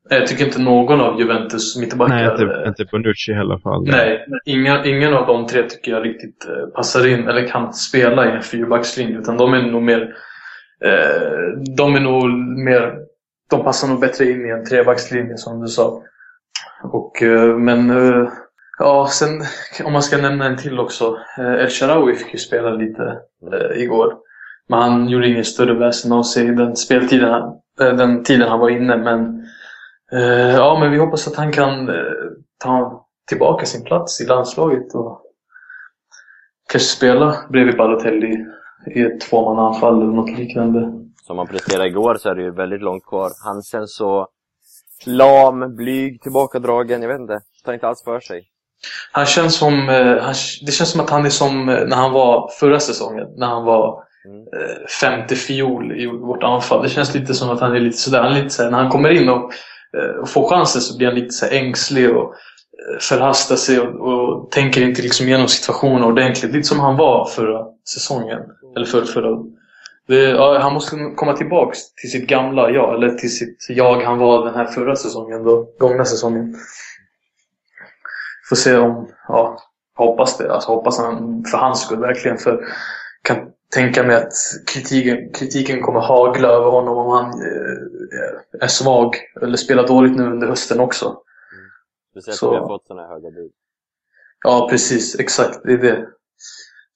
Jag 0.10 0.28
tycker 0.28 0.46
inte 0.46 0.62
någon 0.62 1.02
av 1.02 1.20
Juventus 1.20 1.78
mittbackar... 1.78 2.16
Nej, 2.16 2.32
inte, 2.32 2.44
eh, 2.44 2.68
inte 2.68 2.86
Bonucci 2.92 3.34
heller 3.34 3.50
i 3.50 3.54
alla 3.54 3.60
fall. 3.60 3.84
Nej, 3.84 4.26
inga, 4.46 4.86
ingen 4.86 5.14
av 5.14 5.28
de 5.28 5.48
tre 5.48 5.64
tycker 5.64 5.92
jag 5.92 6.06
riktigt 6.06 6.46
eh, 6.46 6.68
passar 6.76 7.08
in 7.08 7.28
eller 7.28 7.48
kan 7.48 7.74
spela 7.74 8.26
i 8.26 8.32
en 8.32 8.42
fyrbackslinje. 8.42 9.18
Utan 9.20 9.38
de 9.38 9.54
är 9.54 9.62
nog 9.62 9.84
mer... 9.84 10.02
Eh, 10.84 11.76
de 11.78 11.96
är 11.96 12.00
nog 12.00 12.30
mer... 12.66 12.96
De 13.50 13.64
passar 13.64 13.88
nog 13.88 14.00
bättre 14.00 14.32
in 14.32 14.46
i 14.46 14.50
en 14.50 14.66
trebackslinje 14.66 15.38
som 15.38 15.62
du 15.62 15.68
sa. 15.68 16.02
Och, 16.84 17.24
eh, 17.24 17.58
men... 17.58 17.90
Eh, 17.90 18.30
ja, 18.80 19.08
sen 19.12 19.30
om 19.86 19.94
man 19.94 20.04
ska 20.04 20.18
nämna 20.18 20.46
en 20.46 20.58
till 20.58 20.80
också. 20.80 21.18
El 21.38 21.70
Sharawi 21.70 22.16
fick 22.16 22.34
ju 22.34 22.40
spela 22.40 22.70
lite 22.70 23.18
igår. 23.76 24.14
Men 24.70 24.80
han 24.80 25.10
gjorde 25.10 25.28
ingen 25.28 25.46
större 25.46 25.74
väsen 25.74 26.12
av 26.12 26.24
sig 26.24 26.46
den 26.46 26.76
speltiden, 26.76 27.42
den 27.78 28.24
tiden 28.24 28.50
han 28.50 28.60
var 28.60 28.70
inne. 28.70 28.98
Men 28.98 29.44
eh, 30.12 30.56
ja, 30.56 30.80
men 30.80 30.92
vi 30.92 30.98
hoppas 30.98 31.28
att 31.28 31.36
han 31.36 31.52
kan 31.52 31.90
eh, 31.90 31.96
ta 32.64 33.06
tillbaka 33.28 33.66
sin 33.66 33.84
plats 33.84 34.22
i 34.22 34.26
landslaget 34.26 34.96
och 34.96 35.22
kanske 36.72 36.90
spela 36.90 37.36
bredvid 37.50 37.78
Balotelli 37.78 38.46
i 38.96 39.02
ett 39.02 39.22
tvåmannaanfall 39.22 40.02
eller 40.02 40.14
något 40.14 40.40
liknande. 40.40 40.94
Som 41.24 41.38
han 41.38 41.48
presterade 41.48 41.88
igår 41.88 42.16
så 42.16 42.30
är 42.30 42.36
det 42.36 42.44
ju 42.44 42.52
väldigt 42.52 42.82
långt 42.82 43.06
kvar. 43.06 43.32
Han 43.46 43.64
känns 43.64 43.96
så 43.96 44.28
lam, 45.06 45.76
blyg, 45.76 46.22
tillbakadragen, 46.22 47.02
jag 47.02 47.10
vet 47.10 47.20
inte. 47.20 47.40
Tar 47.66 47.74
inte 47.74 47.88
alls 47.88 48.04
för 48.04 48.20
sig. 48.20 48.48
Han 49.12 49.26
känns 49.26 49.56
som, 49.58 49.90
eh, 49.90 50.18
han, 50.22 50.34
det 50.66 50.72
känns 50.72 50.92
som 50.92 51.02
att 51.02 51.10
han 51.10 51.26
är 51.26 51.30
som 51.30 51.66
när 51.66 51.96
han 51.96 52.12
var 52.12 52.50
förra 52.60 52.80
säsongen, 52.80 53.28
när 53.38 53.48
han 53.48 53.64
var 53.64 54.08
Mm. 54.28 54.46
femte 55.02 55.36
fiol 55.36 55.92
i 55.92 56.06
vårt 56.06 56.44
anfall. 56.44 56.84
Det 56.84 56.90
känns 56.90 57.16
lite 57.16 57.34
som 57.34 57.50
att 57.50 57.60
han 57.60 57.76
är 57.76 57.80
lite 57.80 57.98
sådär, 57.98 58.22
han 58.22 58.32
är 58.32 58.36
lite 58.36 58.50
såhär, 58.50 58.72
när 58.72 58.78
han 58.78 58.90
kommer 58.90 59.10
in 59.10 59.30
och, 59.30 59.52
Eh, 59.98 60.22
och 60.22 60.30
får 60.30 60.50
chansen 60.50 60.82
så 60.82 60.98
blir 60.98 61.08
han 61.08 61.16
lite 61.16 61.34
så 61.34 61.46
här 61.46 61.54
ängslig 61.54 62.10
och 62.10 62.24
eh, 62.24 63.00
förhastar 63.00 63.56
sig 63.56 63.80
och, 63.80 63.96
och 64.02 64.52
tänker 64.52 64.82
inte 64.82 65.02
liksom 65.02 65.28
igenom 65.28 65.48
situationen 65.48 66.04
ordentligt. 66.04 66.52
Lite 66.52 66.68
som 66.68 66.80
han 66.80 66.98
var 66.98 67.26
förra 67.26 67.66
säsongen. 67.94 68.42
Eller 68.76 68.86
för, 68.86 69.02
förra. 69.02 69.44
Det, 70.08 70.22
ja, 70.22 70.60
han 70.60 70.74
måste 70.74 70.96
komma 71.16 71.34
tillbaks 71.34 71.94
till 71.94 72.12
sitt 72.12 72.28
gamla 72.28 72.70
jag, 72.70 72.96
eller 72.96 73.10
till 73.10 73.38
sitt 73.38 73.66
jag 73.70 74.04
han 74.04 74.18
var 74.18 74.46
den 74.46 74.56
här 74.56 74.66
förra 74.66 74.96
säsongen, 74.96 75.44
då, 75.44 75.68
gångna 75.80 76.06
säsongen. 76.06 76.56
Får 78.50 78.56
se 78.56 78.78
om, 78.78 79.10
ja, 79.28 79.58
hoppas 79.96 80.38
det. 80.38 80.54
Alltså 80.54 80.72
hoppas 80.72 81.00
han 81.00 81.44
för 81.52 81.58
hans 81.58 81.82
skull 81.82 82.00
verkligen. 82.00 82.38
För 82.38 82.66
kan 83.24 83.38
tänka 83.74 84.04
mig 84.04 84.16
att 84.16 84.34
kritiken, 84.74 85.34
kritiken 85.34 85.82
kommer 85.82 86.00
hagla 86.00 86.48
över 86.48 86.72
honom 86.72 86.98
om 86.98 87.08
han 87.12 87.26
eh, 87.26 88.62
är 88.64 88.68
svag 88.68 89.16
eller 89.42 89.58
spelar 89.58 89.88
dåligt 89.88 90.18
nu 90.18 90.24
under 90.24 90.48
hösten 90.48 90.80
också. 90.80 91.22
Speciellt 92.12 92.38
Så- 92.40 92.46
som 92.46 92.54
vi 92.54 92.60
har 92.60 92.68
fått 92.68 92.86
sådana 92.86 93.08
här 93.08 93.14
höga 93.14 93.32
bud. 93.32 93.52
Ja, 94.44 94.68
precis. 94.70 95.20
Exakt. 95.20 95.64
Det 95.64 95.74
är 95.74 95.78
det. 95.78 96.08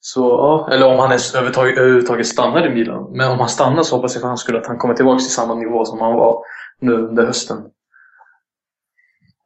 Så, 0.00 0.20
ja. 0.20 0.68
Eller 0.72 0.86
om 0.92 0.98
han 0.98 1.12
överhuvudtaget, 1.12 1.78
överhuvudtaget 1.78 2.26
stannar 2.26 2.66
i 2.66 2.74
Milan. 2.74 3.12
Men 3.12 3.30
om 3.30 3.38
han 3.38 3.48
stannar 3.48 3.82
så 3.82 3.96
hoppas 3.96 4.14
jag 4.14 4.20
för 4.20 4.28
hans 4.28 4.40
skull 4.40 4.56
att 4.56 4.66
han 4.66 4.78
kommer 4.78 4.94
tillbaka 4.94 5.18
till 5.18 5.32
samma 5.32 5.54
nivå 5.54 5.84
som 5.84 6.00
han 6.00 6.14
var 6.14 6.44
nu 6.78 6.92
under 6.92 7.26
hösten. 7.26 7.58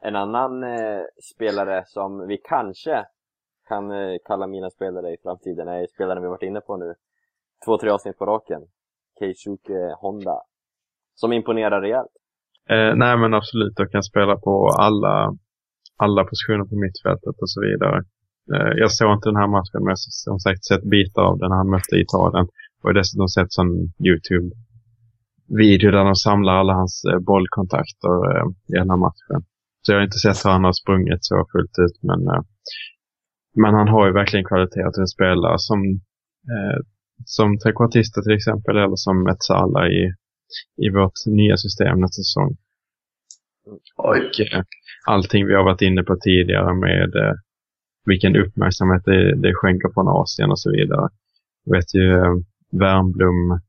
En 0.01 0.17
annan 0.17 0.63
eh, 0.63 1.03
spelare 1.35 1.85
som 1.87 2.27
vi 2.27 2.37
kanske 2.45 3.05
kan 3.69 3.91
eh, 3.91 4.17
kalla 4.25 4.47
mina 4.47 4.71
spelare 4.71 5.13
i 5.13 5.17
framtiden 5.23 5.69
är 5.69 5.87
spelaren 5.95 6.23
vi 6.23 6.29
varit 6.29 6.43
inne 6.43 6.61
på 6.61 6.77
nu. 6.77 6.95
Två, 7.67 7.79
tre 7.79 7.91
avsnitt 7.91 8.19
på 8.19 8.27
raken. 8.27 8.63
Keisuke 9.19 9.79
Honda. 10.01 10.37
Som 11.15 11.33
imponerar 11.33 11.81
rejält. 11.81 12.15
Eh, 12.71 12.93
nej 13.03 13.17
men 13.21 13.35
absolut, 13.35 13.75
jag 13.77 13.91
kan 13.91 14.03
spela 14.03 14.37
på 14.37 14.69
alla, 14.87 15.15
alla 15.97 16.25
positioner 16.25 16.65
på 16.65 16.77
mittfältet 16.85 17.37
och 17.43 17.51
så 17.55 17.61
vidare. 17.69 17.99
Eh, 18.55 18.73
jag 18.83 18.93
såg 18.93 19.13
inte 19.13 19.29
den 19.29 19.43
här 19.43 19.51
matchen 19.57 19.81
men 19.83 19.93
jag 19.95 20.01
har 20.03 20.15
som 20.27 20.39
sagt 20.39 20.65
sett 20.65 20.85
bitar 20.95 21.23
av 21.23 21.39
den 21.39 21.49
när 21.51 21.57
han 21.57 21.71
mötte 21.71 21.97
Italien. 22.07 22.47
Och 22.83 22.95
dessutom 22.95 23.29
sett 23.29 23.53
sån 23.53 23.71
YouTube-video 24.09 25.91
där 25.91 26.05
de 26.11 26.15
samlar 26.15 26.55
alla 26.61 26.75
hans 26.81 27.05
eh, 27.11 27.19
bollkontakter 27.19 28.15
eh, 28.31 28.47
i 28.75 28.79
här 28.79 29.03
matchen. 29.07 29.39
Så 29.83 29.87
jag 29.93 29.99
har 29.99 30.05
inte 30.05 30.25
sett 30.25 30.45
hur 30.45 30.51
han 30.57 30.65
har 30.65 30.77
sprungit 30.83 31.23
så 31.31 31.35
fullt 31.53 31.77
ut 31.85 31.97
men, 32.09 32.21
eh, 32.33 32.43
men 33.63 33.75
han 33.75 33.89
har 33.89 34.07
ju 34.07 34.13
verkligen 34.13 34.49
kvalitet 34.51 34.87
till 34.93 35.05
en 35.07 35.15
spelare 35.17 35.59
som, 35.59 35.79
eh, 36.55 36.79
som 37.25 37.59
trekvartista 37.59 38.23
till 38.23 38.33
exempel 38.37 38.77
eller 38.77 38.97
som 38.97 39.27
ett 39.27 39.43
Salah 39.43 39.87
i, 39.87 40.13
i 40.87 40.91
vårt 40.91 41.19
nya 41.27 41.57
system 41.57 42.01
nästa 42.01 42.23
säsong. 42.23 42.57
Oj. 43.97 44.21
Och 44.21 44.41
eh, 44.41 44.63
allting 45.07 45.47
vi 45.47 45.55
har 45.55 45.65
varit 45.65 45.83
inne 45.83 46.03
på 46.03 46.17
tidigare 46.17 46.75
med 46.75 47.17
eh, 47.17 47.35
vilken 48.05 48.37
uppmärksamhet 48.37 49.05
det, 49.05 49.37
det 49.37 49.55
skänker 49.55 49.91
från 49.95 50.09
Asien 50.09 50.51
och 50.51 50.61
så 50.61 50.71
vidare. 50.71 51.09
Jag 51.65 51.77
vet 51.77 51.95
ju 51.95 52.13
eh, 52.13 52.35
Värmblom, 52.71 53.61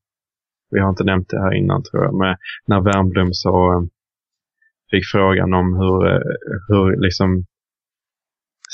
vi 0.71 0.79
har 0.79 0.89
inte 0.89 1.03
nämnt 1.03 1.29
det 1.29 1.41
här 1.41 1.53
innan 1.53 1.83
tror 1.83 2.03
jag, 2.03 2.15
men 2.15 2.35
när 2.65 2.81
Värmblom 2.81 3.29
så 3.31 3.73
eh, 3.73 3.81
fick 4.91 5.05
frågan 5.11 5.53
om 5.53 5.73
hur, 5.73 5.99
hur 6.67 7.01
liksom 7.01 7.45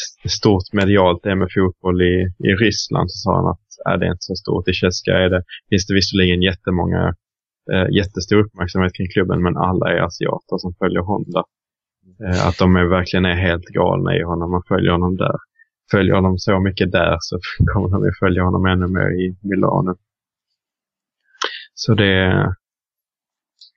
st- 0.04 0.30
stort 0.30 0.74
medialt 0.74 1.24
det 1.24 1.32
är 1.32 1.36
med 1.36 1.52
fotboll 1.56 2.02
i, 2.02 2.16
i 2.50 2.52
Ryssland 2.64 3.12
så 3.12 3.18
sa 3.24 3.36
han 3.36 3.48
att 3.52 3.62
är 3.86 3.98
det 3.98 4.06
är 4.06 4.12
inte 4.12 4.30
så 4.32 4.36
stort. 4.36 4.67
I 4.67 4.74
Tjeckien 4.74 5.17
är 5.17 5.30
det, 5.30 5.43
finns 5.69 5.88
det 5.88 5.93
visserligen 5.93 6.41
jättemånga 6.41 7.15
eh, 7.72 7.88
jättestor 8.00 8.39
uppmärksamhet 8.39 8.93
kring 8.93 9.10
klubben 9.13 9.43
men 9.43 9.58
alla 9.58 9.86
är 9.93 10.00
asiater 10.02 10.58
som 10.58 10.74
följer 10.80 11.02
Honda. 11.02 11.43
Eh, 12.24 12.48
att 12.48 12.58
de 12.58 12.76
är, 12.76 12.86
verkligen 12.86 13.26
är 13.26 13.36
helt 13.36 13.65
galna 13.65 14.15
i 14.15 14.24
honom 14.24 14.54
och 14.54 14.67
följer 14.67 14.91
honom 14.91 15.17
där. 15.17 15.38
Följer 15.91 16.15
honom 16.15 16.38
så 16.38 16.60
mycket 16.60 16.91
där 16.91 17.17
så 17.19 17.39
kommer 17.74 17.89
de 17.89 18.06
ju 18.06 18.12
följa 18.19 18.43
honom 18.43 18.65
ännu 18.65 18.88
mer 18.88 19.10
i 19.22 19.36
Milano. 19.41 19.96
Så 21.74 21.93
det, 21.93 22.56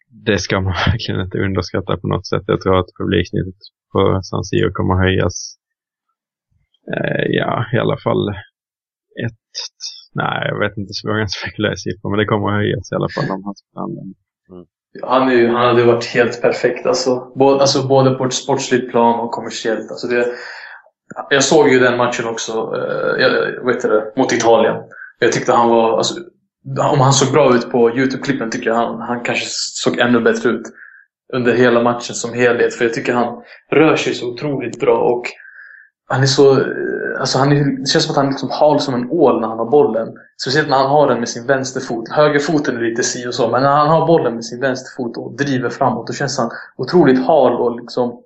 det 0.08 0.38
ska 0.38 0.60
man 0.60 0.72
verkligen 0.86 1.20
inte 1.20 1.38
underskatta 1.38 1.96
på 1.96 2.08
något 2.08 2.26
sätt. 2.26 2.42
Jag 2.46 2.60
tror 2.60 2.78
att 2.80 2.96
publiksnittet 2.98 3.60
på 3.92 4.20
San 4.22 4.44
Siro 4.44 4.72
kommer 4.72 4.94
att 4.94 5.00
höjas. 5.00 5.56
Eh, 6.94 7.24
ja, 7.28 7.66
i 7.72 7.76
alla 7.78 7.96
fall 8.04 8.28
ett, 9.24 9.45
nej 10.14 10.40
jag 10.50 10.58
vet 10.62 10.76
inte 10.80 10.92
så 10.94 11.08
vågar 11.08 11.18
jag 11.18 11.24
inte 11.24 11.40
spekulera 11.40 11.72
i 11.72 11.76
siffror 11.76 12.10
men 12.10 12.18
det 12.18 12.30
kommer 12.30 12.48
att 12.48 12.58
höjas 12.60 12.92
i 12.92 12.94
alla 12.94 13.10
fall 13.14 13.30
om 13.36 13.44
han 13.44 13.54
ska 13.54 13.80
använda. 13.86 14.14
Han, 15.02 15.28
är 15.28 15.34
ju, 15.34 15.48
han 15.48 15.66
hade 15.66 15.84
varit 15.84 16.04
helt 16.04 16.42
perfekt 16.42 16.86
alltså. 16.86 17.32
Både, 17.34 17.60
alltså, 17.60 17.88
både 17.88 18.10
på 18.14 18.24
ett 18.24 18.34
sportsligt 18.34 18.90
plan 18.90 19.20
och 19.20 19.30
kommersiellt. 19.30 19.90
Alltså 19.90 20.06
det, 20.06 20.26
jag 21.30 21.44
såg 21.44 21.68
ju 21.68 21.78
den 21.78 21.96
matchen 21.96 22.26
också, 22.26 22.52
eh, 22.52 23.22
jag, 23.22 23.66
vet 23.66 23.82
det, 23.82 24.12
mot 24.16 24.32
Italien. 24.32 24.76
Jag 25.18 25.32
tyckte 25.32 25.52
han 25.52 25.68
var, 25.68 25.96
alltså, 25.98 26.14
om 26.92 27.00
han 27.00 27.12
såg 27.12 27.32
bra 27.32 27.56
ut 27.56 27.70
på 27.70 27.90
Youtube-klippen 27.90 28.50
tycker 28.50 28.70
jag 28.70 28.76
han, 28.76 29.00
han 29.00 29.24
kanske 29.24 29.46
såg 29.50 29.98
ännu 29.98 30.20
bättre 30.20 30.50
ut 30.50 30.62
under 31.32 31.52
hela 31.52 31.82
matchen 31.82 32.14
som 32.14 32.34
helhet. 32.34 32.74
För 32.74 32.84
jag 32.84 32.94
tycker 32.94 33.14
han 33.14 33.42
rör 33.72 33.96
sig 33.96 34.14
så 34.14 34.32
otroligt 34.32 34.80
bra 34.80 34.98
och 34.98 35.22
han 36.08 36.22
är 36.22 36.26
så, 36.26 36.54
alltså 37.18 37.38
han 37.38 37.52
är, 37.52 37.64
det 37.80 37.86
känns 37.86 38.04
som 38.04 38.12
att 38.12 38.16
han 38.16 38.26
är 38.26 38.30
liksom 38.30 38.50
hal 38.50 38.80
som 38.80 38.94
en 38.94 39.10
ål 39.10 39.40
när 39.40 39.48
han 39.48 39.58
har 39.58 39.70
bollen. 39.70 40.08
Speciellt 40.40 40.68
när 40.68 40.76
han 40.76 40.90
har 40.90 41.08
den 41.08 41.18
med 41.18 41.28
sin 41.28 41.46
vänsterfot. 41.46 42.08
Högerfoten 42.08 42.76
är 42.76 42.80
lite 42.80 43.02
si 43.02 43.26
och 43.26 43.34
så, 43.34 43.50
men 43.50 43.62
när 43.62 43.76
han 43.76 43.88
har 43.88 44.06
bollen 44.06 44.34
med 44.34 44.44
sin 44.44 44.60
vänsterfot 44.60 45.16
och 45.16 45.36
driver 45.36 45.70
framåt, 45.70 46.06
då 46.06 46.12
känns 46.12 46.38
han 46.38 46.50
otroligt 46.76 47.26
hal 47.26 47.60
och 47.60 47.80
liksom 47.80 48.22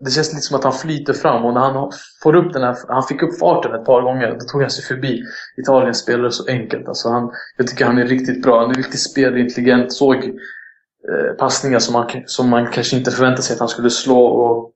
det 0.00 0.10
känns 0.10 0.32
lite 0.32 0.42
som 0.42 0.56
att 0.56 0.64
han 0.64 0.72
flyter 0.72 1.12
fram 1.12 1.44
och 1.44 1.54
när 1.54 1.60
han 1.60 1.92
får 2.22 2.36
upp 2.36 2.52
den 2.52 2.62
här, 2.62 2.76
han 2.88 3.02
fick 3.02 3.22
upp 3.22 3.38
farten 3.38 3.74
ett 3.74 3.84
par 3.84 4.02
gånger, 4.02 4.36
då 4.40 4.46
tog 4.46 4.60
han 4.60 4.70
sig 4.70 4.84
förbi 4.84 5.22
Italiens 5.56 5.98
spelare 5.98 6.30
så 6.30 6.48
enkelt. 6.48 6.88
Alltså 6.88 7.08
han, 7.08 7.30
jag 7.56 7.66
tycker 7.66 7.84
han 7.84 7.98
är 7.98 8.06
riktigt 8.06 8.42
bra. 8.42 8.60
Han 8.60 8.70
är 8.70 8.74
riktigt 8.74 9.00
spelintelligent. 9.00 9.92
Såg 9.92 10.16
eh, 10.16 11.36
passningar 11.38 11.78
som 11.78 11.92
man, 11.92 12.10
som 12.26 12.48
man 12.48 12.66
kanske 12.66 12.96
inte 12.96 13.10
förväntade 13.10 13.42
sig 13.42 13.54
att 13.54 13.60
han 13.60 13.68
skulle 13.68 13.90
slå. 13.90 14.24
Och, 14.24 14.72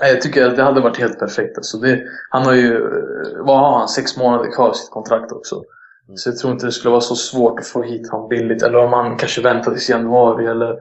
jag 0.00 0.20
tycker 0.20 0.48
att 0.48 0.56
det 0.56 0.62
hade 0.62 0.80
varit 0.80 0.98
helt 0.98 1.18
perfekt. 1.18 1.56
Alltså 1.56 1.78
det, 1.78 2.02
han 2.30 2.46
har 2.46 2.54
ju, 2.54 2.74
eh, 2.74 3.44
vad 3.44 3.58
har 3.58 3.78
han, 3.78 3.88
sex 3.88 4.16
månader 4.16 4.52
kvar 4.52 4.70
i 4.70 4.74
sitt 4.74 4.90
kontrakt 4.90 5.32
också. 5.32 5.62
Så 6.16 6.28
jag 6.28 6.38
tror 6.38 6.52
inte 6.52 6.66
det 6.66 6.72
skulle 6.72 6.90
vara 6.90 7.00
så 7.00 7.16
svårt 7.16 7.60
att 7.60 7.66
få 7.66 7.82
hit 7.82 8.10
honom 8.10 8.28
billigt. 8.28 8.62
Eller 8.62 8.78
om 8.78 8.92
han 8.92 9.16
kanske 9.16 9.42
väntar 9.42 9.72
tills 9.72 9.90
januari 9.90 10.46
eller 10.46 10.78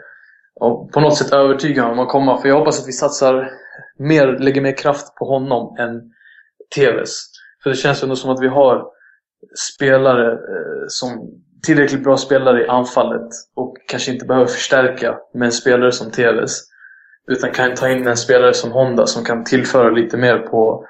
på 0.94 1.00
något 1.00 1.18
sätt 1.18 1.34
övertyga 1.34 1.82
honom 1.82 2.00
att 2.00 2.10
komma. 2.10 2.42
För 2.42 2.50
jag 2.50 2.60
hoppas 2.60 2.82
att 2.82 2.88
vi 2.88 2.92
satsar 2.92 3.52
mer, 3.98 4.28
lägger 4.28 4.62
mer 4.62 4.78
kraft 4.78 5.16
på 5.16 5.26
honom 5.26 5.76
än 5.80 6.12
TVs. 6.76 7.30
För 7.64 7.70
det 7.70 7.76
känns 7.76 8.04
ändå 8.04 8.16
som 8.16 8.32
att 8.32 8.42
vi 8.42 8.48
har 8.48 8.86
spelare 9.74 10.32
eh, 10.32 10.86
som 10.88 11.32
tillräckligt 11.66 12.04
bra 12.04 12.18
spelare 12.18 12.66
i 12.66 12.68
anfallet 12.68 13.30
och 13.56 13.78
kanske 13.88 14.12
inte 14.12 14.26
behöver 14.26 14.48
förstärka 14.48 15.18
med 15.34 15.46
en 15.46 15.52
spelare 15.52 15.92
som 15.92 16.12
TVs. 16.12 16.64
Utan 17.32 17.52
kan 17.52 17.76
ta 17.76 17.90
in 17.90 18.08
en 18.08 18.18
spelare 18.18 18.54
som 18.54 18.72
Honda 18.72 19.06
som 19.08 19.24
kan 19.24 19.44
tillföra 19.44 19.90
lite 19.90 20.18
mer 20.18 20.38
på 20.40 20.86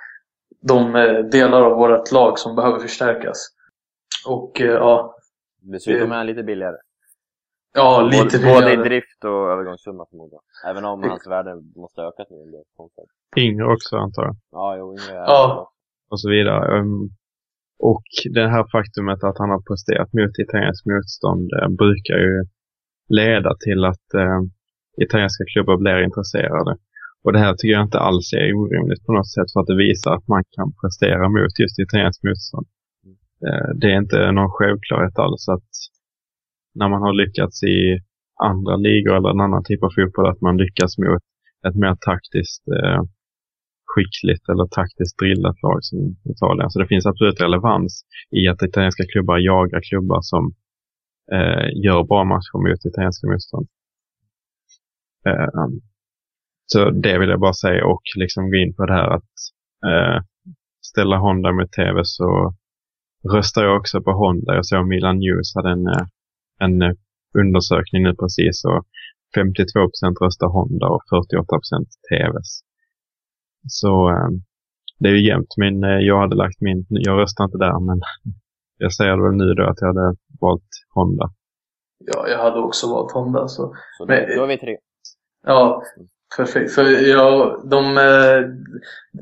de 0.61 0.95
eh, 0.95 1.19
delar 1.31 1.61
av 1.61 1.77
vårt 1.77 2.11
lag 2.11 2.39
som 2.39 2.55
behöver 2.55 2.79
förstärkas. 2.79 3.37
Och 4.27 4.61
eh, 4.61 4.67
ja, 4.67 5.15
Dessutom 5.61 6.11
är 6.11 6.15
han 6.15 6.25
lite 6.25 6.43
billigare. 6.43 6.75
ja 7.73 8.01
lite 8.01 8.37
både, 8.37 8.53
både 8.53 8.57
i 8.57 8.69
billigare. 8.77 8.89
drift 8.89 9.23
och 9.23 9.51
övergångssumma 9.51 10.05
förmodligen. 10.09 10.41
Även 10.69 10.85
om 10.85 11.03
hans 11.03 11.27
värde 11.27 11.55
måste 11.75 12.01
ha 12.01 12.07
ökat 12.07 12.27
nu 12.29 12.37
under 12.37 12.59
konceptet. 12.77 13.15
Yngre 13.37 13.65
också 13.73 13.95
antar 13.97 14.23
jag. 14.23 14.35
Ja, 14.51 14.75
jo, 14.77 14.91
Yngve 14.93 15.11
är 15.13 15.25
Ja. 15.25 15.71
och 16.09 16.19
så 16.19 16.29
vidare. 16.29 16.79
Um, 16.79 17.09
och 17.79 18.03
det 18.33 18.47
här 18.47 18.65
faktumet 18.71 19.23
att 19.23 19.37
han 19.37 19.49
har 19.49 19.61
presterat 19.61 20.13
mot 20.13 20.39
italienskt 20.39 20.85
motstånd 20.85 21.49
eh, 21.61 21.69
brukar 21.69 22.17
ju 22.17 22.43
leda 23.09 23.55
till 23.65 23.85
att 23.85 24.13
eh, 24.13 24.39
italienska 25.05 25.43
klubbar 25.53 25.77
blir 25.77 26.03
intresserade. 26.03 26.77
Och 27.23 27.33
det 27.33 27.39
här 27.39 27.53
tycker 27.53 27.73
jag 27.73 27.83
inte 27.83 27.99
alls 27.99 28.33
är 28.33 28.53
orimligt 28.53 29.05
på 29.05 29.13
något 29.13 29.31
sätt 29.35 29.51
för 29.53 29.59
att 29.59 29.71
det 29.71 29.83
visar 29.87 30.11
att 30.13 30.27
man 30.27 30.43
kan 30.55 30.73
prestera 30.81 31.29
mot 31.29 31.59
just 31.59 31.79
italienskt 31.79 32.23
motstånd. 32.23 32.67
Eh, 33.47 33.69
det 33.79 33.87
är 33.93 33.97
inte 34.03 34.31
någon 34.31 34.51
självklarhet 34.57 35.19
alls 35.19 35.49
att 35.55 35.69
när 36.79 36.89
man 36.89 37.01
har 37.01 37.13
lyckats 37.13 37.63
i 37.63 37.79
andra 38.51 38.75
ligor 38.75 39.15
eller 39.17 39.29
en 39.29 39.45
annan 39.47 39.63
typ 39.63 39.83
av 39.83 39.91
fotboll 39.95 40.27
att 40.29 40.41
man 40.41 40.57
lyckas 40.57 40.97
mot 40.97 41.23
ett 41.67 41.75
mer 41.75 41.95
taktiskt 42.09 42.63
eh, 42.77 43.01
skickligt 43.91 44.49
eller 44.51 44.65
taktiskt 44.79 45.17
drillat 45.19 45.57
lag 45.65 45.79
som 45.89 45.99
Italien. 46.33 46.69
Så 46.69 46.79
det 46.79 46.87
finns 46.87 47.05
absolut 47.05 47.41
relevans 47.41 47.93
i 48.39 48.47
att 48.47 48.61
italienska 48.69 49.03
klubbar 49.11 49.37
jagar 49.37 49.81
klubbar 49.89 50.21
som 50.21 50.43
eh, 51.35 51.67
gör 51.85 52.03
bra 52.11 52.23
matcher 52.23 52.57
mot 52.65 52.85
italienska 52.85 53.27
motstånd. 53.27 53.67
Eh, 55.27 55.67
så 56.65 56.89
det 56.89 57.17
vill 57.19 57.29
jag 57.29 57.39
bara 57.39 57.53
säga 57.53 57.85
och 57.85 58.01
liksom 58.15 58.49
gå 58.51 58.55
in 58.55 58.73
på 58.75 58.85
det 58.85 58.93
här 58.93 59.09
att 59.17 59.33
eh, 59.89 60.23
ställa 60.81 61.17
Honda 61.17 61.51
mot 61.51 61.71
TV 61.71 62.01
så 62.03 62.53
röstar 63.33 63.63
jag 63.63 63.77
också 63.77 64.01
på 64.01 64.11
Honda. 64.11 64.55
Jag 64.55 64.65
såg 64.65 64.87
Milan 64.87 65.17
News 65.17 65.55
hade 65.55 65.69
en, 65.69 65.87
eh, 65.87 66.05
en 66.59 66.81
eh, 66.81 66.93
undersökning 67.41 68.03
nu 68.03 68.15
precis 68.15 68.65
och 68.65 68.85
52 69.35 69.79
procent 69.89 70.17
röstar 70.21 70.47
Honda 70.47 70.87
och 70.87 71.03
48 71.09 71.45
procent 71.59 71.89
TVs. 72.09 72.51
Så 73.67 74.09
eh, 74.09 74.29
det 74.99 75.09
är 75.09 75.13
ju 75.13 75.27
jämnt. 75.27 75.53
Men 75.57 75.83
eh, 75.83 75.99
jag 76.09 76.19
hade 76.19 76.35
lagt 76.35 76.61
min, 76.61 76.85
jag 76.89 77.19
röstar 77.21 77.43
inte 77.43 77.57
där 77.57 77.79
men 77.79 77.99
jag 78.77 78.93
säger 78.93 79.17
väl 79.23 79.35
nu 79.37 79.53
då 79.53 79.63
att 79.63 79.81
jag 79.81 79.87
hade 79.87 80.15
valt 80.41 80.71
Honda. 80.93 81.29
Ja, 82.13 82.27
jag 82.27 82.39
hade 82.43 82.59
också 82.59 82.87
valt 82.87 83.11
Honda. 83.11 83.47
Så. 83.47 83.73
Så 83.97 84.05
Men- 84.05 84.29
då, 84.29 84.35
då 84.35 84.43
är 84.43 84.47
vi 84.47 84.57
tre. 84.57 84.77
Ja, 85.45 85.83
perfekt. 86.37 86.71
För 86.71 86.83
jag, 86.83 87.61
de, 87.69 87.97
eh, 87.97 88.43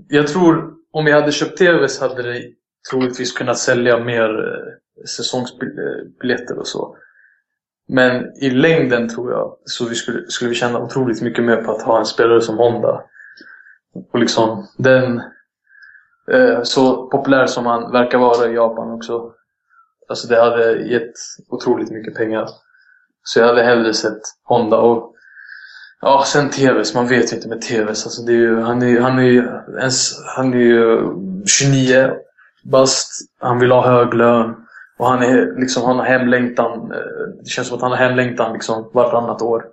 jag 0.07 0.27
tror 0.27 0.73
om 0.91 1.05
vi 1.05 1.11
hade 1.11 1.31
köpt 1.31 1.57
TV 1.57 1.87
så 1.87 2.07
hade 2.07 2.23
det 2.23 2.43
troligtvis 2.91 3.31
kunnat 3.31 3.57
sälja 3.57 3.99
mer 3.99 4.29
eh, 4.29 5.05
säsongsbiljetter 5.05 6.59
och 6.59 6.67
så. 6.67 6.97
Men 7.87 8.37
i 8.41 8.49
längden 8.49 9.09
tror 9.09 9.31
jag 9.31 9.57
så 9.65 9.85
vi 9.85 9.95
skulle, 9.95 10.27
skulle 10.27 10.49
vi 10.49 10.55
tjäna 10.55 10.79
otroligt 10.79 11.21
mycket 11.21 11.43
mer 11.43 11.57
på 11.57 11.71
att 11.71 11.81
ha 11.81 11.99
en 11.99 12.05
spelare 12.05 12.41
som 12.41 12.57
Honda. 12.57 13.03
Och 14.13 14.19
liksom 14.19 14.67
den 14.77 15.21
eh, 16.31 16.63
så 16.63 17.07
populär 17.07 17.47
som 17.47 17.65
han 17.65 17.91
verkar 17.91 18.17
vara 18.17 18.47
i 18.49 18.53
Japan 18.53 18.91
också. 18.91 19.33
Alltså 20.07 20.27
det 20.27 20.41
hade 20.41 20.81
gett 20.81 21.13
otroligt 21.49 21.91
mycket 21.91 22.15
pengar. 22.15 22.49
Så 23.23 23.39
jag 23.39 23.47
hade 23.47 23.63
hellre 23.63 23.93
sett 23.93 24.21
Honda 24.43 24.77
och 24.77 25.14
Ja, 26.01 26.23
sen 26.27 26.49
TVs. 26.49 26.93
Man 26.93 27.07
vet 27.07 27.31
ju 27.31 27.35
inte 27.35 27.47
med 27.47 27.61
TVs. 27.61 28.05
Alltså 28.05 28.21
det 28.21 28.31
är 28.31 28.37
ju, 28.37 28.61
han, 28.61 28.81
är, 28.81 28.99
han, 28.99 29.19
är 29.19 29.23
ju 29.23 29.43
ens, 29.79 30.23
han 30.35 30.53
är 30.53 30.57
ju 30.57 30.99
29 31.45 32.11
bast. 32.63 33.11
Han 33.39 33.59
vill 33.59 33.71
ha 33.71 33.87
hög 33.87 34.13
lön. 34.13 34.55
Och 34.97 35.07
han, 35.07 35.23
är, 35.23 35.59
liksom, 35.59 35.83
han 35.83 35.97
har 35.97 36.05
hemlängtan. 36.05 36.91
Eh, 36.91 37.43
det 37.43 37.49
känns 37.49 37.67
som 37.67 37.77
att 37.77 37.81
han 37.81 37.91
har 37.91 37.97
hemlängtan 37.97 38.53
liksom, 38.53 38.91
vartannat 38.93 39.41
år. 39.41 39.65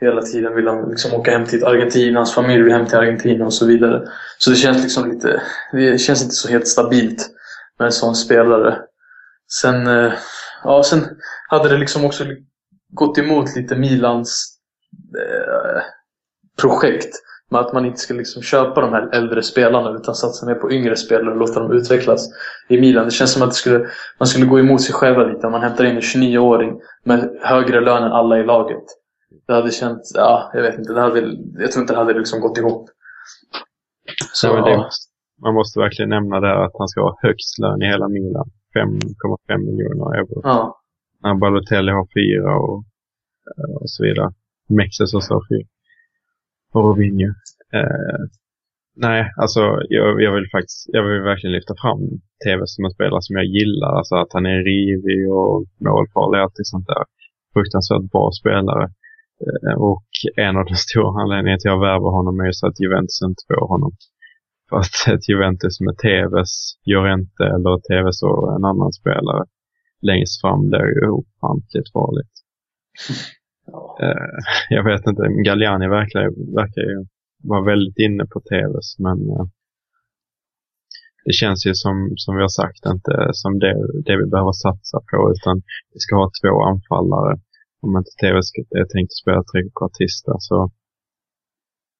Hela 0.00 0.22
tiden 0.22 0.54
vill 0.54 0.68
han 0.68 0.90
liksom 0.90 1.14
åka 1.14 1.30
hem 1.30 1.46
till 1.46 1.64
Argentina. 1.64 2.18
Hans 2.18 2.34
familj 2.34 2.62
vill 2.62 2.72
hem 2.72 2.86
till 2.86 2.98
Argentina 2.98 3.44
och 3.44 3.54
så 3.54 3.66
vidare. 3.66 4.08
Så 4.38 4.50
det 4.50 4.56
känns 4.56 4.82
liksom 4.82 5.10
lite... 5.10 5.42
Det 5.72 5.98
känns 5.98 6.22
inte 6.22 6.34
så 6.34 6.48
helt 6.48 6.68
stabilt 6.68 7.30
med 7.78 7.86
en 7.86 7.92
sån 7.92 8.14
spelare. 8.14 8.78
Sen, 9.52 9.86
eh, 9.86 10.12
ja, 10.64 10.82
sen 10.82 11.06
hade 11.48 11.68
det 11.68 11.78
liksom 11.78 12.04
också 12.04 12.24
gått 12.92 13.18
emot 13.18 13.56
lite 13.56 13.76
Milans 13.76 14.59
projekt. 16.60 17.14
Med 17.52 17.60
att 17.60 17.72
man 17.72 17.86
inte 17.86 17.98
ska 17.98 18.14
liksom 18.14 18.42
köpa 18.42 18.80
de 18.80 18.92
här 18.92 19.08
äldre 19.12 19.42
spelarna 19.42 19.90
utan 19.90 20.14
satsa 20.14 20.46
mer 20.46 20.54
på 20.54 20.72
yngre 20.72 20.96
spelare 20.96 21.30
och 21.30 21.36
låta 21.36 21.60
dem 21.60 21.72
utvecklas 21.72 22.28
i 22.68 22.80
Milan. 22.80 23.04
Det 23.04 23.10
känns 23.10 23.32
som 23.32 23.42
att 23.42 23.48
det 23.48 23.54
skulle, 23.54 23.86
man 24.18 24.26
skulle 24.26 24.46
gå 24.46 24.58
emot 24.58 24.82
sig 24.82 24.94
själva 24.94 25.24
lite 25.24 25.46
om 25.46 25.52
man 25.52 25.62
hämtar 25.62 25.84
in 25.84 25.96
en 25.96 26.00
29-åring 26.00 26.80
med 27.04 27.38
högre 27.42 27.80
lön 27.80 28.02
än 28.02 28.12
alla 28.12 28.38
i 28.38 28.44
laget. 28.44 28.84
Det 29.46 29.52
hade 29.52 29.70
känts, 29.70 30.12
ja, 30.14 30.50
jag 30.54 30.62
vet 30.62 30.78
inte. 30.78 30.92
Det 30.92 31.00
hade, 31.00 31.20
jag 31.58 31.72
tror 31.72 31.82
inte 31.82 31.92
det 31.92 31.98
hade 31.98 32.18
liksom 32.18 32.40
gått 32.40 32.58
ihop. 32.58 32.88
Så, 34.32 34.52
Nej, 34.52 34.76
det, 34.76 34.88
man 35.42 35.54
måste 35.54 35.80
verkligen 35.80 36.08
nämna 36.08 36.40
det 36.40 36.46
här 36.46 36.64
att 36.64 36.72
han 36.78 36.88
ska 36.88 37.00
ha 37.00 37.18
högst 37.22 37.58
lön 37.58 37.82
i 37.82 37.86
hela 37.86 38.08
Milan. 38.08 38.50
5,5 38.76 39.58
miljoner 39.58 40.18
euro. 40.18 40.40
ja. 40.44 40.76
När 41.22 41.34
Balotelli 41.34 41.92
har 41.92 42.06
fyra 42.14 42.56
och, 42.56 42.84
eh, 43.56 43.74
och 43.82 43.90
så 43.90 44.04
vidare. 44.04 44.32
Mexes 44.70 45.14
också 45.14 45.34
har. 45.34 45.42
Och 46.72 46.84
Robinho. 46.84 47.28
Eh, 47.78 48.20
nej, 48.96 49.32
alltså 49.42 49.60
jag, 49.88 50.22
jag 50.22 50.32
vill 50.34 50.48
faktiskt, 50.50 50.84
jag 50.96 51.02
vill 51.08 51.22
verkligen 51.22 51.56
lyfta 51.56 51.74
fram 51.82 52.00
TV 52.44 52.62
som 52.66 52.84
en 52.84 52.90
spelare 52.90 53.22
som 53.22 53.36
jag 53.36 53.44
gillar. 53.44 53.92
Alltså 53.98 54.14
att 54.14 54.32
han 54.32 54.46
är 54.46 54.64
rivig 54.72 55.32
och 55.32 55.66
målfarlig 55.86 56.38
och 56.38 56.44
allt 56.44 56.54
sånt 56.74 56.86
där. 56.86 57.04
Fruktansvärt 57.54 58.10
bra 58.12 58.30
spelare. 58.40 58.84
Eh, 59.46 59.76
och 59.90 60.08
en 60.36 60.56
av 60.56 60.64
de 60.64 60.74
stora 60.74 61.22
anledningarna 61.22 61.58
till 61.58 61.70
att 61.70 61.74
jag 61.74 61.86
värvar 61.88 62.10
honom 62.18 62.40
är 62.40 62.46
ju 62.46 62.52
så 62.52 62.66
att 62.66 62.80
Juventus 62.80 63.22
inte 63.28 63.42
får 63.48 63.68
honom. 63.74 63.92
För 64.68 64.76
att 64.76 64.96
ett 65.14 65.28
Juventus 65.28 65.80
med 65.80 65.94
TVs, 66.04 66.52
Llorente 66.90 67.44
eller 67.54 67.74
TVs 67.88 68.22
och 68.22 68.56
en 68.56 68.64
annan 68.64 68.92
spelare 68.92 69.44
längst 70.02 70.40
fram, 70.40 70.70
det 70.70 70.78
är 70.78 70.86
ju 70.86 71.08
ofantligt 71.20 71.92
farligt. 71.92 72.34
Eh, 74.02 74.28
jag 74.76 74.84
vet 74.84 75.06
inte, 75.06 75.22
Galliani 75.46 75.88
verkar, 75.88 76.54
verkar 76.60 76.82
ju 76.90 77.06
vara 77.42 77.64
väldigt 77.64 77.98
inne 77.98 78.24
på 78.32 78.40
TVs, 78.40 78.98
men 78.98 79.18
eh, 79.30 79.46
det 81.24 81.32
känns 81.32 81.66
ju 81.66 81.74
som, 81.74 82.12
som 82.16 82.36
vi 82.36 82.42
har 82.42 82.54
sagt, 82.62 82.86
inte 82.86 83.14
som 83.32 83.58
det, 83.58 83.74
det 84.06 84.16
vi 84.16 84.26
behöver 84.26 84.52
satsa 84.52 84.98
på, 85.10 85.18
utan 85.34 85.56
vi 85.92 85.98
ska 86.04 86.16
ha 86.16 86.30
två 86.40 86.54
anfallare. 86.72 87.32
Om 87.82 87.96
inte 87.96 88.10
TV 88.22 88.42
ska, 88.42 88.58
är 88.80 88.84
tänkt 88.94 89.10
att 89.12 89.22
spela 89.22 89.42
trekvartista 89.52 90.32
så 90.38 90.70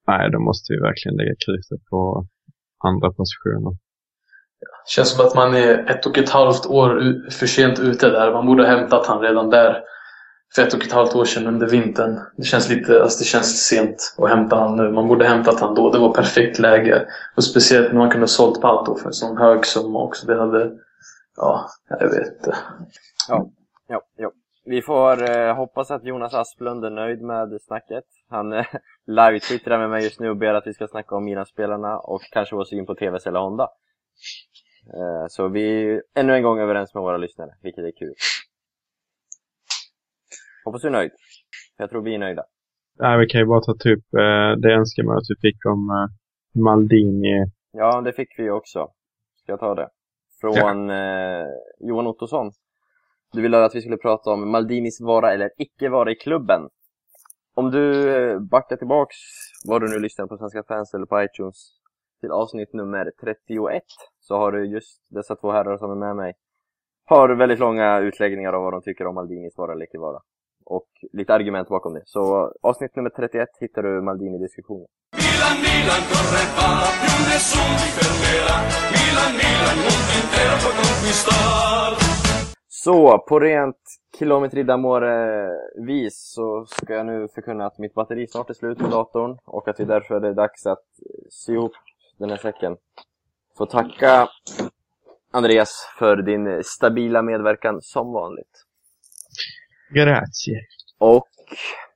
nej, 0.07 0.31
då 0.31 0.39
måste 0.39 0.73
vi 0.73 0.79
verkligen 0.89 1.17
lägga 1.17 1.35
krutet 1.45 1.81
på 1.91 2.27
andra 2.89 3.09
positioner. 3.13 3.73
Känns 4.95 5.11
som 5.11 5.27
att 5.27 5.35
man 5.35 5.55
är 5.55 5.91
ett 5.91 6.07
och 6.07 6.19
ett 6.19 6.31
halvt 6.31 6.67
år 6.67 6.91
för 7.31 7.47
sent 7.47 7.79
ute 7.79 8.11
där. 8.11 8.33
Man 8.33 8.47
borde 8.47 8.63
ha 8.63 8.77
hämtat 8.77 9.07
han 9.07 9.21
redan 9.21 9.51
där 9.51 9.83
för 10.55 10.63
ett 10.63 10.75
och 10.75 10.85
ett 10.85 10.93
halvt 10.93 11.15
år 11.15 11.25
sedan 11.25 11.47
under 11.47 11.67
vintern. 11.67 12.21
Det 12.37 12.43
känns 12.43 12.69
lite, 12.69 13.03
alltså 13.03 13.19
det 13.19 13.25
känns 13.25 13.67
sent 13.67 14.15
att 14.19 14.29
hämta 14.29 14.57
han 14.57 14.77
nu. 14.77 14.91
Man 14.91 15.09
borde 15.09 15.29
hämtat 15.29 15.61
han 15.61 15.75
då. 15.75 15.91
Det 15.91 15.99
var 15.99 16.13
perfekt 16.13 16.59
läge. 16.59 17.07
Och 17.37 17.45
speciellt 17.45 17.93
när 17.93 17.99
man 17.99 18.11
kunde 18.11 18.23
ha 18.23 18.29
sålt 18.29 18.61
Pato 18.61 18.97
för 18.97 19.07
en 19.07 19.13
sån 19.13 19.39
hög 19.39 19.67
summa 19.67 20.03
också. 20.03 20.27
Det 20.27 20.41
hade, 20.41 20.73
ja, 21.37 21.67
jag 21.89 22.11
vet 22.11 22.27
inte. 22.37 22.57
Ja, 23.29 23.51
ja. 23.89 24.33
Vi 24.65 24.83
får 24.83 25.31
eh, 25.31 25.57
hoppas 25.57 25.91
att 25.91 26.05
Jonas 26.05 26.35
Asplund 26.35 26.85
är 26.85 26.91
nöjd 26.91 27.23
med 27.23 27.63
snacket. 27.63 28.05
Han 28.29 28.53
eh, 28.53 28.67
live-twittrar 29.07 29.79
med 29.79 29.91
mig 29.91 30.05
just 30.05 30.21
nu 30.21 30.31
och 30.31 30.37
ber 30.37 30.55
att 30.55 30.67
vi 30.67 30.75
ska 30.75 30.87
snacka 30.87 31.17
om 31.17 31.25
Milan-spelarna 31.25 31.99
och 31.99 32.23
kanske 32.31 32.57
vår 32.57 32.65
syn 32.65 32.87
på 32.87 32.95
TVs 32.95 33.27
eller 33.27 33.41
Honda. 33.41 33.69
Eh, 34.95 35.27
så 35.29 35.49
vi 35.49 35.95
är 35.95 36.03
ännu 36.15 36.35
en 36.35 36.43
gång 36.43 36.59
överens 36.59 36.95
med 36.95 37.03
våra 37.03 37.17
lyssnare, 37.17 37.51
vilket 37.63 37.85
är 37.85 37.93
kul. 37.99 38.15
Hoppas 40.65 40.83
du 40.83 40.89
är 40.89 40.93
nöjd. 40.93 41.11
Jag 41.77 41.91
tror 41.91 42.03
vi 42.03 42.15
är 42.15 42.19
nöjda. 42.19 42.43
Nej, 42.99 43.19
vi 43.19 43.27
kan 43.27 43.41
ju 43.41 43.47
bara 43.47 43.61
ta 43.61 43.75
typ 43.75 44.15
eh, 44.15 44.61
det 44.63 44.73
önskemålet 44.73 45.25
vi 45.29 45.51
fick 45.51 45.67
om 45.67 45.91
eh, 45.91 46.61
Maldini. 46.63 47.45
Ja, 47.73 48.01
det 48.01 48.13
fick 48.13 48.39
vi 48.39 48.43
ju 48.43 48.51
också. 48.51 48.89
Ska 49.43 49.53
jag 49.53 49.61
ta 49.61 49.75
det? 49.75 49.89
Från 50.41 50.91
eh, 50.91 51.47
Johan 51.81 52.07
Ottosson. 52.07 52.53
Du 53.33 53.43
ville 53.43 53.65
att 53.65 53.75
vi 53.75 53.81
skulle 53.81 53.97
prata 53.97 54.31
om 54.31 54.51
Maldinis 54.51 55.01
vara 55.01 55.33
eller 55.33 55.51
icke 55.59 55.89
vara 55.89 56.11
i 56.11 56.15
klubben. 56.15 56.69
Om 57.55 57.71
du 57.71 58.15
eh, 58.17 58.39
backar 58.39 58.77
tillbaks, 58.77 59.17
var 59.69 59.81
du 59.81 59.89
nu 59.89 59.99
lyssnar 59.99 60.27
på 60.27 60.37
Svenska 60.37 60.63
fans 60.69 60.95
eller 60.95 61.07
på 61.07 61.23
iTunes, 61.23 61.57
till 62.21 62.31
avsnitt 62.31 62.73
nummer 62.73 63.13
31, 63.21 63.83
så 64.21 64.37
har 64.37 64.53
du 64.53 64.67
just 64.67 65.03
dessa 65.11 65.37
två 65.37 65.53
herrar 65.53 65.77
som 65.77 65.91
är 65.91 66.07
med 66.07 66.17
mig, 66.17 66.33
har 67.05 67.29
väldigt 67.29 67.59
långa 67.59 67.99
utläggningar 67.99 68.53
av 68.53 68.63
vad 68.63 68.73
de 68.73 68.83
tycker 68.83 69.07
om 69.07 69.15
Maldinis 69.15 69.59
vara 69.59 69.73
eller 69.73 69.85
icke 69.85 69.99
vara. 69.99 70.21
Och 70.77 70.89
lite 71.13 71.35
argument 71.35 71.69
bakom 71.69 71.95
det. 71.95 72.03
Så 72.07 72.53
avsnitt 72.63 72.97
nummer 72.97 73.11
31 73.11 73.49
hittar 73.61 73.83
du 73.83 74.01
Maldini-diskussionen. 74.01 74.87
Milan, 75.25 75.57
Milan 75.67 76.03
corre 76.11 76.45
va, 76.57 76.71
più 77.03 77.17
nessuno 77.31 77.75
ti 77.81 77.89
fermerà. 77.99 78.57
Milan, 78.97 79.33
Milan, 79.41 79.77
mondo 79.85 80.13
intero 80.21 80.55
può 80.63 80.71
conquistar. 80.81 81.91
Så, 82.85 83.19
på 83.29 83.39
rent 83.39 83.83
kilometri 84.19 84.63
d'amore-vis 84.63 86.17
så 86.35 86.65
ska 86.67 86.95
jag 86.95 87.07
nu 87.07 87.29
förkunna 87.35 87.67
att 87.67 87.79
mitt 87.79 87.95
batteri 87.95 88.27
snart 88.27 88.51
är 88.51 88.55
slut 88.55 88.79
på 88.79 88.87
datorn 88.87 89.39
och 89.45 89.69
att 89.69 89.77
det 89.77 89.85
därför 89.85 90.15
är 90.15 90.21
det 90.21 90.35
dags 90.35 90.67
att 90.67 90.87
sy 91.31 91.53
ihop 91.53 91.73
den 92.19 92.31
här 92.31 92.37
säcken. 92.37 92.77
Får 93.59 93.67
tacka 93.67 94.29
Andreas 95.31 95.73
för 95.99 96.17
din 96.17 96.63
stabila 96.65 97.23
medverkan 97.23 97.83
som 97.83 98.13
vanligt. 98.13 98.70
Grazie. 99.95 100.61
Och 100.99 101.29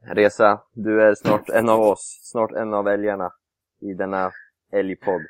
Resa, 0.06 0.62
du 0.72 1.02
är 1.02 1.14
snart 1.14 1.48
en 1.48 1.68
av 1.68 1.80
oss, 1.80 2.20
snart 2.22 2.52
en 2.52 2.74
av 2.74 2.88
älgarna 2.88 3.32
i 3.80 3.94
denna 3.94 4.32
älgpodd. 4.72 5.22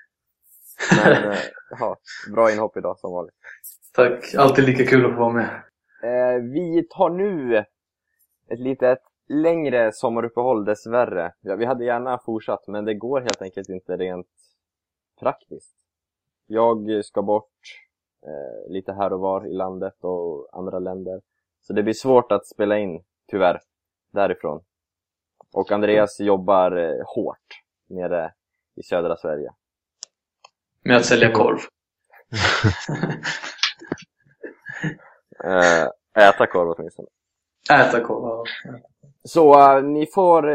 Men 1.05 1.13
eh, 1.33 1.39
ja, 1.81 1.97
bra 2.33 2.53
inhopp 2.53 2.77
idag 2.77 2.99
som 2.99 3.13
vanligt. 3.13 3.35
Tack, 3.95 4.35
alltid 4.35 4.65
lika 4.65 4.85
kul 4.85 5.07
att 5.07 5.13
få 5.13 5.19
vara 5.19 5.33
med. 5.33 5.63
Eh, 6.03 6.43
vi 6.43 6.87
tar 6.91 7.11
nu 7.11 7.59
ett 8.49 8.61
litet 8.61 8.99
längre 9.29 9.93
sommaruppehåll 9.93 10.65
dessvärre. 10.65 11.33
Ja, 11.41 11.57
vi 11.57 11.65
hade 11.65 11.85
gärna 11.85 12.19
fortsatt 12.19 12.69
men 12.69 12.85
det 12.85 12.95
går 12.95 13.21
helt 13.21 13.43
enkelt 13.43 13.69
inte 13.69 13.97
rent 13.97 14.27
praktiskt. 15.21 15.77
Jag 16.47 17.05
ska 17.05 17.23
bort 17.23 17.51
eh, 18.27 18.73
lite 18.73 18.93
här 18.93 19.13
och 19.13 19.21
var 19.21 19.47
i 19.47 19.53
landet 19.53 19.95
och 20.01 20.49
andra 20.53 20.79
länder. 20.79 21.21
Så 21.67 21.73
det 21.73 21.83
blir 21.83 21.95
svårt 21.95 22.33
att 22.33 22.47
spela 22.47 22.79
in, 22.79 23.05
tyvärr, 23.31 23.61
därifrån. 24.13 24.65
Och 25.53 25.73
Andreas 25.73 26.21
jobbar 26.21 26.77
eh, 26.77 27.05
hårt 27.07 27.63
nere 27.89 28.33
i 28.75 28.83
södra 28.83 29.17
Sverige. 29.17 29.53
Med 30.83 30.97
att 30.97 31.05
sälja 31.05 31.33
korv. 31.33 31.59
Eh, 35.45 35.89
äta 36.29 36.47
korv 36.47 36.71
åtminstone. 36.71 37.09
Äta 37.71 38.01
korv, 38.01 38.23
ja. 38.25 38.45
Så 39.25 39.61
eh, 39.61 39.83
ni 39.83 40.07
får 40.07 40.51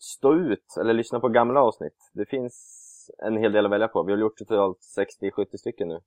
stå 0.00 0.34
ut, 0.34 0.76
eller 0.80 0.94
lyssna 0.94 1.20
på 1.20 1.28
gamla 1.28 1.60
avsnitt. 1.60 2.10
Det 2.12 2.26
finns 2.26 2.86
en 3.18 3.36
hel 3.36 3.52
del 3.52 3.64
att 3.64 3.72
välja 3.72 3.88
på. 3.88 4.02
Vi 4.02 4.12
har 4.12 4.18
gjort 4.18 4.36
totalt 4.36 4.78
60-70 5.22 5.56
stycken 5.56 5.88
nu. 5.88 6.00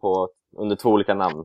På, 0.00 0.28
under 0.56 0.76
två 0.76 0.90
olika 0.90 1.14
namn. 1.14 1.44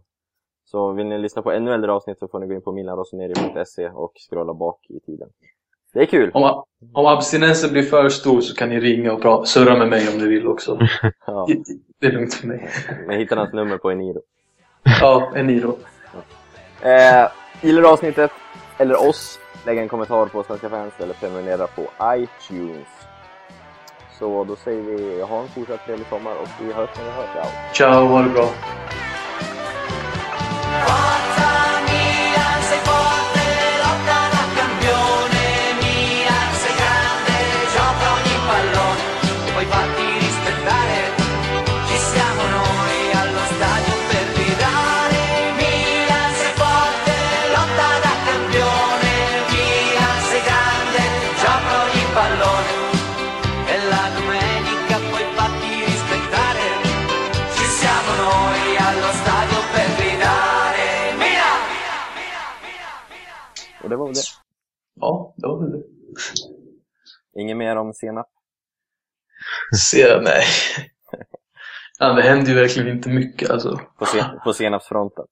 Så 0.66 0.92
vill 0.92 1.06
ni 1.06 1.18
lyssna 1.18 1.42
på 1.42 1.52
ännu 1.52 1.74
äldre 1.74 1.92
avsnitt 1.92 2.20
så 2.20 2.28
får 2.28 2.40
ni 2.40 2.48
gå 2.48 2.54
in 2.54 2.62
på 2.62 2.72
milanrosoneri.se 2.72 3.90
och 3.90 4.14
scrolla 4.30 4.54
bak 4.54 4.80
i 4.90 5.00
tiden. 5.00 5.30
Det 5.94 6.02
är 6.02 6.06
kul! 6.06 6.32
Om, 6.34 6.64
om 6.94 7.06
abstinensen 7.06 7.72
blir 7.72 7.84
för 7.84 8.10
stor 8.10 8.42
så 8.42 8.56
kan 8.56 8.70
ni 8.70 8.80
ringa 8.80 9.14
och 9.14 9.22
pra- 9.24 9.44
surra 9.46 9.78
med 9.78 9.88
mig 9.90 10.08
om 10.14 10.18
ni 10.20 10.28
vill 10.28 10.48
också. 10.48 10.80
Ja, 11.28 11.48
Det 12.00 12.08
är 12.08 12.12
lugnt 12.12 12.34
för 12.34 12.48
mig. 12.48 12.70
jag 13.08 13.18
hittar 13.18 13.36
hans 13.38 13.54
nummer 13.54 13.78
på 13.78 13.92
Eniro. 13.92 14.22
Ja, 15.02 15.32
Eniro. 15.36 15.78
Eh, 16.82 17.30
gillar 17.62 17.82
du 17.82 17.88
avsnittet, 17.88 18.32
eller 18.78 19.10
oss, 19.10 19.40
lägg 19.66 19.78
en 19.78 19.88
kommentar 19.88 20.26
på 20.26 20.44
Svenska 20.44 20.70
fans 20.70 20.94
eller 21.00 21.14
prenumerera 21.14 21.68
på 21.68 21.82
iTunes. 22.04 22.88
Så 24.20 24.44
då 24.44 24.56
säger 24.56 24.82
vi 24.82 25.22
ha 25.22 25.42
en 25.42 25.48
fortsatt 25.48 25.86
trevlig 25.86 26.08
sommar 26.08 26.32
och 26.42 26.48
vi 26.62 26.74
hörs 26.74 26.90
när 26.98 27.04
vi 27.06 27.12
hörs. 27.12 27.30
Ciao! 27.74 27.92
Ciao, 27.94 28.06
ha 28.08 28.22
det 28.22 28.30
bra. 28.30 28.46
Bye. 30.84 31.05
Det. 65.54 65.84
Inget 67.42 67.58
mer 67.58 67.76
om 67.76 67.94
senap? 67.94 68.28
Se, 69.76 70.22
nej. 70.22 70.44
Ja, 72.00 72.14
det 72.14 72.22
händer 72.22 72.48
ju 72.48 72.56
verkligen 72.56 72.90
inte 72.98 73.10
mycket 73.10 73.50
alltså. 73.50 73.80
På, 74.00 74.06
sen, 74.06 74.26
på 74.44 74.54
senapsfronten? 74.54 75.26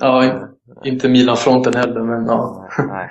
Ja, 0.00 0.24
in- 0.24 0.48
inte 0.84 1.08
Milan-fronten 1.08 1.74
heller, 1.74 2.00
men 2.02 2.26
ja. 2.26 2.68
Nej. 2.78 3.10